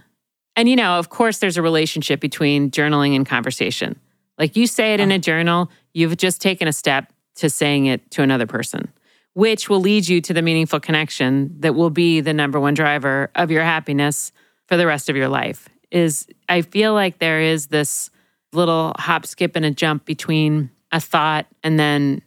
And, 0.58 0.68
you 0.68 0.76
know, 0.76 0.98
of 0.98 1.10
course, 1.10 1.38
there's 1.38 1.56
a 1.56 1.62
relationship 1.62 2.20
between 2.20 2.72
journaling 2.72 3.16
and 3.16 3.26
conversation. 3.26 3.98
Like 4.40 4.56
you 4.56 4.66
say 4.66 4.96
it 4.96 5.00
in 5.00 5.12
a 5.12 5.20
journal, 5.20 5.70
you've 5.94 6.18
just 6.18 6.42
taken 6.42 6.68
a 6.68 6.74
step 6.74 7.14
to 7.36 7.50
saying 7.50 7.86
it 7.86 8.10
to 8.12 8.24
another 8.24 8.48
person, 8.48 8.92
which 9.34 9.70
will 9.70 9.80
lead 9.80 10.08
you 10.08 10.20
to 10.22 10.34
the 10.34 10.42
meaningful 10.42 10.80
connection 10.80 11.56
that 11.60 11.76
will 11.76 11.92
be 11.92 12.22
the 12.22 12.34
number 12.34 12.60
one 12.60 12.74
driver 12.74 13.30
of 13.36 13.52
your 13.52 13.64
happiness 13.64 14.32
for 14.66 14.78
the 14.78 14.88
rest 14.88 15.10
of 15.10 15.16
your 15.16 15.30
life. 15.30 15.70
Is 15.92 16.28
I 16.50 16.64
feel 16.64 16.94
like 16.94 17.20
there 17.20 17.42
is 17.42 17.68
this 17.68 18.10
little 18.52 18.94
hop, 18.98 19.28
skip, 19.28 19.56
and 19.56 19.64
a 19.64 19.72
jump 19.72 20.06
between 20.06 20.72
a 20.92 21.00
thought 21.00 21.46
and 21.64 21.80
then 21.80 22.24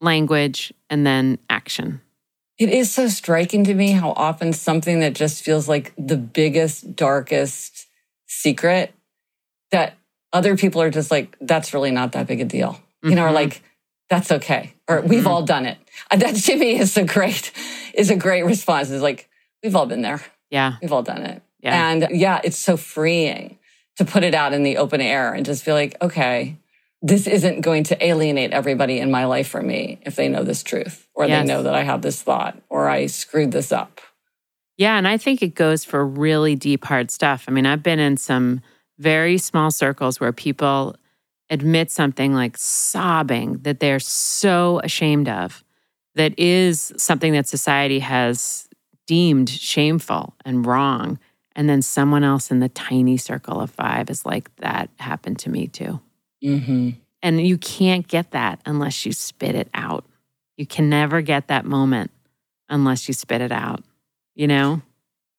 language 0.00 0.72
and 0.90 1.06
then 1.06 1.38
action. 1.48 2.00
It 2.62 2.68
is 2.68 2.92
so 2.92 3.08
striking 3.08 3.64
to 3.64 3.74
me 3.74 3.90
how 3.90 4.12
often 4.12 4.52
something 4.52 5.00
that 5.00 5.14
just 5.14 5.42
feels 5.42 5.68
like 5.68 5.92
the 5.98 6.16
biggest, 6.16 6.94
darkest 6.94 7.88
secret 8.28 8.94
that 9.72 9.94
other 10.32 10.56
people 10.56 10.80
are 10.80 10.88
just 10.88 11.10
like, 11.10 11.36
that's 11.40 11.74
really 11.74 11.90
not 11.90 12.12
that 12.12 12.28
big 12.28 12.40
a 12.40 12.44
deal. 12.44 12.74
Mm-hmm. 12.74 13.08
You 13.08 13.14
know, 13.16 13.24
or 13.24 13.26
mm-hmm. 13.26 13.34
like, 13.34 13.64
that's 14.08 14.30
okay. 14.30 14.74
Or 14.86 14.98
mm-hmm. 15.00 15.08
we've 15.08 15.26
all 15.26 15.42
done 15.42 15.66
it. 15.66 15.76
That 16.16 16.36
to 16.36 16.56
me 16.56 16.78
is 16.78 16.96
a 16.96 17.02
great, 17.02 17.50
is 17.94 18.10
a 18.10 18.16
great 18.16 18.44
response. 18.44 18.90
Is 18.90 19.02
like, 19.02 19.28
we've 19.64 19.74
all 19.74 19.86
been 19.86 20.02
there. 20.02 20.22
Yeah. 20.48 20.76
We've 20.80 20.92
all 20.92 21.02
done 21.02 21.22
it. 21.22 21.42
Yeah. 21.58 21.90
And 21.90 22.08
yeah, 22.12 22.40
it's 22.44 22.58
so 22.58 22.76
freeing 22.76 23.58
to 23.96 24.04
put 24.04 24.22
it 24.22 24.34
out 24.34 24.52
in 24.52 24.62
the 24.62 24.76
open 24.76 25.00
air 25.00 25.34
and 25.34 25.44
just 25.44 25.64
feel 25.64 25.74
like, 25.74 25.96
okay, 26.00 26.58
this 27.02 27.26
isn't 27.26 27.62
going 27.62 27.82
to 27.84 28.04
alienate 28.04 28.52
everybody 28.52 29.00
in 29.00 29.10
my 29.10 29.24
life 29.24 29.48
from 29.48 29.66
me 29.66 29.98
if 30.02 30.14
they 30.14 30.28
know 30.28 30.44
this 30.44 30.62
truth 30.62 31.08
or 31.14 31.26
yes. 31.26 31.42
they 31.42 31.52
know 31.52 31.64
that 31.64 31.74
I 31.74 31.82
have 31.82 32.00
this 32.00 32.22
thought 32.22 32.62
or 32.68 32.88
I 32.88 33.06
screwed 33.06 33.50
this 33.50 33.72
up. 33.72 34.00
Yeah. 34.78 34.96
And 34.96 35.06
I 35.06 35.16
think 35.16 35.42
it 35.42 35.54
goes 35.54 35.84
for 35.84 36.06
really 36.06 36.54
deep, 36.54 36.84
hard 36.84 37.10
stuff. 37.10 37.44
I 37.48 37.50
mean, 37.50 37.66
I've 37.66 37.82
been 37.82 37.98
in 37.98 38.16
some 38.16 38.62
very 38.98 39.36
small 39.36 39.72
circles 39.72 40.20
where 40.20 40.32
people 40.32 40.96
admit 41.50 41.90
something 41.90 42.32
like 42.32 42.56
sobbing 42.56 43.58
that 43.62 43.80
they're 43.80 44.00
so 44.00 44.80
ashamed 44.84 45.28
of, 45.28 45.64
that 46.14 46.38
is 46.38 46.92
something 46.96 47.32
that 47.32 47.48
society 47.48 47.98
has 47.98 48.68
deemed 49.06 49.48
shameful 49.48 50.34
and 50.44 50.64
wrong. 50.64 51.18
And 51.56 51.68
then 51.68 51.82
someone 51.82 52.22
else 52.22 52.50
in 52.50 52.60
the 52.60 52.68
tiny 52.68 53.16
circle 53.16 53.60
of 53.60 53.70
five 53.70 54.08
is 54.08 54.24
like, 54.24 54.54
that 54.56 54.88
happened 54.98 55.38
to 55.40 55.50
me 55.50 55.66
too. 55.66 56.00
Mm-hmm. 56.42 56.90
And 57.22 57.46
you 57.46 57.56
can't 57.58 58.06
get 58.06 58.32
that 58.32 58.60
unless 58.66 59.06
you 59.06 59.12
spit 59.12 59.54
it 59.54 59.68
out. 59.74 60.04
You 60.56 60.66
can 60.66 60.88
never 60.88 61.20
get 61.20 61.48
that 61.48 61.64
moment 61.64 62.10
unless 62.68 63.08
you 63.08 63.14
spit 63.14 63.40
it 63.40 63.52
out, 63.52 63.82
you 64.34 64.48
know? 64.48 64.82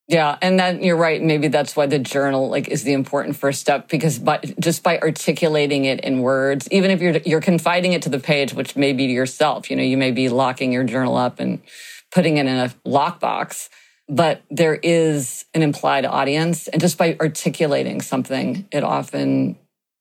Yeah, 0.08 0.38
and 0.42 0.60
then 0.60 0.84
you're 0.84 0.98
right. 0.98 1.22
Maybe 1.22 1.48
that's 1.48 1.76
why 1.76 1.86
the 1.86 1.98
journal 1.98 2.50
like 2.50 2.68
is 2.68 2.84
the 2.84 2.94
important 2.94 3.38
first 3.38 3.62
step 3.62 3.88
because 3.88 4.20
by 4.20 4.40
just 4.60 4.84
by 4.84 5.00
articulating 5.00 5.86
it 5.86 6.02
in 6.02 6.20
words, 6.20 6.68
even 6.72 6.92
if 6.92 7.02
you're 7.02 7.18
you're 7.26 7.42
confiding 7.42 7.94
it 7.94 8.02
to 8.02 8.10
the 8.10 8.20
page, 8.20 8.54
which 8.54 8.76
may 8.76 8.92
be 8.92 9.08
to 9.08 9.14
yourself, 9.14 9.70
you 9.70 9.78
know, 9.78 9.84
you 9.84 9.96
may 9.96 10.12
be 10.12 10.28
locking 10.28 10.74
your 10.74 10.84
journal 10.84 11.16
up 11.16 11.40
and 11.40 11.62
putting 12.12 12.38
it 12.38 12.46
in 12.46 12.58
a 12.58 12.70
lockbox, 12.86 13.70
but 14.10 14.42
there 14.52 14.76
is 14.76 15.46
an 15.54 15.62
implied 15.62 16.06
audience, 16.06 16.68
and 16.68 16.82
just 16.82 16.98
by 16.98 17.16
articulating 17.22 18.02
something, 18.02 18.68
it 18.72 18.84
often 18.84 19.58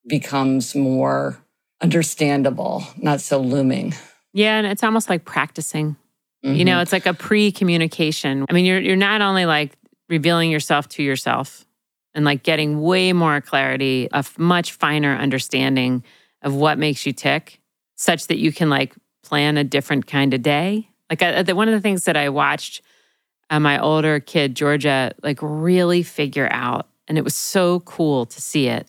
becomes 0.07 0.75
more 0.75 1.39
understandable, 1.81 2.85
not 2.97 3.21
so 3.21 3.39
looming. 3.39 3.95
Yeah, 4.33 4.57
and 4.59 4.67
it's 4.67 4.83
almost 4.83 5.09
like 5.11 5.25
practicing. 5.25 5.97
Mm-hmm. 6.45 6.55
You 6.55 6.65
know, 6.65 6.73
mm-hmm. 6.73 6.83
it's 6.83 6.93
like 6.93 7.07
a 7.07 7.15
pre-communication. 7.15 8.47
I 8.49 8.53
mean, 8.53 8.65
you're 8.65 8.81
you're 8.81 8.97
not 8.97 9.21
only 9.21 9.47
like 9.47 9.73
revealing 10.09 10.51
yourself 10.51 10.89
to 10.91 11.03
yourself 11.03 11.65
and 12.15 12.25
like 12.25 12.43
getting 12.43 12.81
way 12.81 13.13
more 13.13 13.41
clarity, 13.41 14.09
a 14.13 14.25
much 14.39 14.73
finer 14.73 15.15
understanding 15.15 16.03
of 16.43 16.55
what 16.55 16.79
makes 16.79 17.07
you 17.07 17.13
tick, 17.13 17.61
such 17.97 18.27
that 18.27 18.39
you 18.39 18.53
can 18.53 18.69
like 18.69 18.95
plan 19.23 19.57
a 19.57 19.65
different 19.65 20.07
kind 20.07 20.35
of 20.35 20.43
day. 20.43 20.89
Like 21.09 21.23
I, 21.23 21.43
one 21.53 21.69
of 21.69 21.75
the 21.75 21.81
things 21.81 22.05
that 22.05 22.17
I 22.17 22.29
watched 22.29 22.83
uh, 23.51 23.61
my 23.61 23.79
older 23.79 24.19
kid 24.19 24.57
Georgia 24.57 25.13
like 25.23 25.39
really 25.43 26.03
figure 26.03 26.49
out, 26.51 26.89
and 27.07 27.19
it 27.19 27.23
was 27.23 27.37
so 27.37 27.81
cool 27.81 28.27
to 28.27 28.41
see 28.41 28.67
it 28.67 28.87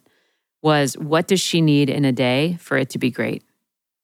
was 0.64 0.98
what 0.98 1.28
does 1.28 1.42
she 1.42 1.62
need 1.62 1.90
in 1.90 2.06
a 2.06 2.12
day 2.12 2.58
for 2.60 2.78
it 2.78 2.90
to 2.92 2.98
be 2.98 3.12
great? 3.12 3.44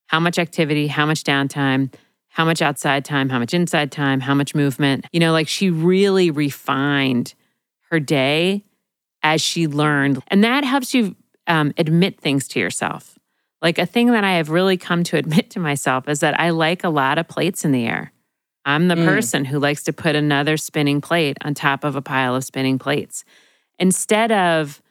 How 0.07 0.19
much 0.19 0.37
activity, 0.37 0.87
how 0.87 1.05
much 1.05 1.23
downtime, 1.23 1.91
how 2.29 2.45
much 2.45 2.61
outside 2.61 3.03
time, 3.03 3.29
how 3.29 3.39
much 3.39 3.53
inside 3.53 3.91
time, 3.91 4.19
how 4.19 4.33
much 4.33 4.53
movement. 4.53 5.05
You 5.11 5.19
know, 5.19 5.31
like 5.31 5.47
she 5.47 5.69
really 5.69 6.31
refined 6.31 7.33
her 7.89 7.99
day 7.99 8.63
as 9.23 9.41
she 9.41 9.67
learned. 9.67 10.21
And 10.27 10.43
that 10.43 10.63
helps 10.63 10.93
you 10.93 11.15
um, 11.47 11.73
admit 11.77 12.19
things 12.19 12.47
to 12.49 12.59
yourself. 12.59 13.17
Like 13.61 13.77
a 13.77 13.85
thing 13.85 14.11
that 14.11 14.23
I 14.23 14.33
have 14.33 14.49
really 14.49 14.77
come 14.77 15.03
to 15.05 15.17
admit 15.17 15.49
to 15.51 15.59
myself 15.59 16.07
is 16.07 16.19
that 16.19 16.39
I 16.39 16.51
like 16.51 16.83
a 16.83 16.89
lot 16.89 17.17
of 17.17 17.27
plates 17.27 17.65
in 17.65 17.71
the 17.71 17.85
air. 17.85 18.13
I'm 18.65 18.87
the 18.87 18.95
mm. 18.95 19.05
person 19.05 19.45
who 19.45 19.57
likes 19.57 19.83
to 19.83 19.93
put 19.93 20.15
another 20.15 20.55
spinning 20.57 21.01
plate 21.01 21.37
on 21.41 21.53
top 21.53 21.83
of 21.83 21.95
a 21.95 22.01
pile 22.01 22.35
of 22.35 22.43
spinning 22.43 22.77
plates 22.77 23.23
instead 23.79 24.31
of 24.31 24.81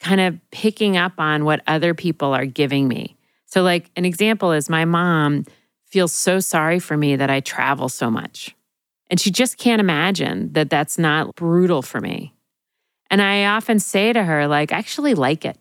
kind 0.00 0.20
of 0.20 0.38
picking 0.50 0.96
up 0.96 1.12
on 1.18 1.44
what 1.44 1.62
other 1.66 1.94
people 1.94 2.34
are 2.34 2.46
giving 2.46 2.88
me. 2.88 3.16
So, 3.46 3.62
like, 3.62 3.90
an 3.96 4.04
example 4.04 4.52
is 4.52 4.68
my 4.68 4.84
mom 4.84 5.44
feels 5.84 6.12
so 6.12 6.40
sorry 6.40 6.78
for 6.78 6.96
me 6.96 7.16
that 7.16 7.30
I 7.30 7.40
travel 7.40 7.88
so 7.88 8.10
much. 8.10 8.54
And 9.08 9.20
she 9.20 9.30
just 9.30 9.56
can't 9.56 9.80
imagine 9.80 10.52
that 10.52 10.68
that's 10.68 10.98
not 10.98 11.34
brutal 11.36 11.80
for 11.80 12.00
me. 12.00 12.34
And 13.08 13.22
I 13.22 13.44
often 13.44 13.78
say 13.78 14.12
to 14.12 14.22
her, 14.24 14.48
like, 14.48 14.72
I 14.72 14.78
actually 14.78 15.14
like 15.14 15.44
it. 15.44 15.56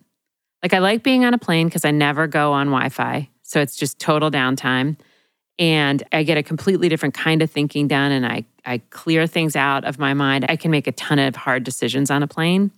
Like, 0.64 0.74
I 0.74 0.80
like 0.80 1.04
being 1.04 1.24
on 1.26 1.34
a 1.34 1.38
plane 1.38 1.68
because 1.68 1.86
I 1.86 1.92
never 1.92 2.26
go 2.26 2.54
on 2.54 2.68
Wi 2.68 2.90
Fi. 2.90 3.30
So 3.44 3.62
it's 3.62 3.76
just 3.76 4.00
total 4.00 4.32
downtime. 4.32 4.98
And 5.60 6.04
I 6.12 6.24
get 6.24 6.38
a 6.38 6.44
completely 6.44 6.90
different 6.90 7.14
kind 7.14 7.42
of 7.42 7.52
thinking 7.52 7.88
done 7.88 8.12
and 8.12 8.26
I, 8.26 8.46
I 8.66 8.80
clear 8.90 9.28
things 9.28 9.56
out 9.56 9.86
of 9.86 10.00
my 10.00 10.14
mind. 10.14 10.46
I 10.50 10.56
can 10.56 10.72
make 10.72 10.88
a 10.88 10.92
ton 10.92 11.20
of 11.20 11.36
hard 11.36 11.64
decisions 11.64 12.10
on 12.10 12.24
a 12.24 12.28
plane. 12.28 12.72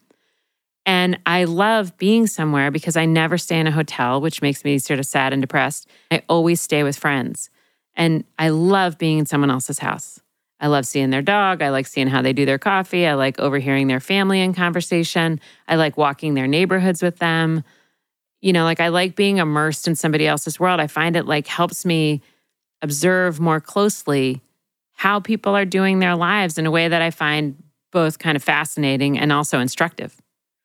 And 0.87 1.19
I 1.25 1.43
love 1.43 1.97
being 1.97 2.27
somewhere 2.27 2.71
because 2.71 2.95
I 2.95 3.05
never 3.05 3.37
stay 3.37 3.59
in 3.59 3.67
a 3.67 3.71
hotel, 3.71 4.21
which 4.21 4.41
makes 4.41 4.63
me 4.63 4.79
sort 4.79 4.99
of 4.99 5.05
sad 5.05 5.33
and 5.33 5.41
depressed. 5.41 5.85
I 6.09 6.23
always 6.29 6.61
stay 6.61 6.81
with 6.81 6.97
friends. 6.97 7.49
And 7.93 8.23
I 8.39 8.49
love 8.49 8.97
being 8.97 9.17
in 9.17 9.25
someone 9.25 9.51
else's 9.51 9.79
house. 9.79 10.21
I 10.61 10.67
love 10.67 10.87
seeing 10.87 11.09
their 11.09 11.21
dog. 11.21 11.61
I 11.61 11.69
like 11.71 11.87
seeing 11.87 12.07
how 12.07 12.21
they 12.21 12.31
do 12.31 12.45
their 12.45 12.57
coffee. 12.57 13.05
I 13.05 13.15
like 13.15 13.37
overhearing 13.37 13.87
their 13.87 13.99
family 13.99 14.39
in 14.39 14.53
conversation. 14.53 15.41
I 15.67 15.75
like 15.75 15.97
walking 15.97 16.35
their 16.35 16.47
neighborhoods 16.47 17.03
with 17.03 17.17
them. 17.17 17.65
You 18.39 18.53
know, 18.53 18.63
like 18.63 18.79
I 18.79 18.87
like 18.87 19.17
being 19.17 19.37
immersed 19.37 19.89
in 19.89 19.95
somebody 19.95 20.25
else's 20.25 20.57
world. 20.57 20.79
I 20.79 20.87
find 20.87 21.17
it 21.17 21.25
like 21.25 21.47
helps 21.47 21.85
me 21.85 22.21
observe 22.81 23.41
more 23.41 23.59
closely 23.59 24.41
how 24.93 25.19
people 25.19 25.53
are 25.53 25.65
doing 25.65 25.99
their 25.99 26.15
lives 26.15 26.57
in 26.57 26.65
a 26.65 26.71
way 26.71 26.87
that 26.87 27.01
I 27.01 27.11
find 27.11 27.61
both 27.91 28.19
kind 28.19 28.37
of 28.37 28.43
fascinating 28.43 29.19
and 29.19 29.33
also 29.33 29.59
instructive. 29.59 30.15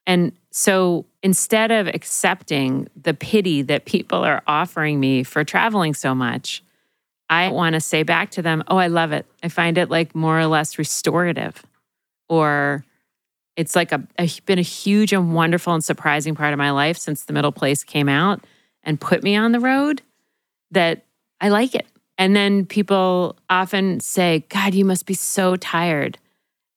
And 0.06 0.32
so 0.50 1.06
instead 1.22 1.70
of 1.70 1.86
accepting 1.88 2.88
the 3.00 3.14
pity 3.14 3.62
that 3.62 3.84
people 3.84 4.24
are 4.24 4.42
offering 4.46 5.00
me 5.00 5.22
for 5.22 5.44
traveling 5.44 5.94
so 5.94 6.14
much, 6.14 6.62
I 7.30 7.48
want 7.48 7.74
to 7.74 7.80
say 7.80 8.02
back 8.02 8.30
to 8.32 8.42
them, 8.42 8.62
oh, 8.68 8.76
I 8.76 8.88
love 8.88 9.12
it. 9.12 9.26
I 9.42 9.48
find 9.48 9.78
it 9.78 9.88
like 9.88 10.14
more 10.14 10.38
or 10.38 10.46
less 10.46 10.78
restorative. 10.78 11.64
Or 12.28 12.84
it's 13.56 13.76
like 13.76 13.92
a, 13.92 14.06
a, 14.18 14.28
been 14.44 14.58
a 14.58 14.62
huge 14.62 15.12
and 15.12 15.34
wonderful 15.34 15.72
and 15.72 15.84
surprising 15.84 16.34
part 16.34 16.52
of 16.52 16.58
my 16.58 16.70
life 16.70 16.98
since 16.98 17.24
the 17.24 17.32
middle 17.32 17.52
place 17.52 17.84
came 17.84 18.08
out 18.08 18.44
and 18.82 19.00
put 19.00 19.22
me 19.22 19.36
on 19.36 19.52
the 19.52 19.60
road 19.60 20.02
that 20.72 21.04
I 21.40 21.48
like 21.48 21.74
it. 21.74 21.86
And 22.18 22.36
then 22.36 22.66
people 22.66 23.36
often 23.48 24.00
say, 24.00 24.44
God, 24.48 24.74
you 24.74 24.84
must 24.84 25.06
be 25.06 25.14
so 25.14 25.56
tired. 25.56 26.18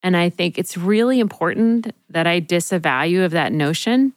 And 0.05 0.15
I 0.15 0.29
think 0.29 0.59
it's 0.59 0.77
really 0.77 1.19
important 1.19 1.91
that 2.11 2.27
I 2.27 2.39
disavow 2.39 3.05
of 3.05 3.31
that 3.31 3.51
notion, 3.51 4.13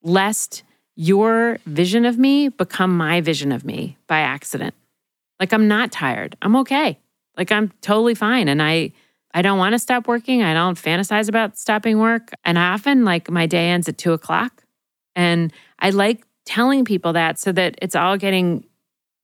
lest 0.00 0.62
your 0.94 1.58
vision 1.66 2.04
of 2.04 2.16
me 2.16 2.50
become 2.50 2.96
my 2.96 3.20
vision 3.20 3.50
of 3.50 3.64
me 3.64 3.96
by 4.06 4.20
accident. 4.20 4.74
Like 5.40 5.52
I'm 5.52 5.66
not 5.66 5.90
tired. 5.90 6.36
I'm 6.40 6.54
okay. 6.58 7.00
Like 7.36 7.50
I'm 7.50 7.72
totally 7.80 8.14
fine. 8.14 8.46
And 8.46 8.62
I 8.62 8.92
I 9.34 9.42
don't 9.42 9.58
want 9.58 9.72
to 9.72 9.80
stop 9.80 10.06
working. 10.06 10.44
I 10.44 10.54
don't 10.54 10.78
fantasize 10.78 11.28
about 11.28 11.58
stopping 11.58 11.98
work. 11.98 12.30
And 12.44 12.56
I 12.56 12.72
often 12.72 13.04
like 13.04 13.28
my 13.28 13.46
day 13.46 13.70
ends 13.70 13.88
at 13.88 13.98
two 13.98 14.12
o'clock. 14.12 14.62
And 15.16 15.52
I 15.80 15.90
like 15.90 16.24
telling 16.46 16.84
people 16.84 17.12
that 17.14 17.40
so 17.40 17.50
that 17.50 17.74
it's 17.82 17.96
all 17.96 18.16
getting 18.16 18.66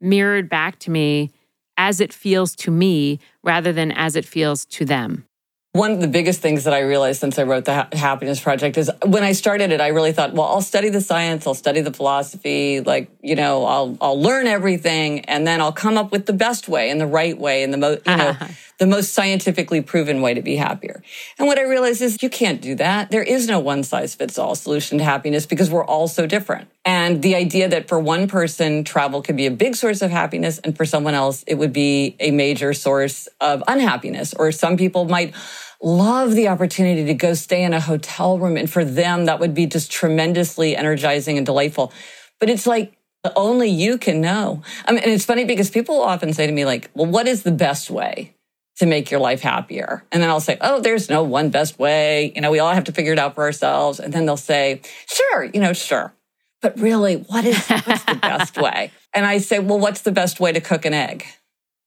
mirrored 0.00 0.48
back 0.48 0.80
to 0.80 0.90
me 0.90 1.30
as 1.76 2.00
it 2.00 2.12
feels 2.12 2.56
to 2.56 2.72
me 2.72 3.20
rather 3.44 3.72
than 3.72 3.92
as 3.92 4.16
it 4.16 4.24
feels 4.24 4.64
to 4.64 4.84
them. 4.84 5.24
One 5.73 5.93
of 5.93 6.01
the 6.01 6.09
biggest 6.09 6.41
things 6.41 6.64
that 6.64 6.75
I 6.75 6.81
realized 6.81 7.21
since 7.21 7.39
I 7.39 7.45
wrote 7.45 7.64
the 7.64 7.87
Happiness 7.93 8.41
Project 8.41 8.77
is 8.77 8.91
when 9.07 9.23
I 9.23 9.31
started 9.31 9.71
it, 9.71 9.81
I 9.81 9.89
really 9.89 10.11
thought, 10.11 10.33
well, 10.33 10.47
I'll 10.47 10.62
study 10.62 10.89
the 10.89 11.01
science, 11.01 11.47
I'll 11.47 11.55
study 11.55 11.81
the 11.81 11.93
philosophy, 11.93 12.81
like, 12.81 13.09
you 13.23 13.37
know, 13.37 13.64
I'll, 13.64 13.97
I'll 14.01 14.21
learn 14.21 14.49
everything 14.49 15.21
and 15.27 15.47
then 15.47 15.61
I'll 15.61 15.71
come 15.71 15.97
up 15.97 16.11
with 16.11 16.27
the 16.27 16.33
best 16.33 16.68
way 16.68 16.91
and 16.91 17.01
the 17.01 17.07
right 17.07 17.39
way 17.39 17.62
and 17.62 17.73
the 17.73 17.79
most, 17.79 18.05
you 18.05 18.16
know, 18.16 18.37
the 18.79 18.87
most 18.87 19.14
scientifically 19.14 19.81
proven 19.81 20.21
way 20.23 20.35
to 20.35 20.43
be 20.43 20.57
happier. 20.57 21.05
And 21.39 21.47
what 21.47 21.57
I 21.57 21.62
realized 21.62 22.03
is 22.03 22.21
you 22.21 22.31
can't 22.31 22.61
do 22.61 22.75
that. 22.75 23.12
There 23.12 23.23
is 23.23 23.47
no 23.47 23.61
one 23.61 23.85
size 23.85 24.16
fits 24.16 24.39
all 24.39 24.57
solution 24.57 24.99
to 24.99 25.05
happiness 25.05 25.47
because 25.47 25.71
we're 25.71 25.85
all 25.85 26.09
so 26.09 26.27
different. 26.27 26.68
And 27.01 27.22
the 27.22 27.34
idea 27.34 27.66
that 27.66 27.88
for 27.88 27.98
one 27.98 28.28
person, 28.28 28.84
travel 28.84 29.22
could 29.22 29.36
be 29.36 29.46
a 29.46 29.51
big 29.51 29.74
source 29.74 30.03
of 30.03 30.11
happiness 30.11 30.59
and 30.59 30.76
for 30.76 30.84
someone 30.84 31.14
else, 31.14 31.42
it 31.46 31.55
would 31.55 31.72
be 31.72 32.14
a 32.20 32.30
major 32.30 32.74
source 32.74 33.26
of 33.40 33.62
unhappiness. 33.66 34.34
Or 34.34 34.53
some 34.53 34.76
people 34.76 35.07
might 35.07 35.34
love 35.82 36.32
the 36.32 36.48
opportunity 36.48 37.07
to 37.07 37.14
go 37.14 37.32
stay 37.32 37.62
in 37.64 37.72
a 37.72 37.80
hotel 37.80 38.38
room. 38.38 38.59
And 38.59 38.70
for 38.70 38.84
them, 38.84 39.24
that 39.24 39.40
would 39.40 39.55
be 39.55 39.64
just 39.64 39.90
tremendously 39.90 40.76
energizing 40.76 41.38
and 41.38 41.46
delightful. 41.46 41.90
But 42.38 42.51
it's 42.51 42.66
like, 42.66 42.92
only 43.34 43.70
you 43.70 43.96
can 43.96 44.20
know. 44.20 44.62
I 44.86 44.92
mean, 44.92 45.03
and 45.03 45.12
it's 45.12 45.24
funny 45.24 45.44
because 45.44 45.70
people 45.70 46.01
often 46.03 46.34
say 46.34 46.46
to 46.46 46.53
me, 46.53 46.66
like, 46.66 46.90
well, 46.94 47.07
what 47.07 47.26
is 47.26 47.44
the 47.44 47.51
best 47.53 47.90
way 47.90 48.34
to 48.76 48.84
make 48.84 49.11
your 49.11 49.20
life 49.20 49.40
happier? 49.40 50.05
And 50.12 50.22
then 50.22 50.28
I'll 50.28 50.40
say, 50.40 50.59
oh, 50.61 50.80
there's 50.80 51.09
no 51.09 51.22
one 51.22 51.48
best 51.48 51.78
way. 51.78 52.32
You 52.34 52.42
know, 52.42 52.51
we 52.51 52.59
all 52.59 52.74
have 52.74 52.84
to 52.84 52.92
figure 52.92 53.14
it 53.14 53.18
out 53.18 53.34
for 53.34 53.44
ourselves. 53.44 54.01
And 54.01 54.12
then 54.12 54.26
they'll 54.26 54.36
say, 54.36 54.82
sure, 55.07 55.44
you 55.44 55.61
know, 55.61 55.72
sure. 55.72 56.14
But 56.62 56.78
really, 56.78 57.16
what 57.16 57.44
is 57.44 57.58
what's 57.84 58.04
the 58.04 58.18
best 58.20 58.56
way? 58.56 58.92
And 59.14 59.26
I 59.26 59.38
say, 59.38 59.58
well, 59.58 59.78
what's 59.78 60.02
the 60.02 60.12
best 60.12 60.40
way 60.40 60.52
to 60.52 60.61
cook 60.61 60.84
an 60.84 60.94
egg? 60.94 61.24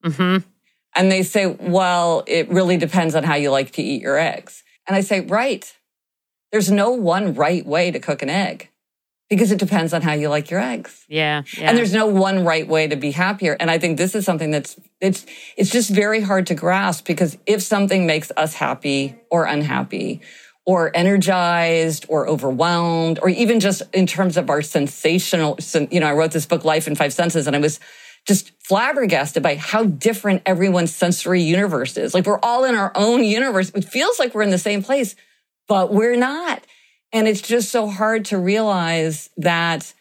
Mm-hmm. 0.04 0.48
And 0.96 1.12
they 1.12 1.24
say, 1.24 1.48
well, 1.48 2.24
it 2.28 2.50
really 2.50 2.78
depends 2.78 3.16
on 3.16 3.24
how 3.24 3.36
you 3.36 3.50
like 3.50 3.72
to 3.72 3.82
eat 3.82 4.02
your 4.02 4.18
eggs. 4.18 4.64
And 4.88 4.96
I 4.96 5.02
say, 5.02 5.22
right. 5.22 5.72
There's 6.52 6.70
no 6.70 6.92
one 6.92 7.34
right 7.34 7.66
way 7.66 7.90
to 7.90 8.00
cook 8.00 8.22
an 8.22 8.30
egg 8.30 8.70
because 9.28 9.52
it 9.52 9.58
depends 9.58 9.94
on 9.94 10.04
how 10.04 10.14
you 10.14 10.30
like 10.30 10.52
your 10.52 10.60
eggs. 10.60 11.06
Yeah, 11.08 11.44
yeah, 11.58 11.70
And 11.70 11.78
there's 11.78 11.94
no 11.94 12.06
one 12.06 12.46
right 12.46 12.68
way 12.68 12.88
to 12.88 12.96
be 12.96 13.10
happier. 13.10 13.58
And 13.60 13.72
I 13.72 13.80
think 13.80 13.98
this 13.98 14.14
is 14.14 14.26
something 14.26 14.52
that's 14.52 14.80
it's 15.02 15.26
it's 15.58 15.72
just 15.72 15.90
very 15.90 16.22
hard 16.22 16.46
to 16.48 16.56
grasp 16.56 17.06
because 17.06 17.38
if 17.48 17.64
something 17.64 18.06
makes 18.06 18.32
us 18.38 18.54
happy 18.54 19.16
or 19.32 19.46
unhappy 19.46 20.22
or 20.66 20.92
energized 20.96 22.06
or 22.08 22.28
overwhelmed 22.28 23.20
or 23.22 23.30
even 23.30 23.60
just 23.60 23.82
in 23.94 24.08
terms 24.08 24.38
of 24.38 24.50
our 24.50 24.62
sensational 24.62 25.58
you 25.92 26.00
know, 26.00 26.08
I 26.08 26.14
wrote 26.14 26.32
this 26.32 26.46
book 26.46 26.64
Life 26.64 26.88
in 26.88 26.96
5 26.96 27.14
Senses 27.14 27.48
and 27.48 27.56
I 27.56 27.60
was 27.60 27.80
just 28.26 28.52
flabbergasted 28.64 29.44
by 29.44 29.56
how 29.56 29.84
different 29.84 30.42
everyone's 30.46 30.96
sensory 30.96 31.42
universe 31.42 31.98
is. 31.98 32.14
Like 32.14 32.26
we're 32.26 32.40
all 32.42 32.64
in 32.64 32.76
our 32.76 32.92
own 32.96 33.24
universe. 33.24 33.70
It 33.72 33.84
feels 33.84 34.18
like 34.18 34.34
we're 34.34 34.44
in 34.44 34.50
the 34.50 34.58
same 34.58 34.82
place, 34.82 35.16
but 35.68 35.94
we're 35.94 36.16
not. 36.16 36.64
And 37.12 37.28
it's 37.28 37.42
just 37.42 37.70
so 37.70 37.88
hard 37.88 38.26
to 38.26 38.38
realize 38.38 39.30
that 39.38 39.94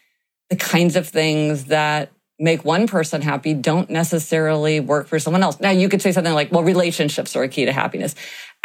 the 0.49 0.55
kinds 0.55 0.95
of 0.95 1.07
things 1.07 1.65
that 1.65 2.11
make 2.43 2.65
one 2.65 2.87
person 2.87 3.21
happy 3.21 3.53
don't 3.53 3.89
necessarily 3.89 4.81
work 4.81 5.07
for 5.07 5.17
someone 5.17 5.41
else. 5.41 5.59
Now 5.61 5.69
you 5.69 5.87
could 5.87 6.01
say 6.01 6.11
something 6.11 6.33
like, 6.33 6.51
well, 6.51 6.63
relationships 6.63 7.35
are 7.37 7.43
a 7.43 7.47
key 7.47 7.65
to 7.65 7.71
happiness. 7.71 8.15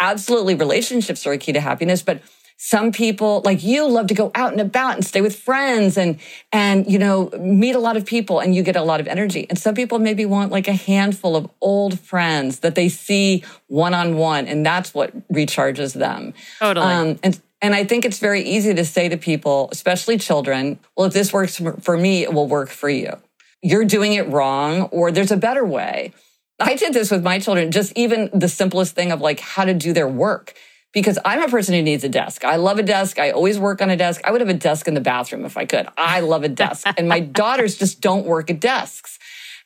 Absolutely. 0.00 0.56
Relationships 0.56 1.26
are 1.26 1.32
a 1.32 1.38
key 1.38 1.52
to 1.52 1.60
happiness, 1.60 2.02
but 2.02 2.20
some 2.56 2.90
people 2.90 3.40
like 3.44 3.62
you 3.62 3.86
love 3.86 4.08
to 4.08 4.14
go 4.14 4.32
out 4.34 4.50
and 4.50 4.60
about 4.60 4.96
and 4.96 5.06
stay 5.06 5.20
with 5.20 5.38
friends 5.38 5.96
and, 5.96 6.18
and, 6.52 6.90
you 6.90 6.98
know, 6.98 7.30
meet 7.38 7.76
a 7.76 7.78
lot 7.78 7.96
of 7.96 8.04
people 8.04 8.40
and 8.40 8.52
you 8.52 8.64
get 8.64 8.74
a 8.74 8.82
lot 8.82 8.98
of 8.98 9.06
energy. 9.06 9.46
And 9.48 9.56
some 9.56 9.76
people 9.76 10.00
maybe 10.00 10.26
want 10.26 10.50
like 10.50 10.66
a 10.66 10.72
handful 10.72 11.36
of 11.36 11.48
old 11.60 12.00
friends 12.00 12.58
that 12.60 12.74
they 12.74 12.88
see 12.88 13.44
one 13.68 13.94
on 13.94 14.16
one 14.16 14.48
and 14.48 14.66
that's 14.66 14.92
what 14.92 15.14
recharges 15.28 15.94
them. 15.94 16.34
Totally. 16.58 16.84
Um, 16.84 17.20
and, 17.22 17.40
and 17.62 17.76
I 17.76 17.84
think 17.84 18.04
it's 18.04 18.18
very 18.18 18.42
easy 18.42 18.74
to 18.74 18.84
say 18.84 19.08
to 19.08 19.16
people, 19.16 19.68
especially 19.70 20.18
children, 20.18 20.80
well, 20.96 21.06
if 21.06 21.12
this 21.12 21.32
works 21.32 21.60
for 21.80 21.96
me, 21.96 22.24
it 22.24 22.34
will 22.34 22.48
work 22.48 22.70
for 22.70 22.90
you. 22.90 23.20
You're 23.62 23.84
doing 23.84 24.12
it 24.14 24.28
wrong 24.28 24.82
or 24.82 25.10
there's 25.10 25.32
a 25.32 25.36
better 25.36 25.64
way. 25.64 26.12
I 26.60 26.74
did 26.74 26.92
this 26.92 27.10
with 27.10 27.22
my 27.22 27.38
children, 27.38 27.70
just 27.70 27.92
even 27.96 28.30
the 28.32 28.48
simplest 28.48 28.94
thing 28.94 29.12
of 29.12 29.20
like 29.20 29.40
how 29.40 29.64
to 29.64 29.74
do 29.74 29.92
their 29.92 30.08
work 30.08 30.54
because 30.92 31.18
I'm 31.24 31.42
a 31.42 31.48
person 31.48 31.74
who 31.74 31.82
needs 31.82 32.02
a 32.04 32.08
desk. 32.08 32.44
I 32.44 32.56
love 32.56 32.78
a 32.78 32.82
desk. 32.82 33.18
I 33.18 33.30
always 33.30 33.58
work 33.58 33.82
on 33.82 33.90
a 33.90 33.96
desk. 33.96 34.20
I 34.24 34.32
would 34.32 34.40
have 34.40 34.50
a 34.50 34.54
desk 34.54 34.88
in 34.88 34.94
the 34.94 35.00
bathroom 35.00 35.44
if 35.44 35.56
I 35.56 35.64
could. 35.64 35.86
I 35.96 36.20
love 36.20 36.44
a 36.44 36.48
desk. 36.48 36.86
and 36.96 37.08
my 37.08 37.20
daughters 37.42 37.78
just 37.78 38.00
don't 38.00 38.26
work 38.26 38.50
at 38.50 38.60
desks. 38.60 39.18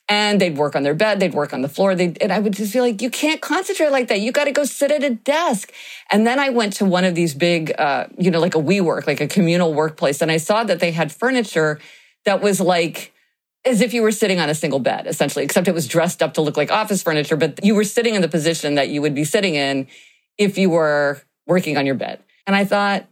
And 0.09 0.41
they'd 0.41 0.59
work 0.59 0.75
on 0.75 0.83
their 0.83 0.95
bed, 0.95 1.21
they'd 1.21 1.33
work 1.33 1.55
on 1.55 1.63
the 1.63 1.69
floor. 1.69 1.95
They'd, 1.95 2.21
and 2.21 2.33
I 2.33 2.41
would 2.41 2.53
just 2.53 2.73
feel 2.73 2.83
like, 2.83 3.01
you 3.01 3.09
can't 3.09 3.41
concentrate 3.41 3.91
like 3.91 4.09
that. 4.09 4.21
You 4.21 4.33
got 4.33 4.45
to 4.45 4.53
go 4.53 4.65
sit 4.65 4.91
at 4.91 5.05
a 5.05 5.11
desk. 5.11 5.73
And 6.11 6.27
then 6.27 6.41
I 6.41 6.51
went 6.51 6.75
to 6.75 6.85
one 6.85 7.05
of 7.05 7.15
these 7.15 7.35
big, 7.35 7.73
uh, 7.79 8.09
you 8.19 8.31
know, 8.31 8.41
like 8.41 8.57
a 8.57 8.61
WeWork, 8.61 9.07
like 9.07 9.21
a 9.21 9.29
communal 9.29 9.73
workplace. 9.73 10.21
And 10.21 10.31
I 10.31 10.39
saw 10.39 10.65
that 10.65 10.81
they 10.81 10.91
had 10.91 11.13
furniture 11.13 11.79
that 12.25 12.43
was 12.43 12.61
like 12.61 13.13
as 13.65 13.81
if 13.81 13.95
you 13.95 14.03
were 14.03 14.13
sitting 14.13 14.41
on 14.41 14.49
a 14.49 14.55
single 14.55 14.81
bed, 14.81 15.07
essentially, 15.07 15.45
except 15.45 15.69
it 15.69 15.75
was 15.75 15.87
dressed 15.87 16.23
up 16.23 16.35
to 16.35 16.41
look 16.41 16.57
like 16.57 16.71
office 16.71 17.03
furniture, 17.03 17.37
but 17.37 17.65
you 17.65 17.75
were 17.75 17.85
sitting 17.85 18.15
in 18.15 18.23
the 18.23 18.29
position 18.29 18.75
that 18.75 18.89
you 18.89 19.01
would 19.03 19.15
be 19.15 19.25
sitting 19.25 19.55
in 19.55 19.87
if 20.39 20.59
you 20.59 20.71
were 20.71 21.23
working 21.47 21.77
on 21.77 21.87
your 21.87 21.95
bed. 21.95 22.21
And 22.47 22.57
I 22.57 22.65
thought, 22.65 23.07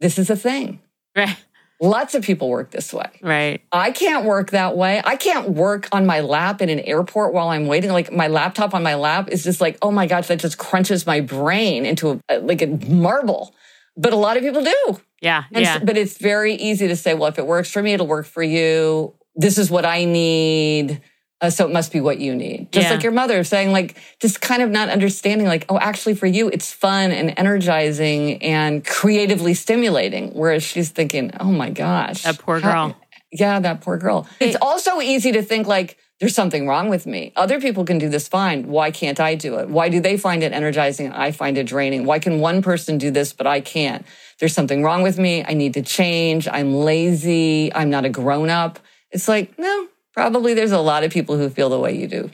this 0.00 0.18
is 0.18 0.30
a 0.30 0.36
thing. 0.36 0.80
Right. 1.14 1.36
Lots 1.82 2.14
of 2.14 2.22
people 2.22 2.50
work 2.50 2.70
this 2.70 2.92
way. 2.92 3.08
Right. 3.22 3.62
I 3.72 3.90
can't 3.90 4.24
work 4.26 4.50
that 4.50 4.76
way. 4.76 5.00
I 5.02 5.16
can't 5.16 5.50
work 5.50 5.88
on 5.92 6.04
my 6.04 6.20
lap 6.20 6.60
in 6.60 6.68
an 6.68 6.80
airport 6.80 7.32
while 7.32 7.48
I'm 7.48 7.66
waiting. 7.66 7.90
Like 7.90 8.12
my 8.12 8.28
laptop 8.28 8.74
on 8.74 8.82
my 8.82 8.94
lap 8.96 9.28
is 9.30 9.44
just 9.44 9.60
like, 9.62 9.78
oh 9.80 9.90
my 9.90 10.06
gosh, 10.06 10.28
that 10.28 10.40
just 10.40 10.58
crunches 10.58 11.06
my 11.06 11.20
brain 11.20 11.86
into 11.86 12.20
a, 12.28 12.38
like 12.38 12.60
a 12.60 12.66
marble. 12.66 13.54
But 13.96 14.12
a 14.12 14.16
lot 14.16 14.36
of 14.36 14.42
people 14.42 14.62
do. 14.62 15.00
Yeah. 15.22 15.44
And 15.52 15.64
yeah. 15.64 15.78
so- 15.78 15.84
but 15.84 15.96
it's 15.96 16.18
very 16.18 16.54
easy 16.54 16.86
to 16.88 16.96
say, 16.96 17.14
well, 17.14 17.28
if 17.28 17.38
it 17.38 17.46
works 17.46 17.70
for 17.70 17.82
me, 17.82 17.94
it'll 17.94 18.06
work 18.06 18.26
for 18.26 18.42
you. 18.42 19.14
This 19.40 19.56
is 19.58 19.70
what 19.70 19.84
I 19.84 20.04
need. 20.04 21.00
Uh, 21.42 21.48
so 21.48 21.64
it 21.64 21.72
must 21.72 21.90
be 21.90 22.00
what 22.00 22.18
you 22.18 22.34
need. 22.34 22.70
Just 22.70 22.86
Yeah. 22.88 22.92
like 22.94 23.02
your 23.02 23.12
mother 23.12 23.42
saying, 23.44 23.72
like, 23.72 23.96
just 24.20 24.42
kind 24.42 24.60
of 24.60 24.68
not 24.70 24.90
understanding, 24.90 25.46
like, 25.46 25.64
oh, 25.70 25.78
actually, 25.78 26.14
for 26.14 26.26
you, 26.26 26.48
it's 26.48 26.70
fun 26.70 27.10
and 27.12 27.32
energizing 27.38 28.42
and 28.42 28.84
creatively 28.84 29.54
stimulating. 29.54 30.32
Whereas 30.34 30.62
she's 30.62 30.90
thinking, 30.90 31.30
oh 31.40 31.50
my 31.50 31.70
gosh. 31.70 32.24
That 32.24 32.38
poor 32.38 32.60
how- 32.60 32.88
girl. 32.88 32.96
yeah, 33.32 33.58
that 33.58 33.80
poor 33.80 33.96
girl. 33.96 34.26
It's 34.38 34.56
also 34.60 35.00
easy 35.00 35.32
to 35.32 35.42
think, 35.42 35.66
like, 35.66 35.96
there's 36.20 36.34
something 36.34 36.68
wrong 36.68 36.90
with 36.90 37.06
me. 37.06 37.32
Other 37.34 37.58
people 37.58 37.86
can 37.86 37.96
do 37.96 38.10
this 38.10 38.28
fine. 38.28 38.66
Why 38.68 38.90
can't 38.90 39.18
I 39.18 39.34
do 39.34 39.54
it? 39.60 39.70
Why 39.70 39.88
do 39.88 40.00
they 40.00 40.18
find 40.18 40.42
it 40.42 40.52
energizing 40.52 41.06
and 41.06 41.14
I 41.14 41.30
find 41.32 41.56
it 41.56 41.64
draining? 41.64 42.04
Why 42.04 42.18
can 42.18 42.40
one 42.40 42.60
person 42.60 42.98
do 42.98 43.10
this, 43.10 43.32
but 43.32 43.46
I 43.46 43.62
can't? 43.62 44.04
There's 44.38 44.52
something 44.52 44.82
wrong 44.82 45.02
with 45.02 45.18
me. 45.18 45.42
I 45.48 45.54
need 45.54 45.72
to 45.74 45.82
change. 45.82 46.46
I'm 46.46 46.74
lazy. 46.74 47.72
I'm 47.74 47.88
not 47.88 48.04
a 48.04 48.10
grown 48.10 48.50
up. 48.50 48.78
It's 49.10 49.28
like, 49.28 49.58
no, 49.58 49.88
probably 50.12 50.54
there's 50.54 50.72
a 50.72 50.80
lot 50.80 51.04
of 51.04 51.10
people 51.10 51.36
who 51.36 51.50
feel 51.50 51.68
the 51.68 51.78
way 51.78 51.96
you 51.96 52.06
do. 52.06 52.30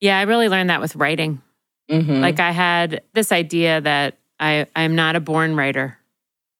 Yeah. 0.00 0.18
I 0.18 0.22
really 0.22 0.48
learned 0.48 0.70
that 0.70 0.80
with 0.80 0.96
writing. 0.96 1.40
Mhm. 1.90 2.20
Like 2.20 2.40
I 2.40 2.50
had 2.50 3.02
this 3.12 3.32
idea 3.32 3.80
that 3.80 4.18
I, 4.40 4.66
I'm 4.74 4.94
not 4.94 5.16
a 5.16 5.20
born 5.20 5.54
writer. 5.56 5.98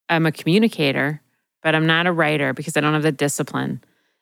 I'm 0.09 0.25
a 0.25 0.31
communicator, 0.31 1.21
but 1.61 1.75
I'm 1.75 1.85
not 1.85 2.07
a 2.07 2.11
writer 2.11 2.53
because 2.53 2.77
I 2.77 2.81
don't 2.81 2.93
have 2.93 3.03
the 3.03 3.11
discipline. 3.11 3.81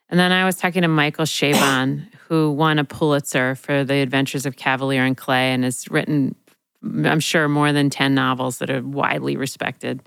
And 0.10 0.20
then 0.20 0.32
I 0.32 0.46
was 0.46 0.58
talking 0.58 0.82
to 0.82 0.88
Michael 0.88 1.26
Chabon, 1.26 2.08
who 2.28 2.52
won 2.52 2.80
a 2.80 2.84
Pulitzer 2.84 3.56
for 3.56 3.84
The 3.84 3.96
Adventures 3.96 4.46
of 4.46 4.56
Kavalier 4.56 5.04
and 5.04 5.18
Clay 5.18 5.54
and 5.54 5.64
has 5.64 5.90
written, 5.90 6.36
I'm 6.84 7.20
sure, 7.20 7.48
more 7.48 7.72
than 7.74 7.90
10 7.90 8.14
novels 8.14 8.58
that 8.60 8.70
are 8.70 8.82
widely 8.82 9.38
respected. 9.38 10.02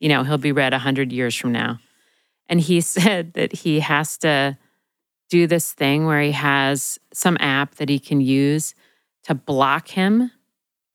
You 0.00 0.08
know, 0.08 0.22
he'll 0.22 0.38
be 0.38 0.52
read 0.52 0.72
100 0.72 1.12
years 1.12 1.34
from 1.34 1.52
now. 1.52 1.80
And 2.48 2.60
he 2.60 2.80
said 2.96 3.34
that 3.34 3.52
he 3.52 3.80
has 3.80 4.16
to 4.18 4.56
do 5.30 5.46
this 5.46 5.72
thing 5.72 6.06
where 6.06 6.22
he 6.22 6.32
has 6.32 6.98
some 7.12 7.36
app 7.40 7.74
that 7.76 7.88
he 7.88 7.98
can 7.98 8.20
use 8.20 8.74
to 9.24 9.34
block 9.34 9.88
him 9.88 10.30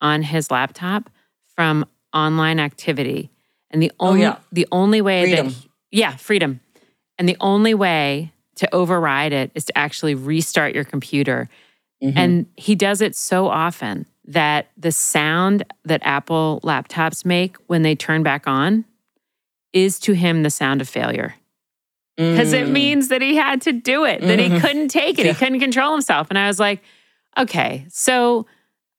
on 0.00 0.22
his 0.22 0.50
laptop 0.50 1.08
from 1.54 1.86
online 2.12 2.58
activity. 2.58 3.30
And 3.70 3.80
the 3.80 3.92
Oh, 4.00 4.08
only 4.08 4.22
yeah. 4.22 4.38
the 4.52 4.66
only 4.72 5.00
way 5.00 5.22
Freedom. 5.24 5.48
that 5.48 5.56
yeah, 5.92 6.16
freedom. 6.16 6.60
And 7.18 7.28
the 7.28 7.36
only 7.40 7.74
way 7.74 8.32
to 8.56 8.72
override 8.74 9.32
it 9.32 9.50
is 9.54 9.64
to 9.66 9.78
actually 9.78 10.14
restart 10.16 10.74
your 10.74 10.84
computer. 10.84 11.48
Mhm. 12.02 12.12
And 12.16 12.46
he 12.56 12.74
does 12.74 13.00
it 13.00 13.14
so 13.14 13.46
often 13.48 14.06
that 14.26 14.68
the 14.76 14.90
sound 14.92 15.62
that 15.84 16.00
Apple 16.04 16.60
laptops 16.64 17.24
make 17.24 17.56
when 17.68 17.82
they 17.82 17.94
turn 17.94 18.22
back 18.24 18.46
on 18.48 18.84
is 19.72 19.98
to 20.00 20.12
him 20.14 20.42
the 20.42 20.50
sound 20.50 20.80
of 20.80 20.88
failure 20.88 21.34
because 22.16 22.52
it 22.52 22.66
Mm. 22.66 22.70
means 22.72 23.08
that 23.08 23.20
he 23.22 23.34
had 23.36 23.60
to 23.62 23.72
do 23.72 24.04
it, 24.04 24.20
that 24.22 24.38
he 24.38 24.48
Mhm. 24.48 24.60
couldn't 24.60 24.88
take 24.88 25.18
it, 25.18 25.26
Yeah. 25.26 25.32
he 25.32 25.38
couldn't 25.38 25.60
control 25.60 25.92
himself. 25.92 26.28
And 26.30 26.38
I 26.38 26.46
was 26.46 26.60
like, 26.60 26.82
okay, 27.38 27.86
so 27.88 28.46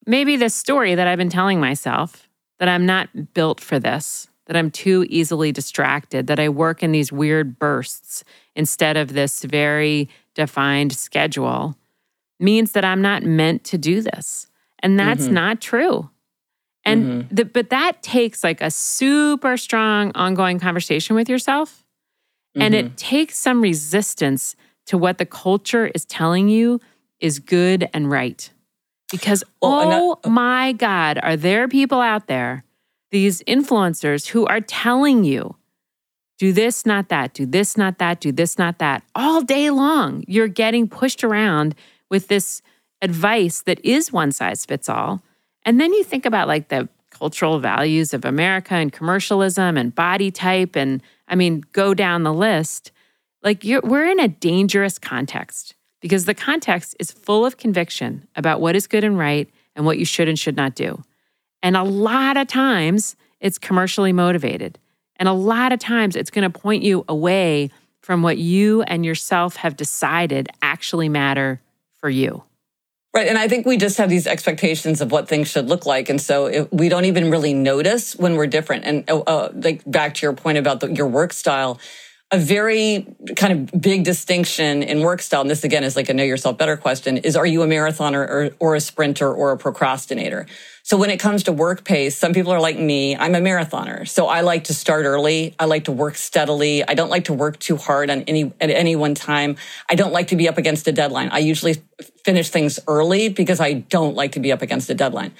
maybe 0.06 0.36
this 0.36 0.54
story 0.54 0.94
that 0.94 1.06
I've 1.06 1.18
been 1.18 1.30
telling 1.30 1.58
myself 1.60 2.28
that 2.58 2.68
I'm 2.68 2.84
not 2.86 3.34
built 3.34 3.60
for 3.60 3.78
this, 3.78 4.28
that 4.46 4.56
I'm 4.56 4.70
too 4.70 5.06
easily 5.08 5.50
distracted, 5.52 6.26
that 6.26 6.38
I 6.38 6.48
work 6.48 6.82
in 6.82 6.92
these 6.92 7.10
weird 7.10 7.58
bursts 7.58 8.22
instead 8.54 8.96
of 8.96 9.12
this 9.14 9.42
very 9.44 10.08
defined 10.34 10.92
schedule 10.92 11.76
means 12.38 12.72
that 12.72 12.84
I'm 12.84 13.00
not 13.00 13.22
meant 13.22 13.64
to 13.64 13.78
do 13.78 14.02
this. 14.02 14.46
And 14.80 14.98
that's 14.98 15.28
Mhm. 15.28 15.32
not 15.32 15.60
true. 15.62 16.10
And 16.84 17.06
Mhm. 17.24 17.28
the, 17.34 17.44
but 17.46 17.70
that 17.70 18.02
takes 18.02 18.44
like 18.44 18.60
a 18.60 18.70
super 18.70 19.56
strong 19.56 20.12
ongoing 20.14 20.60
conversation 20.60 21.16
with 21.16 21.28
yourself. 21.30 21.82
And 22.58 22.74
it 22.74 22.86
mm-hmm. 22.86 22.94
takes 22.94 23.38
some 23.38 23.60
resistance 23.60 24.56
to 24.86 24.96
what 24.96 25.18
the 25.18 25.26
culture 25.26 25.90
is 25.94 26.04
telling 26.04 26.48
you 26.48 26.80
is 27.20 27.38
good 27.38 27.88
and 27.92 28.10
right. 28.10 28.50
Because, 29.10 29.44
Well, 29.60 29.80
and 29.80 29.92
that- 29.92 30.00
oh, 30.00 30.18
oh 30.24 30.30
my 30.30 30.72
God, 30.72 31.18
are 31.22 31.36
there 31.36 31.68
people 31.68 32.00
out 32.00 32.26
there, 32.26 32.64
these 33.10 33.42
influencers 33.42 34.28
who 34.28 34.46
are 34.46 34.60
telling 34.60 35.24
you, 35.24 35.56
do 36.38 36.52
this, 36.52 36.84
not 36.84 37.08
that, 37.08 37.32
do 37.32 37.46
this, 37.46 37.76
not 37.76 37.98
that, 37.98 38.20
do 38.20 38.30
this, 38.32 38.58
not 38.58 38.78
that, 38.78 39.02
all 39.14 39.40
day 39.42 39.70
long? 39.70 40.22
You're 40.26 40.48
getting 40.48 40.88
pushed 40.88 41.24
around 41.24 41.74
with 42.10 42.28
this 42.28 42.62
advice 43.00 43.62
that 43.62 43.82
is 43.84 44.12
one 44.12 44.32
size 44.32 44.66
fits 44.66 44.88
all. 44.88 45.22
And 45.64 45.80
then 45.80 45.92
you 45.92 46.04
think 46.04 46.26
about 46.26 46.48
like 46.48 46.68
the 46.68 46.88
cultural 47.10 47.58
values 47.58 48.12
of 48.12 48.24
America 48.24 48.74
and 48.74 48.92
commercialism 48.92 49.76
and 49.76 49.94
body 49.94 50.30
type. 50.30 50.76
And 50.76 51.02
I 51.28 51.34
mean, 51.34 51.62
go 51.72 51.94
down 51.94 52.22
the 52.22 52.32
list. 52.32 52.92
Like 53.42 53.62
we're 53.64 54.08
in 54.08 54.20
a 54.20 54.28
dangerous 54.28 54.98
context 54.98 55.74
because 56.00 56.24
the 56.24 56.34
context 56.34 56.96
is 56.98 57.10
full 57.10 57.46
of 57.46 57.56
conviction 57.56 58.26
about 58.36 58.60
what 58.60 58.76
is 58.76 58.86
good 58.86 59.04
and 59.04 59.18
right 59.18 59.48
and 59.74 59.84
what 59.84 59.98
you 59.98 60.04
should 60.04 60.28
and 60.28 60.38
should 60.38 60.56
not 60.56 60.74
do. 60.74 61.02
And 61.62 61.76
a 61.76 61.84
lot 61.84 62.36
of 62.36 62.46
times 62.48 63.16
it's 63.40 63.58
commercially 63.58 64.12
motivated. 64.12 64.78
And 65.16 65.28
a 65.28 65.32
lot 65.32 65.72
of 65.72 65.78
times 65.78 66.16
it's 66.16 66.30
going 66.30 66.50
to 66.50 66.58
point 66.58 66.82
you 66.82 67.04
away 67.08 67.70
from 68.00 68.22
what 68.22 68.38
you 68.38 68.82
and 68.82 69.04
yourself 69.04 69.56
have 69.56 69.76
decided 69.76 70.48
actually 70.62 71.08
matter 71.08 71.60
for 71.98 72.08
you. 72.08 72.44
Right. 73.16 73.28
And 73.28 73.38
I 73.38 73.48
think 73.48 73.64
we 73.64 73.78
just 73.78 73.96
have 73.96 74.10
these 74.10 74.26
expectations 74.26 75.00
of 75.00 75.10
what 75.10 75.26
things 75.26 75.48
should 75.48 75.70
look 75.70 75.86
like. 75.86 76.10
And 76.10 76.20
so 76.20 76.44
it, 76.44 76.70
we 76.70 76.90
don't 76.90 77.06
even 77.06 77.30
really 77.30 77.54
notice 77.54 78.14
when 78.14 78.36
we're 78.36 78.46
different. 78.46 78.84
And 78.84 79.08
uh, 79.08 79.48
like 79.54 79.90
back 79.90 80.12
to 80.16 80.26
your 80.26 80.34
point 80.34 80.58
about 80.58 80.80
the, 80.80 80.92
your 80.92 81.06
work 81.06 81.32
style, 81.32 81.80
a 82.32 82.38
very 82.38 83.06
kind 83.36 83.52
of 83.52 83.80
big 83.80 84.02
distinction 84.02 84.82
in 84.82 85.00
work 85.00 85.22
style, 85.22 85.42
and 85.42 85.50
this 85.50 85.62
again 85.62 85.84
is 85.84 85.94
like 85.94 86.08
a 86.08 86.14
know 86.14 86.24
yourself 86.24 86.58
better 86.58 86.76
question, 86.76 87.18
is 87.18 87.36
are 87.36 87.46
you 87.46 87.62
a 87.62 87.66
marathoner 87.66 88.28
or, 88.28 88.50
or 88.58 88.74
a 88.74 88.80
sprinter 88.80 89.32
or 89.32 89.52
a 89.52 89.56
procrastinator? 89.56 90.46
So 90.82 90.96
when 90.96 91.10
it 91.10 91.18
comes 91.18 91.44
to 91.44 91.52
work 91.52 91.84
pace, 91.84 92.16
some 92.16 92.32
people 92.32 92.52
are 92.52 92.60
like 92.60 92.78
me. 92.78 93.16
I'm 93.16 93.34
a 93.36 93.40
marathoner. 93.40 94.08
So 94.08 94.26
I 94.26 94.40
like 94.40 94.64
to 94.64 94.74
start 94.74 95.04
early. 95.04 95.54
I 95.58 95.66
like 95.66 95.84
to 95.84 95.92
work 95.92 96.16
steadily. 96.16 96.84
I 96.86 96.94
don't 96.94 97.10
like 97.10 97.24
to 97.24 97.32
work 97.32 97.58
too 97.58 97.76
hard 97.76 98.10
on 98.10 98.22
any, 98.22 98.52
at 98.60 98.70
any 98.70 98.96
one 98.96 99.14
time. 99.14 99.56
I 99.88 99.94
don't 99.94 100.12
like 100.12 100.28
to 100.28 100.36
be 100.36 100.48
up 100.48 100.58
against 100.58 100.86
a 100.88 100.92
deadline. 100.92 101.28
I 101.30 101.38
usually 101.38 101.82
finish 102.24 102.50
things 102.50 102.80
early 102.88 103.28
because 103.28 103.60
I 103.60 103.72
don't 103.74 104.14
like 104.14 104.32
to 104.32 104.40
be 104.40 104.52
up 104.52 104.62
against 104.62 104.90
a 104.90 104.94
deadline. 104.94 105.32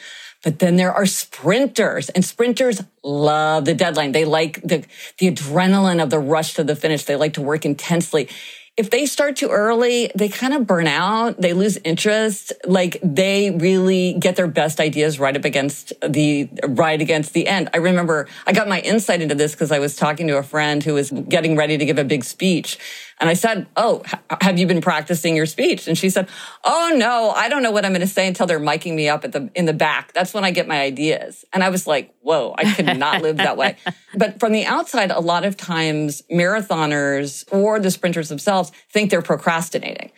But 0.47 0.61
then 0.61 0.77
there 0.77 0.93
are 0.93 1.07
sprinters 1.07 2.09
and 2.09 2.25
sprinters 2.25 2.81
love 3.03 3.65
the 3.65 3.75
deadline. 3.75 4.13
They 4.13 4.25
like 4.25 4.63
the, 4.63 4.85
the 5.19 5.29
adrenaline 5.29 6.01
of 6.01 6.09
the 6.09 6.21
rush 6.21 6.55
to 6.55 6.63
the 6.63 6.77
finish. 6.77 7.03
They 7.03 7.17
like 7.17 7.33
to 7.33 7.43
work 7.43 7.65
intensely. 7.65 8.29
If 8.77 8.91
they 8.91 9.07
start 9.07 9.35
too 9.35 9.49
early, 9.49 10.13
they 10.15 10.29
kind 10.29 10.55
of 10.55 10.65
burn 10.65 10.87
out. 10.87 11.41
They 11.41 11.53
lose 11.53 11.79
interest. 11.79 12.53
Like 12.65 13.01
they 13.03 13.51
really 13.51 14.13
get 14.21 14.37
their 14.37 14.47
best 14.47 14.79
ideas 14.79 15.19
right 15.19 15.37
up 15.37 15.45
against 15.45 15.93
the, 16.07 16.49
right 16.69 17.01
against 17.01 17.33
the 17.33 17.49
end. 17.49 17.69
I 17.75 17.79
remember 17.79 18.29
I 18.47 18.53
got 18.53 18.69
my 18.69 18.79
insight 18.79 19.23
into 19.23 19.35
this 19.35 19.51
because 19.51 19.73
I 19.73 19.81
was 19.81 19.97
talking 19.97 20.29
to 20.29 20.37
a 20.37 20.45
friend 20.45 20.81
who 20.81 20.95
was 20.95 21.11
getting 21.11 21.57
ready 21.57 21.77
to 21.77 21.85
give 21.85 21.99
a 21.99 22.05
big 22.05 22.23
speech. 22.23 22.79
And 23.19 23.31
I 23.31 23.35
said, 23.35 23.67
Oh, 23.77 24.03
have 24.41 24.59
you 24.59 24.67
been 24.67 24.81
practicing 24.81 25.37
your 25.37 25.47
speech? 25.47 25.89
And 25.89 25.97
she 25.97 26.11
said, 26.11 26.29
Oh 26.65 26.95
no, 26.97 27.31
I 27.31 27.49
don't 27.49 27.63
know 27.63 27.71
what 27.71 27.85
I'm 27.85 27.93
going 27.93 28.01
to 28.01 28.07
say 28.07 28.27
until 28.27 28.47
they're 28.47 28.61
miking 28.61 28.95
me 28.95 29.09
up 29.09 29.25
at 29.25 29.33
the, 29.33 29.51
in 29.55 29.65
the 29.65 29.73
back. 29.73 30.13
That's 30.13 30.35
when 30.35 30.45
I 30.45 30.51
get 30.51 30.69
my 30.69 30.81
ideas. 30.81 31.45
And 31.53 31.65
I 31.65 31.71
was 31.71 31.87
like, 31.87 32.15
whoa, 32.21 32.55
I 32.59 32.75
could 32.75 32.99
not 32.99 33.23
live 33.23 33.39
that 33.39 33.57
way. 33.57 33.77
But 34.19 34.41
from 34.41 34.53
the 34.53 34.65
outside, 34.65 35.11
a 35.11 35.21
lot 35.21 35.45
of 35.45 35.59
times 35.59 36.23
marathoners 36.33 37.45
or 37.53 37.79
the 37.79 37.91
sprinters 37.91 38.31
themselves 38.31 38.73
think 38.91 39.11
they're 39.11 39.21
procrastinating 39.21 40.11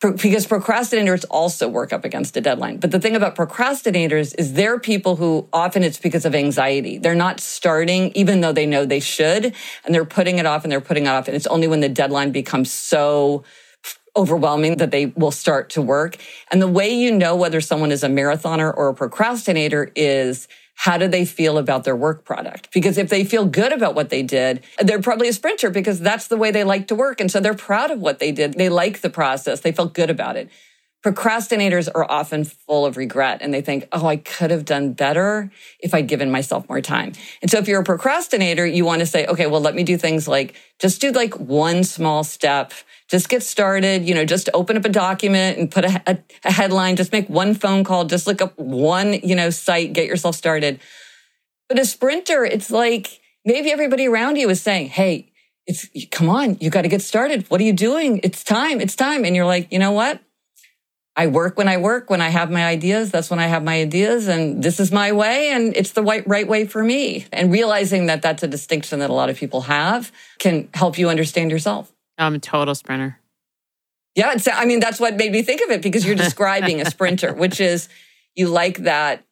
because 0.00 0.46
procrastinators 0.46 1.24
also 1.30 1.68
work 1.68 1.92
up 1.92 2.04
against 2.04 2.36
a 2.36 2.40
deadline. 2.40 2.76
But 2.78 2.90
the 2.90 3.00
thing 3.00 3.16
about 3.16 3.34
procrastinators 3.34 4.34
is 4.38 4.52
they're 4.52 4.78
people 4.78 5.16
who 5.16 5.48
often 5.52 5.82
it's 5.82 5.98
because 5.98 6.26
of 6.26 6.34
anxiety. 6.34 6.98
They're 6.98 7.14
not 7.14 7.40
starting 7.40 8.12
even 8.14 8.42
though 8.42 8.52
they 8.52 8.66
know 8.66 8.84
they 8.84 9.00
should 9.00 9.54
and 9.84 9.94
they're 9.94 10.04
putting 10.04 10.38
it 10.38 10.44
off 10.44 10.64
and 10.64 10.72
they're 10.72 10.82
putting 10.82 11.06
it 11.06 11.08
off. 11.08 11.28
And 11.28 11.36
it's 11.36 11.46
only 11.46 11.66
when 11.66 11.80
the 11.80 11.88
deadline 11.88 12.30
becomes 12.30 12.70
so 12.70 13.44
overwhelming 14.14 14.76
that 14.78 14.90
they 14.90 15.06
will 15.06 15.30
start 15.30 15.70
to 15.70 15.82
work. 15.82 16.16
And 16.50 16.60
the 16.60 16.68
way 16.68 16.92
you 16.92 17.12
know 17.12 17.36
whether 17.36 17.60
someone 17.60 17.92
is 17.92 18.02
a 18.02 18.08
marathoner 18.08 18.74
or 18.74 18.88
a 18.88 18.94
procrastinator 18.94 19.90
is 19.94 20.48
how 20.76 20.98
do 20.98 21.08
they 21.08 21.24
feel 21.24 21.58
about 21.58 21.84
their 21.84 21.96
work 21.96 22.24
product? 22.24 22.70
Because 22.72 22.98
if 22.98 23.08
they 23.08 23.24
feel 23.24 23.46
good 23.46 23.72
about 23.72 23.94
what 23.94 24.10
they 24.10 24.22
did, 24.22 24.62
they're 24.78 25.00
probably 25.00 25.26
a 25.28 25.32
sprinter 25.32 25.70
because 25.70 25.98
that's 25.98 26.28
the 26.28 26.36
way 26.36 26.50
they 26.50 26.64
like 26.64 26.86
to 26.88 26.94
work. 26.94 27.20
And 27.20 27.30
so 27.30 27.40
they're 27.40 27.54
proud 27.54 27.90
of 27.90 28.00
what 28.00 28.18
they 28.18 28.30
did. 28.30 28.54
They 28.54 28.68
like 28.68 29.00
the 29.00 29.10
process. 29.10 29.60
They 29.60 29.72
felt 29.72 29.94
good 29.94 30.10
about 30.10 30.36
it. 30.36 30.50
Procrastinators 31.02 31.88
are 31.94 32.08
often 32.10 32.44
full 32.44 32.84
of 32.84 32.96
regret 32.96 33.38
and 33.40 33.54
they 33.54 33.62
think, 33.62 33.88
oh, 33.92 34.06
I 34.06 34.16
could 34.16 34.50
have 34.50 34.64
done 34.64 34.92
better 34.92 35.50
if 35.80 35.94
I'd 35.94 36.08
given 36.08 36.30
myself 36.30 36.68
more 36.68 36.80
time. 36.80 37.12
And 37.40 37.50
so 37.50 37.58
if 37.58 37.68
you're 37.68 37.80
a 37.80 37.84
procrastinator, 37.84 38.66
you 38.66 38.84
want 38.84 39.00
to 39.00 39.06
say, 39.06 39.24
okay, 39.26 39.46
well, 39.46 39.60
let 39.60 39.74
me 39.74 39.82
do 39.82 39.96
things 39.96 40.28
like 40.28 40.54
just 40.78 41.00
do 41.00 41.10
like 41.10 41.38
one 41.38 41.84
small 41.84 42.22
step 42.22 42.72
just 43.08 43.28
get 43.28 43.42
started, 43.42 44.08
you 44.08 44.14
know, 44.14 44.24
just 44.24 44.48
open 44.52 44.76
up 44.76 44.84
a 44.84 44.88
document 44.88 45.58
and 45.58 45.70
put 45.70 45.84
a, 45.84 46.02
a, 46.06 46.18
a, 46.44 46.52
headline, 46.52 46.96
just 46.96 47.12
make 47.12 47.28
one 47.28 47.54
phone 47.54 47.84
call, 47.84 48.04
just 48.04 48.26
look 48.26 48.42
up 48.42 48.58
one, 48.58 49.12
you 49.12 49.36
know, 49.36 49.50
site, 49.50 49.92
get 49.92 50.06
yourself 50.06 50.34
started. 50.34 50.80
But 51.68 51.78
a 51.78 51.84
sprinter, 51.84 52.44
it's 52.44 52.70
like 52.70 53.20
maybe 53.44 53.70
everybody 53.70 54.06
around 54.06 54.36
you 54.36 54.48
is 54.50 54.60
saying, 54.60 54.88
Hey, 54.88 55.32
it's, 55.66 55.88
come 56.10 56.28
on, 56.28 56.58
you 56.60 56.70
got 56.70 56.82
to 56.82 56.88
get 56.88 57.02
started. 57.02 57.48
What 57.48 57.60
are 57.60 57.64
you 57.64 57.72
doing? 57.72 58.20
It's 58.22 58.44
time. 58.44 58.80
It's 58.80 58.94
time. 58.94 59.24
And 59.24 59.34
you're 59.34 59.46
like, 59.46 59.72
you 59.72 59.78
know 59.78 59.92
what? 59.92 60.20
I 61.18 61.28
work 61.28 61.56
when 61.56 61.66
I 61.66 61.78
work, 61.78 62.10
when 62.10 62.20
I 62.20 62.28
have 62.28 62.50
my 62.50 62.64
ideas. 62.64 63.10
That's 63.10 63.30
when 63.30 63.40
I 63.40 63.46
have 63.46 63.64
my 63.64 63.80
ideas. 63.80 64.28
And 64.28 64.62
this 64.62 64.78
is 64.78 64.92
my 64.92 65.12
way. 65.12 65.50
And 65.50 65.74
it's 65.74 65.92
the 65.92 66.02
right, 66.02 66.26
right 66.28 66.46
way 66.46 66.66
for 66.66 66.84
me. 66.84 67.26
And 67.32 67.50
realizing 67.50 68.06
that 68.06 68.20
that's 68.20 68.42
a 68.42 68.48
distinction 68.48 68.98
that 68.98 69.10
a 69.10 69.14
lot 69.14 69.30
of 69.30 69.36
people 69.36 69.62
have 69.62 70.12
can 70.38 70.68
help 70.74 70.98
you 70.98 71.08
understand 71.08 71.50
yourself. 71.50 71.90
I'm 72.18 72.34
a 72.34 72.38
total 72.38 72.74
sprinter. 72.74 73.18
Yeah, 74.14 74.34
I 74.54 74.64
mean 74.64 74.80
that's 74.80 74.98
what 74.98 75.16
made 75.16 75.32
me 75.32 75.42
think 75.42 75.60
of 75.62 75.70
it 75.70 75.82
because 75.82 76.06
you're 76.06 76.14
describing 76.26 76.80
a 76.80 76.86
sprinter, 76.86 77.34
which 77.34 77.60
is 77.60 77.88
you 78.34 78.48
like 78.48 78.78
that 78.78 79.24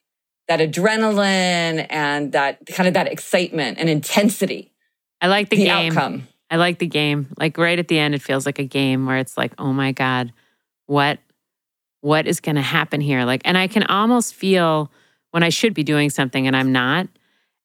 that 0.49 0.61
adrenaline 0.61 1.87
and 1.89 2.33
that 2.33 2.67
kind 2.67 2.87
of 2.87 2.95
that 2.95 3.11
excitement 3.11 3.79
and 3.79 3.89
intensity. 3.89 4.73
I 5.21 5.29
like 5.29 5.49
the, 5.49 5.57
the 5.57 5.65
game. 5.65 5.93
outcome. 5.93 6.29
I 6.51 6.57
like 6.57 6.79
the 6.79 6.87
game. 6.87 7.29
Like 7.39 7.57
right 7.57 7.79
at 7.79 7.89
the 7.89 7.99
end, 7.99 8.15
it 8.15 8.21
feels 8.21 8.45
like 8.45 8.59
a 8.59 8.65
game 8.65 9.07
where 9.07 9.17
it's 9.17 9.39
like, 9.39 9.55
oh 9.59 9.73
my 9.73 9.93
god, 9.93 10.33
what 10.87 11.19
what 12.03 12.27
is 12.27 12.41
going 12.41 12.57
to 12.57 12.63
happen 12.63 13.01
here? 13.01 13.25
Like, 13.25 13.41
and 13.47 13.57
I 13.57 13.67
can 13.67 13.85
almost 13.85 14.35
feel 14.35 14.93
when 15.31 15.43
I 15.43 15.49
should 15.49 15.73
be 15.73 15.83
doing 15.83 16.11
something 16.11 16.47
and 16.47 16.55
I'm 16.55 16.71
not. 16.71 17.09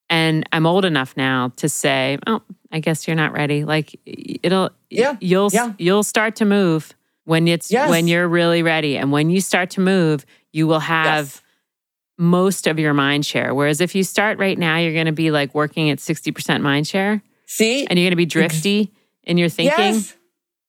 And 0.09 0.47
I'm 0.53 0.65
old 0.65 0.86
enough 0.86 1.15
now 1.17 1.51
to 1.57 1.67
say, 1.67 2.17
oh, 2.26 2.41
I 2.72 2.80
guess 2.80 3.07
you're 3.07 3.15
not 3.15 3.34
ready. 3.34 3.63
Like 3.63 3.99
it'll 4.05 4.70
yeah. 4.89 5.15
you'll 5.20 5.49
yeah. 5.51 5.74
you'll 5.78 6.03
start 6.03 6.36
to 6.38 6.45
move 6.45 6.93
when 7.30 7.47
it's 7.47 7.72
yes. 7.72 7.89
when 7.89 8.07
you're 8.07 8.28
really 8.28 8.63
ready. 8.63 8.97
And 8.97 9.11
when 9.11 9.30
you 9.30 9.41
start 9.41 9.70
to 9.72 9.82
move, 9.82 10.26
you 10.51 10.65
will 10.65 10.80
have 10.80 11.26
yes. 11.26 11.41
most 12.17 12.65
of 12.67 12.80
your 12.80 12.93
mind 12.93 13.26
share. 13.26 13.53
Whereas 13.53 13.82
if 13.82 13.93
you 13.93 14.03
start 14.03 14.39
right 14.39 14.57
now, 14.57 14.78
you're 14.78 14.93
going 14.93 15.05
to 15.05 15.11
be 15.11 15.30
like 15.30 15.53
working 15.53 15.91
at 15.91 15.99
60% 15.99 16.61
mind 16.61 16.88
share. 16.88 17.22
See? 17.45 17.86
And 17.86 17.99
you're 17.99 18.05
going 18.05 18.13
to 18.13 18.15
be 18.15 18.26
drifty 18.26 18.91
in 19.24 19.38
your 19.38 19.49
thinking. 19.49 19.78
Yes. 19.78 20.15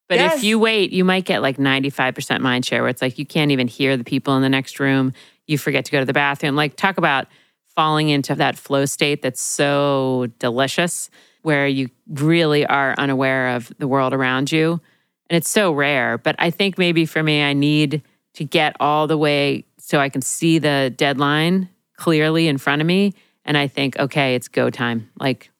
But 0.06 0.18
yes. 0.18 0.36
if 0.36 0.44
you 0.44 0.58
wait, 0.58 0.92
you 0.92 1.02
might 1.02 1.24
get 1.24 1.40
like 1.40 1.56
95% 1.56 2.40
mind 2.40 2.66
share 2.66 2.82
where 2.82 2.90
it's 2.90 3.00
like 3.00 3.18
you 3.18 3.24
can't 3.24 3.52
even 3.52 3.66
hear 3.66 3.96
the 3.96 4.04
people 4.04 4.36
in 4.36 4.42
the 4.42 4.48
next 4.48 4.80
room. 4.80 5.14
You 5.46 5.56
forget 5.56 5.86
to 5.86 5.92
go 5.92 6.00
to 6.00 6.04
the 6.04 6.12
bathroom. 6.12 6.56
Like 6.56 6.76
talk 6.76 6.98
about 6.98 7.26
falling 7.74 8.10
into 8.10 8.34
that 8.34 8.58
flow 8.58 8.84
state 8.84 9.22
that's 9.22 9.40
so 9.40 10.26
delicious 10.38 11.08
where 11.42 11.66
you 11.66 11.88
really 12.08 12.66
are 12.66 12.94
unaware 12.98 13.56
of 13.56 13.72
the 13.78 13.88
world 13.88 14.12
around 14.12 14.52
you. 14.52 14.80
And 15.28 15.36
it's 15.36 15.48
so 15.48 15.72
rare. 15.72 16.18
But 16.18 16.36
I 16.38 16.50
think 16.50 16.76
maybe 16.78 17.06
for 17.06 17.22
me, 17.22 17.42
I 17.42 17.52
need 17.52 18.02
to 18.34 18.44
get 18.44 18.76
all 18.80 19.06
the 19.06 19.18
way 19.18 19.64
so 19.78 19.98
I 19.98 20.08
can 20.08 20.22
see 20.22 20.58
the 20.58 20.92
deadline 20.96 21.68
clearly 21.96 22.48
in 22.48 22.58
front 22.58 22.82
of 22.82 22.86
me. 22.86 23.14
And 23.44 23.56
I 23.56 23.66
think, 23.66 23.98
okay, 23.98 24.34
it's 24.34 24.48
go 24.48 24.70
time. 24.70 25.10
Like, 25.18 25.50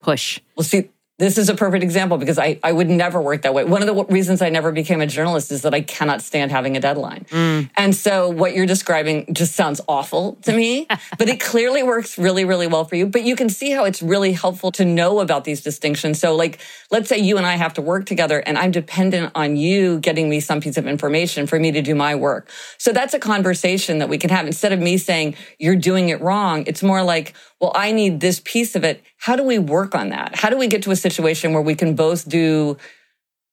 push. 0.00 0.40
Well, 0.56 0.64
see, 0.64 0.90
this 1.20 1.36
is 1.36 1.50
a 1.50 1.54
perfect 1.54 1.84
example 1.84 2.16
because 2.16 2.38
I, 2.38 2.58
I 2.64 2.72
would 2.72 2.88
never 2.88 3.20
work 3.20 3.42
that 3.42 3.52
way. 3.52 3.62
One 3.62 3.86
of 3.86 3.94
the 3.94 4.04
reasons 4.06 4.40
I 4.40 4.48
never 4.48 4.72
became 4.72 5.02
a 5.02 5.06
journalist 5.06 5.52
is 5.52 5.60
that 5.62 5.74
I 5.74 5.82
cannot 5.82 6.22
stand 6.22 6.50
having 6.50 6.78
a 6.78 6.80
deadline. 6.80 7.26
Mm. 7.28 7.68
And 7.76 7.94
so 7.94 8.30
what 8.30 8.54
you're 8.54 8.64
describing 8.64 9.34
just 9.34 9.54
sounds 9.54 9.82
awful 9.86 10.38
to 10.42 10.56
me, 10.56 10.86
but 11.18 11.28
it 11.28 11.38
clearly 11.38 11.82
works 11.82 12.16
really, 12.16 12.46
really 12.46 12.66
well 12.66 12.86
for 12.86 12.96
you. 12.96 13.06
But 13.06 13.22
you 13.22 13.36
can 13.36 13.50
see 13.50 13.70
how 13.70 13.84
it's 13.84 14.00
really 14.00 14.32
helpful 14.32 14.72
to 14.72 14.84
know 14.86 15.20
about 15.20 15.44
these 15.44 15.60
distinctions. 15.60 16.18
So 16.18 16.34
like, 16.34 16.58
let's 16.90 17.10
say 17.10 17.18
you 17.18 17.36
and 17.36 17.44
I 17.44 17.56
have 17.56 17.74
to 17.74 17.82
work 17.82 18.06
together 18.06 18.38
and 18.38 18.56
I'm 18.56 18.70
dependent 18.70 19.32
on 19.34 19.56
you 19.56 20.00
getting 20.00 20.30
me 20.30 20.40
some 20.40 20.62
piece 20.62 20.78
of 20.78 20.86
information 20.86 21.46
for 21.46 21.60
me 21.60 21.70
to 21.72 21.82
do 21.82 21.94
my 21.94 22.14
work. 22.14 22.48
So 22.78 22.92
that's 22.92 23.12
a 23.12 23.18
conversation 23.18 23.98
that 23.98 24.08
we 24.08 24.16
can 24.16 24.30
have. 24.30 24.46
Instead 24.46 24.72
of 24.72 24.80
me 24.80 24.96
saying, 24.96 25.36
you're 25.58 25.76
doing 25.76 26.08
it 26.08 26.22
wrong, 26.22 26.64
it's 26.66 26.82
more 26.82 27.02
like, 27.02 27.34
well, 27.60 27.72
I 27.74 27.92
need 27.92 28.20
this 28.20 28.40
piece 28.42 28.74
of 28.74 28.84
it. 28.84 29.02
How 29.18 29.36
do 29.36 29.42
we 29.42 29.58
work 29.58 29.94
on 29.94 30.08
that? 30.08 30.34
How 30.34 30.48
do 30.48 30.56
we 30.56 30.66
get 30.66 30.82
to 30.84 30.90
a 30.90 30.96
situation 30.96 31.52
where 31.52 31.62
we 31.62 31.74
can 31.74 31.94
both 31.94 32.28
do 32.28 32.78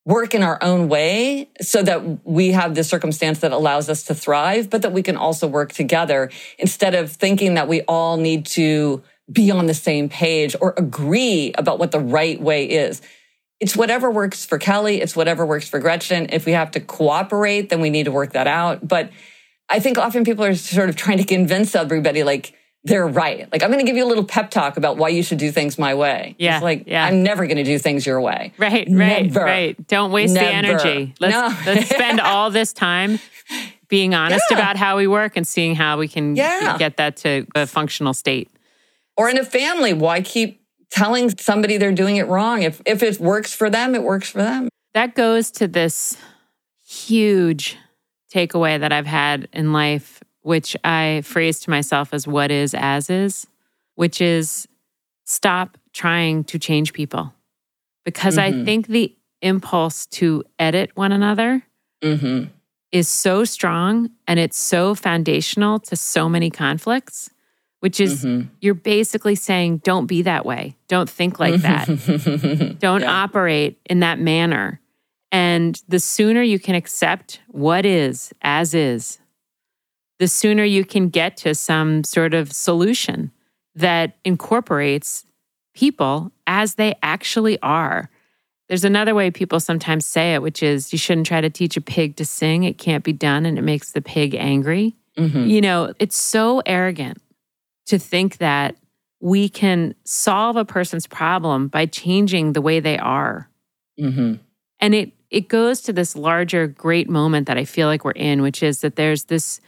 work 0.05 0.33
in 0.33 0.41
our 0.41 0.57
own 0.63 0.87
way 0.87 1.49
so 1.59 1.83
that 1.83 2.25
we 2.25 2.51
have 2.51 2.73
the 2.75 2.83
circumstance 2.83 3.39
that 3.39 3.51
allows 3.51 3.89
us 3.89 4.03
to 4.03 4.15
thrive, 4.15 4.69
but 4.69 4.81
that 4.81 4.93
we 4.93 5.03
can 5.03 5.17
also 5.17 5.45
work 5.45 5.73
together 5.73 6.31
instead 6.57 6.95
of 6.95 7.11
thinking 7.11 7.55
that 7.55 7.67
we 7.67 7.81
all 7.81 8.15
need 8.15 8.45
to 8.45 9.03
be 9.29 9.51
on 9.51 9.65
the 9.65 9.73
same 9.73 10.07
page 10.07 10.55
or 10.61 10.73
agree 10.77 11.51
about 11.57 11.77
what 11.77 11.91
the 11.91 11.99
right 11.99 12.39
way 12.39 12.63
is. 12.63 13.01
It's 13.59 13.75
whatever 13.75 14.09
works 14.09 14.45
for 14.45 14.57
Kelly. 14.57 15.01
It's 15.01 15.15
whatever 15.15 15.45
works 15.45 15.67
for 15.67 15.79
Gretchen. 15.79 16.27
If 16.29 16.45
we 16.45 16.53
have 16.53 16.71
to 16.71 16.79
cooperate, 16.79 17.67
then 17.67 17.81
we 17.81 17.89
need 17.89 18.05
to 18.05 18.11
work 18.11 18.31
that 18.31 18.47
out. 18.47 18.87
But 18.87 19.09
I 19.67 19.81
think 19.81 19.97
often 19.97 20.23
people 20.23 20.45
are 20.45 20.55
sort 20.55 20.87
of 20.87 20.95
trying 20.95 21.17
to 21.17 21.25
convince 21.25 21.75
everybody 21.75 22.23
like, 22.23 22.53
they're 22.87 23.07
right. 23.07 23.51
Like, 23.51 23.63
I'm 23.63 23.69
going 23.71 23.85
to 23.85 23.89
give 23.89 23.97
you 23.97 24.05
a 24.05 24.07
little 24.07 24.23
pep 24.23 24.49
talk 24.49 24.77
about 24.77 24.97
why 24.97 25.09
you 25.09 25.21
should 25.23 25.37
do 25.37 25.51
things 25.51 25.77
my 25.77 25.93
way. 25.93 26.35
Yeah. 26.39 26.55
It's 26.57 26.63
like, 26.63 26.83
yeah. 26.87 27.05
I'm 27.05 27.21
never 27.23 27.45
going 27.45 27.57
to 27.57 27.63
do 27.63 27.77
things 27.77 28.05
your 28.05 28.19
way. 28.21 28.53
Right, 28.57 28.87
Never. 28.87 29.39
right, 29.41 29.75
right. 29.75 29.87
Don't 29.87 30.11
waste 30.11 30.33
Never. 30.33 30.45
the 30.45 30.53
energy. 30.53 31.13
Let's, 31.19 31.33
No. 31.33 31.73
let's 31.73 31.89
spend 31.93 32.19
all 32.19 32.49
this 32.49 32.73
time 32.73 33.19
being 33.89 34.13
honest 34.15 34.43
Yeah. 34.49 34.57
about 34.57 34.77
how 34.77 34.97
we 34.97 35.07
work 35.07 35.35
and 35.37 35.47
seeing 35.47 35.75
how 35.75 35.97
we 35.97 36.07
can 36.07 36.35
Yeah. 36.35 36.77
get 36.77 36.97
that 36.97 37.17
to 37.17 37.45
a 37.55 37.67
functional 37.67 38.13
state. 38.13 38.49
Or 39.17 39.29
in 39.29 39.37
a 39.37 39.43
family, 39.45 39.93
why 39.93 40.21
keep 40.21 40.61
telling 40.89 41.35
somebody 41.37 41.77
they're 41.77 41.91
doing 41.91 42.15
it 42.17 42.27
wrong? 42.27 42.63
If, 42.63 42.81
if 42.85 43.03
it 43.03 43.19
works 43.19 43.53
for 43.53 43.69
them, 43.69 43.95
it 43.95 44.03
works 44.03 44.29
for 44.29 44.39
them. 44.39 44.69
That 44.93 45.15
goes 45.15 45.51
to 45.51 45.67
this 45.67 46.17
huge 46.85 47.77
takeaway 48.33 48.79
that 48.79 48.91
I've 48.91 49.05
had 49.05 49.47
in 49.53 49.73
life, 49.73 50.21
which 50.47 50.77
I 50.85 51.21
phrase 51.25 51.59
to 51.61 51.69
myself 51.69 52.13
as 52.13 52.25
what 52.25 52.51
is 52.51 52.73
as 52.73 53.09
is, 53.09 53.47
which 53.95 54.21
is 54.21 54.65
stop 55.25 55.77
trying 55.91 56.45
to 56.45 56.57
change 56.57 56.93
people. 56.93 57.33
Because 58.05 58.37
I 58.37 58.53
Mhm. 58.53 58.63
think 58.63 58.87
the 58.87 59.13
impulse 59.41 60.05
to 60.19 60.43
edit 60.57 60.91
one 60.95 61.11
another 61.11 61.63
hmm 62.01 62.45
is 62.93 63.09
so 63.09 63.43
strong 63.43 64.09
and 64.25 64.39
it's 64.39 64.57
so 64.57 64.95
foundational 64.95 65.77
to 65.77 65.95
so 65.97 66.29
many 66.29 66.49
conflicts, 66.49 67.29
which 67.81 67.99
is 67.99 68.23
Mhm. 68.23 68.47
you're 68.61 68.73
basically 68.73 69.35
saying, 69.35 69.79
don't 69.83 70.05
be 70.05 70.21
that 70.21 70.45
way. 70.45 70.77
Don't 70.87 71.09
think 71.09 71.37
like 71.41 71.61
that. 71.63 71.85
Don't 72.79 73.01
Yeah. 73.01 73.23
operate 73.23 73.77
in 73.89 73.99
that 73.99 74.19
manner. 74.19 74.79
And 75.29 75.81
the 75.89 75.99
sooner 75.99 76.41
you 76.41 76.57
can 76.59 76.75
accept 76.75 77.41
what 77.49 77.85
is 77.85 78.31
as 78.41 78.73
is, 78.73 79.19
the 80.19 80.27
sooner 80.27 80.63
you 80.63 80.83
can 80.83 81.09
get 81.09 81.37
to 81.37 81.53
some 81.53 82.03
sort 82.03 82.33
of 82.33 82.51
solution 82.51 83.31
that 83.75 84.17
incorporates 84.25 85.25
people 85.75 86.31
as 86.47 86.75
they 86.75 86.95
actually 87.03 87.61
are. 87.61 88.09
There's 88.67 88.83
another 88.83 89.13
way 89.15 89.31
people 89.31 89.59
sometimes 89.59 90.05
say 90.05 90.33
it, 90.33 90.41
which 90.41 90.61
is 90.63 90.91
you 90.91 90.97
shouldn't 90.97 91.27
try 91.27 91.39
to 91.41 91.49
teach 91.49 91.77
a 91.77 91.81
pig 91.81 92.15
to 92.17 92.25
sing. 92.25 92.63
It 92.63 92.77
can't 92.77 93.03
be 93.03 93.13
done 93.13 93.45
and 93.45 93.57
it 93.57 93.61
makes 93.61 93.91
the 93.91 94.01
pig 94.01 94.35
angry. 94.35 94.95
Mhm. 95.17 95.49
You 95.49 95.61
know, 95.61 95.93
it's 95.99 96.17
so 96.17 96.61
arrogant 96.65 97.19
to 97.85 97.97
think 97.97 98.37
that 98.37 98.75
we 99.21 99.49
can 99.49 99.95
solve 100.03 100.57
a 100.57 100.65
person's 100.65 101.07
problem 101.07 101.67
by 101.69 101.85
changing 101.85 102.53
the 102.53 102.61
way 102.61 102.79
they 102.79 102.97
are. 102.97 103.49
Mhm. 103.99 104.39
And 104.79 104.95
it 104.95 105.11
it 105.29 105.49
goes 105.49 105.81
to 105.81 105.91
this 105.91 106.15
larger 106.15 106.67
great 106.67 107.09
moment 107.09 107.47
that 107.47 107.57
I 107.57 107.65
feel 107.65 107.87
like 107.87 108.05
we're 108.05 108.11
in, 108.11 108.41
which 108.41 108.63
is 108.63 108.79
that 108.79 108.95
there's 108.95 109.25
this 109.25 109.59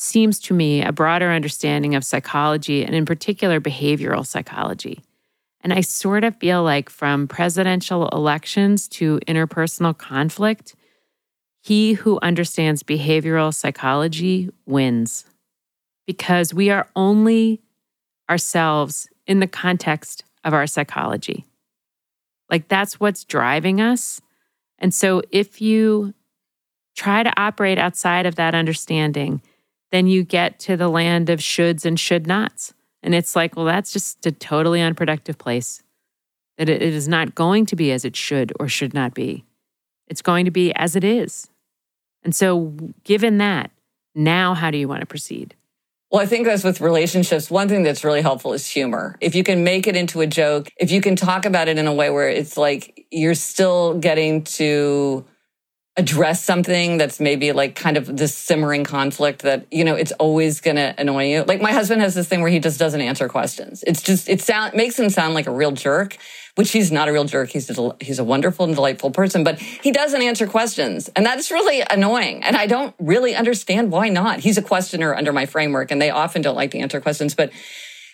seems 0.00 0.40
to 0.40 0.54
me 0.54 0.82
a 0.82 0.92
broader 0.92 1.30
understanding 1.30 1.94
of 1.94 2.04
psychology 2.04 2.82
and 2.82 2.94
in 2.94 3.04
particular 3.04 3.60
behavioral 3.60 4.26
psychology. 4.26 5.02
And 5.60 5.74
I 5.74 5.82
sort 5.82 6.24
of 6.24 6.36
feel 6.36 6.62
like 6.62 6.88
from 6.88 7.28
presidential 7.28 8.08
elections 8.08 8.88
to 8.88 9.20
interpersonal 9.28 9.96
conflict, 9.96 10.74
he 11.60 11.92
who 11.92 12.18
understands 12.22 12.82
behavioral 12.82 13.52
psychology 13.52 14.48
wins 14.64 15.26
because 16.06 16.54
we 16.54 16.70
are 16.70 16.88
only 16.96 17.60
ourselves 18.30 19.06
in 19.26 19.40
the 19.40 19.46
context 19.46 20.24
of 20.44 20.54
our 20.54 20.66
psychology. 20.66 21.44
Like 22.48 22.68
that's 22.68 22.98
what's 22.98 23.24
driving 23.24 23.82
us. 23.82 24.22
And 24.78 24.94
so 24.94 25.20
if 25.30 25.60
you 25.60 26.14
try 26.96 27.22
to 27.22 27.38
operate 27.38 27.78
outside 27.78 28.24
of 28.24 28.36
that 28.36 28.54
understanding, 28.54 29.42
then 29.90 30.06
you 30.06 30.22
get 30.22 30.58
to 30.60 30.76
the 30.76 30.88
land 30.88 31.30
of 31.30 31.40
shoulds 31.40 31.84
and 31.84 31.98
should 31.98 32.26
nots. 32.26 32.74
And 33.02 33.14
it's 33.14 33.34
like, 33.34 33.56
well, 33.56 33.64
that's 33.64 33.92
just 33.92 34.24
a 34.26 34.32
totally 34.32 34.80
unproductive 34.80 35.38
place. 35.38 35.82
That 36.58 36.68
it 36.68 36.82
is 36.82 37.08
not 37.08 37.34
going 37.34 37.66
to 37.66 37.76
be 37.76 37.90
as 37.90 38.04
it 38.04 38.14
should 38.14 38.52
or 38.60 38.68
should 38.68 38.92
not 38.92 39.14
be. 39.14 39.44
It's 40.06 40.22
going 40.22 40.44
to 40.44 40.50
be 40.50 40.72
as 40.74 40.96
it 40.96 41.04
is. 41.04 41.48
And 42.22 42.34
so, 42.34 42.74
given 43.04 43.38
that, 43.38 43.70
now 44.14 44.54
how 44.54 44.70
do 44.70 44.76
you 44.76 44.86
want 44.86 45.00
to 45.00 45.06
proceed? 45.06 45.54
Well, 46.10 46.20
I 46.20 46.26
think 46.26 46.44
that's 46.44 46.64
with 46.64 46.80
relationships. 46.80 47.50
One 47.50 47.68
thing 47.68 47.84
that's 47.84 48.02
really 48.02 48.20
helpful 48.20 48.52
is 48.52 48.66
humor. 48.66 49.16
If 49.20 49.36
you 49.36 49.44
can 49.44 49.62
make 49.62 49.86
it 49.86 49.94
into 49.94 50.20
a 50.20 50.26
joke, 50.26 50.68
if 50.76 50.90
you 50.90 51.00
can 51.00 51.14
talk 51.14 51.46
about 51.46 51.68
it 51.68 51.78
in 51.78 51.86
a 51.86 51.94
way 51.94 52.10
where 52.10 52.28
it's 52.28 52.56
like 52.56 53.06
you're 53.10 53.36
still 53.36 53.96
getting 53.98 54.42
to 54.42 55.24
address 56.00 56.42
something 56.42 56.96
that's 56.96 57.20
maybe 57.20 57.52
like 57.52 57.74
kind 57.74 57.98
of 57.98 58.16
this 58.16 58.34
simmering 58.34 58.84
conflict 58.84 59.42
that 59.42 59.66
you 59.70 59.84
know 59.84 59.94
it's 59.94 60.12
always 60.12 60.60
going 60.60 60.76
to 60.76 60.94
annoy 60.98 61.26
you. 61.30 61.44
Like 61.44 61.60
my 61.60 61.72
husband 61.72 62.00
has 62.00 62.14
this 62.14 62.26
thing 62.26 62.40
where 62.40 62.50
he 62.50 62.58
just 62.58 62.78
doesn't 62.78 63.00
answer 63.00 63.28
questions. 63.28 63.84
It's 63.86 64.02
just 64.02 64.28
it 64.28 64.40
sound 64.40 64.74
makes 64.74 64.98
him 64.98 65.10
sound 65.10 65.34
like 65.34 65.46
a 65.46 65.52
real 65.52 65.72
jerk 65.72 66.16
which 66.56 66.72
he's 66.72 66.90
not 66.90 67.08
a 67.08 67.12
real 67.12 67.24
jerk. 67.24 67.48
He's 67.48 67.70
a, 67.70 67.96
he's 68.00 68.18
a 68.18 68.24
wonderful 68.24 68.64
and 68.64 68.74
delightful 68.74 69.10
person 69.10 69.44
but 69.44 69.58
he 69.58 69.92
doesn't 69.92 70.20
answer 70.20 70.46
questions. 70.46 71.08
And 71.14 71.24
that's 71.24 71.50
really 71.50 71.82
annoying. 71.88 72.42
And 72.42 72.56
i 72.56 72.66
don't 72.66 72.94
really 72.98 73.34
understand 73.34 73.92
why 73.92 74.08
not. 74.08 74.40
He's 74.40 74.56
a 74.56 74.62
questioner 74.62 75.14
under 75.14 75.32
my 75.32 75.44
framework 75.44 75.90
and 75.90 76.00
they 76.00 76.10
often 76.10 76.40
don't 76.40 76.56
like 76.56 76.70
to 76.70 76.78
answer 76.78 77.00
questions 77.00 77.34
but 77.34 77.52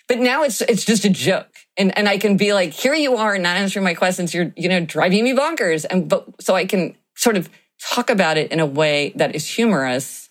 but 0.09 0.19
now 0.19 0.43
it's 0.43 0.59
it's 0.61 0.83
just 0.83 1.05
a 1.05 1.09
joke. 1.09 1.49
And 1.77 1.97
and 1.97 2.09
i 2.09 2.17
can 2.17 2.35
be 2.35 2.53
like 2.53 2.73
here 2.73 2.93
you 2.93 3.15
are 3.15 3.37
not 3.37 3.55
answering 3.55 3.85
my 3.85 3.93
questions. 3.93 4.33
You're 4.33 4.51
you 4.57 4.67
know 4.67 4.81
driving 4.81 5.23
me 5.23 5.33
bonkers. 5.33 5.85
And 5.89 6.09
but 6.09 6.27
so 6.41 6.53
i 6.53 6.65
can 6.65 6.97
sort 7.15 7.37
of 7.37 7.49
talk 7.81 8.09
about 8.09 8.37
it 8.37 8.51
in 8.51 8.59
a 8.59 8.65
way 8.65 9.13
that 9.15 9.35
is 9.35 9.47
humorous, 9.47 10.29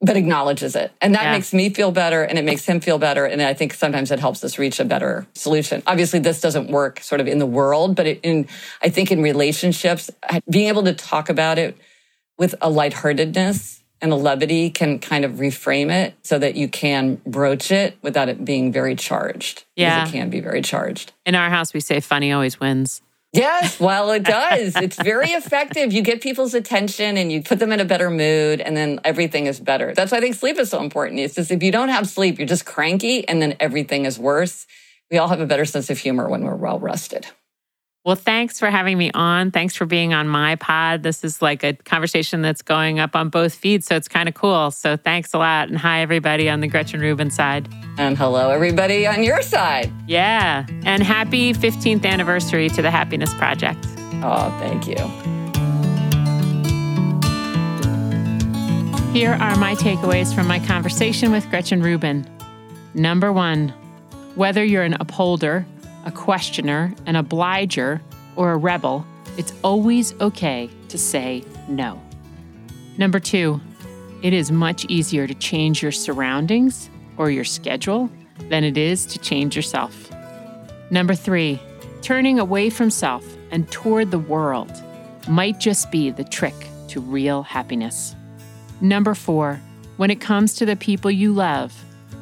but 0.00 0.16
acknowledges 0.16 0.74
it. 0.74 0.92
And 1.00 1.14
that 1.14 1.24
yeah. 1.24 1.32
makes 1.32 1.52
me 1.52 1.68
feel 1.70 1.92
better 1.92 2.22
and 2.22 2.38
it 2.38 2.44
makes 2.44 2.64
him 2.64 2.80
feel 2.80 2.98
better. 2.98 3.24
And 3.24 3.42
I 3.42 3.54
think 3.54 3.74
sometimes 3.74 4.10
it 4.10 4.18
helps 4.18 4.42
us 4.42 4.58
reach 4.58 4.80
a 4.80 4.84
better 4.84 5.26
solution. 5.34 5.82
Obviously, 5.86 6.18
this 6.20 6.40
doesn't 6.40 6.70
work 6.70 7.00
sort 7.00 7.20
of 7.20 7.28
in 7.28 7.38
the 7.38 7.46
world, 7.46 7.96
but 7.96 8.06
it, 8.06 8.20
in, 8.22 8.48
I 8.82 8.88
think 8.88 9.12
in 9.12 9.22
relationships, 9.22 10.10
being 10.48 10.68
able 10.68 10.84
to 10.84 10.94
talk 10.94 11.28
about 11.28 11.58
it 11.58 11.76
with 12.38 12.54
a 12.62 12.70
lightheartedness 12.70 13.80
and 14.00 14.12
a 14.12 14.16
levity 14.16 14.70
can 14.70 14.98
kind 14.98 15.24
of 15.24 15.32
reframe 15.32 15.90
it 15.90 16.14
so 16.22 16.38
that 16.38 16.54
you 16.54 16.68
can 16.68 17.16
broach 17.26 17.70
it 17.70 17.98
without 18.00 18.28
it 18.30 18.44
being 18.44 18.72
very 18.72 18.96
charged. 18.96 19.64
Yeah. 19.76 20.06
It 20.06 20.12
can 20.12 20.30
be 20.30 20.40
very 20.40 20.62
charged. 20.62 21.12
In 21.26 21.34
our 21.34 21.50
house, 21.50 21.74
we 21.74 21.80
say 21.80 22.00
funny 22.00 22.32
always 22.32 22.58
wins. 22.58 23.02
Yes, 23.32 23.78
well, 23.78 24.10
it 24.10 24.24
does. 24.24 24.74
it's 24.76 25.00
very 25.00 25.30
effective. 25.30 25.92
You 25.92 26.02
get 26.02 26.20
people's 26.20 26.52
attention 26.52 27.16
and 27.16 27.30
you 27.30 27.42
put 27.42 27.60
them 27.60 27.70
in 27.70 27.78
a 27.78 27.84
better 27.84 28.10
mood, 28.10 28.60
and 28.60 28.76
then 28.76 29.00
everything 29.04 29.46
is 29.46 29.60
better. 29.60 29.94
That's 29.94 30.10
why 30.10 30.18
I 30.18 30.20
think 30.20 30.34
sleep 30.34 30.58
is 30.58 30.70
so 30.70 30.82
important. 30.82 31.20
It's 31.20 31.36
just 31.36 31.50
if 31.50 31.62
you 31.62 31.70
don't 31.70 31.90
have 31.90 32.08
sleep, 32.08 32.38
you're 32.38 32.48
just 32.48 32.64
cranky, 32.64 33.26
and 33.28 33.40
then 33.40 33.56
everything 33.60 34.04
is 34.04 34.18
worse. 34.18 34.66
We 35.10 35.18
all 35.18 35.28
have 35.28 35.40
a 35.40 35.46
better 35.46 35.64
sense 35.64 35.90
of 35.90 35.98
humor 35.98 36.28
when 36.28 36.42
we're 36.42 36.56
well 36.56 36.80
rested. 36.80 37.26
Well, 38.02 38.16
thanks 38.16 38.58
for 38.58 38.70
having 38.70 38.96
me 38.96 39.10
on. 39.12 39.50
Thanks 39.50 39.76
for 39.76 39.84
being 39.84 40.14
on 40.14 40.26
my 40.26 40.56
pod. 40.56 41.02
This 41.02 41.22
is 41.22 41.42
like 41.42 41.62
a 41.62 41.74
conversation 41.74 42.40
that's 42.40 42.62
going 42.62 42.98
up 42.98 43.14
on 43.14 43.28
both 43.28 43.54
feeds, 43.54 43.86
so 43.86 43.94
it's 43.94 44.08
kind 44.08 44.26
of 44.26 44.34
cool. 44.34 44.70
So 44.70 44.96
thanks 44.96 45.34
a 45.34 45.38
lot. 45.38 45.68
And 45.68 45.76
hi, 45.76 46.00
everybody 46.00 46.48
on 46.48 46.60
the 46.60 46.66
Gretchen 46.66 47.00
Rubin 47.00 47.30
side. 47.30 47.68
And 47.98 48.16
hello, 48.16 48.48
everybody 48.48 49.06
on 49.06 49.22
your 49.22 49.42
side. 49.42 49.92
Yeah. 50.06 50.64
And 50.84 51.02
happy 51.02 51.52
15th 51.52 52.06
anniversary 52.06 52.70
to 52.70 52.80
the 52.80 52.90
Happiness 52.90 53.34
Project. 53.34 53.86
Oh, 54.22 54.56
thank 54.60 54.86
you. 54.86 54.96
Here 59.12 59.32
are 59.32 59.56
my 59.56 59.74
takeaways 59.74 60.34
from 60.34 60.46
my 60.46 60.58
conversation 60.60 61.32
with 61.32 61.46
Gretchen 61.50 61.82
Rubin. 61.82 62.26
Number 62.94 63.30
one, 63.30 63.74
whether 64.36 64.64
you're 64.64 64.84
an 64.84 64.94
upholder, 64.94 65.66
a 66.04 66.10
questioner, 66.10 66.94
an 67.06 67.16
obliger, 67.16 68.00
or 68.36 68.52
a 68.52 68.56
rebel, 68.56 69.06
it's 69.36 69.52
always 69.62 70.14
okay 70.20 70.70
to 70.88 70.98
say 70.98 71.44
no. 71.68 72.00
Number 72.98 73.18
two, 73.18 73.60
it 74.22 74.32
is 74.32 74.50
much 74.50 74.84
easier 74.86 75.26
to 75.26 75.34
change 75.34 75.82
your 75.82 75.92
surroundings 75.92 76.90
or 77.16 77.30
your 77.30 77.44
schedule 77.44 78.10
than 78.48 78.64
it 78.64 78.76
is 78.76 79.06
to 79.06 79.18
change 79.18 79.56
yourself. 79.56 80.10
Number 80.90 81.14
three, 81.14 81.60
turning 82.02 82.38
away 82.38 82.70
from 82.70 82.90
self 82.90 83.24
and 83.50 83.70
toward 83.70 84.10
the 84.10 84.18
world 84.18 84.72
might 85.28 85.60
just 85.60 85.90
be 85.90 86.10
the 86.10 86.24
trick 86.24 86.54
to 86.88 87.00
real 87.00 87.42
happiness. 87.42 88.14
Number 88.80 89.14
four, 89.14 89.60
when 89.96 90.10
it 90.10 90.20
comes 90.20 90.54
to 90.54 90.66
the 90.66 90.76
people 90.76 91.10
you 91.10 91.32
love, 91.32 91.72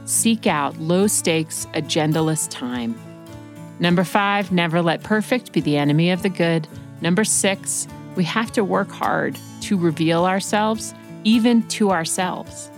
seek 0.05 0.47
out 0.47 0.77
low 0.79 1.07
stakes, 1.07 1.67
agendaless 1.75 2.49
time 2.51 2.95
Number 3.81 4.05
five, 4.05 4.51
never 4.51 4.83
let 4.83 5.03
perfect 5.03 5.53
be 5.53 5.61
the 5.61 5.77
enemy 5.77 6.11
of 6.11 6.23
the 6.23 6.29
good. 6.29 6.67
Number 7.01 7.25
six, 7.25 7.87
we 8.17 8.25
have 8.25 8.51
to 8.53 8.65
work 8.65 8.91
hard 8.91 9.39
to 9.63 9.79
reveal 9.79 10.25
ourselves, 10.25 10.95
even 11.25 11.67
to 11.69 11.91
ourselves. 11.91 12.71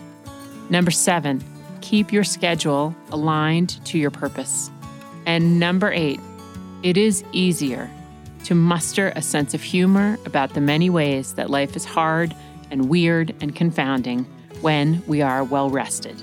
Number 0.69 0.91
seven, 0.91 1.43
keep 1.81 2.13
your 2.13 2.25
schedule 2.25 2.95
aligned 3.11 3.85
to 3.87 3.99
your 3.99 4.11
purpose. 4.11 4.71
And 5.27 5.59
number 5.59 5.91
eight, 5.91 6.21
it 6.83 6.97
is 6.97 7.25
easier 7.33 7.91
to 8.45 8.55
muster 8.55 9.13
a 9.17 9.23
sense 9.23 9.55
of 9.55 9.63
humor 9.63 10.19
about 10.27 10.55
the 10.55 10.61
many 10.61 10.91
ways 10.91 11.35
that 11.35 11.51
life 11.51 11.77
is 11.77 11.85
hard 11.85 12.35
and 12.71 12.89
weird 12.89 13.35
and 13.41 13.55
confounding 13.55 14.25
when 14.61 15.03
we 15.07 15.23
are 15.23 15.45
well 15.45 15.71
rested. 15.71 16.17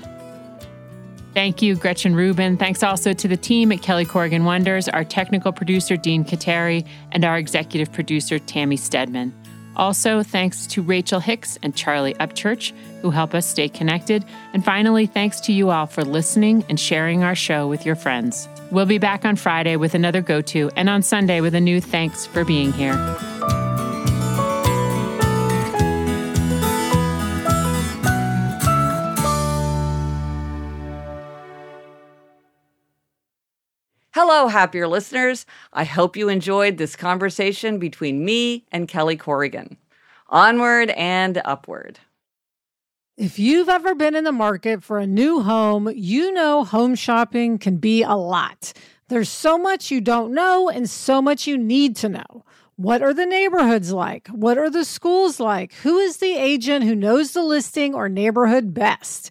Thank 1.38 1.62
you, 1.62 1.76
Gretchen 1.76 2.16
Rubin. 2.16 2.56
Thanks 2.56 2.82
also 2.82 3.12
to 3.12 3.28
the 3.28 3.36
team 3.36 3.70
at 3.70 3.80
Kelly 3.80 4.04
Corrigan 4.04 4.44
Wonders, 4.44 4.88
our 4.88 5.04
technical 5.04 5.52
producer, 5.52 5.96
Dean 5.96 6.24
Kateri, 6.24 6.84
and 7.12 7.24
our 7.24 7.38
executive 7.38 7.92
producer, 7.92 8.40
Tammy 8.40 8.76
Stedman. 8.76 9.32
Also, 9.76 10.24
thanks 10.24 10.66
to 10.66 10.82
Rachel 10.82 11.20
Hicks 11.20 11.56
and 11.62 11.76
Charlie 11.76 12.14
Upchurch, 12.14 12.72
who 13.02 13.10
help 13.10 13.36
us 13.36 13.46
stay 13.46 13.68
connected. 13.68 14.24
And 14.52 14.64
finally, 14.64 15.06
thanks 15.06 15.38
to 15.42 15.52
you 15.52 15.70
all 15.70 15.86
for 15.86 16.02
listening 16.02 16.64
and 16.68 16.80
sharing 16.80 17.22
our 17.22 17.36
show 17.36 17.68
with 17.68 17.86
your 17.86 17.94
friends. 17.94 18.48
We'll 18.72 18.86
be 18.86 18.98
back 18.98 19.24
on 19.24 19.36
Friday 19.36 19.76
with 19.76 19.94
another 19.94 20.22
go 20.22 20.40
to, 20.40 20.72
and 20.74 20.90
on 20.90 21.02
Sunday 21.02 21.40
with 21.40 21.54
a 21.54 21.60
new 21.60 21.80
thanks 21.80 22.26
for 22.26 22.44
being 22.44 22.72
here. 22.72 22.96
Hello, 34.30 34.48
happier 34.48 34.86
listeners. 34.86 35.46
I 35.72 35.84
hope 35.84 36.14
you 36.14 36.28
enjoyed 36.28 36.76
this 36.76 36.96
conversation 36.96 37.78
between 37.78 38.26
me 38.26 38.66
and 38.70 38.86
Kelly 38.86 39.16
Corrigan. 39.16 39.78
Onward 40.28 40.90
and 40.90 41.40
upward. 41.46 41.98
If 43.16 43.38
you've 43.38 43.70
ever 43.70 43.94
been 43.94 44.14
in 44.14 44.24
the 44.24 44.30
market 44.30 44.82
for 44.82 44.98
a 44.98 45.06
new 45.06 45.40
home, 45.40 45.90
you 45.94 46.30
know 46.30 46.62
home 46.62 46.94
shopping 46.94 47.56
can 47.56 47.78
be 47.78 48.02
a 48.02 48.16
lot. 48.16 48.74
There's 49.08 49.30
so 49.30 49.56
much 49.56 49.90
you 49.90 50.02
don't 50.02 50.34
know 50.34 50.68
and 50.68 50.90
so 50.90 51.22
much 51.22 51.46
you 51.46 51.56
need 51.56 51.96
to 51.96 52.10
know. 52.10 52.44
What 52.76 53.00
are 53.00 53.14
the 53.14 53.26
neighborhoods 53.26 53.94
like? 53.94 54.28
What 54.28 54.58
are 54.58 54.68
the 54.68 54.84
schools 54.84 55.40
like? 55.40 55.72
Who 55.82 55.96
is 55.96 56.18
the 56.18 56.36
agent 56.36 56.84
who 56.84 56.94
knows 56.94 57.32
the 57.32 57.42
listing 57.42 57.94
or 57.94 58.10
neighborhood 58.10 58.74
best? 58.74 59.30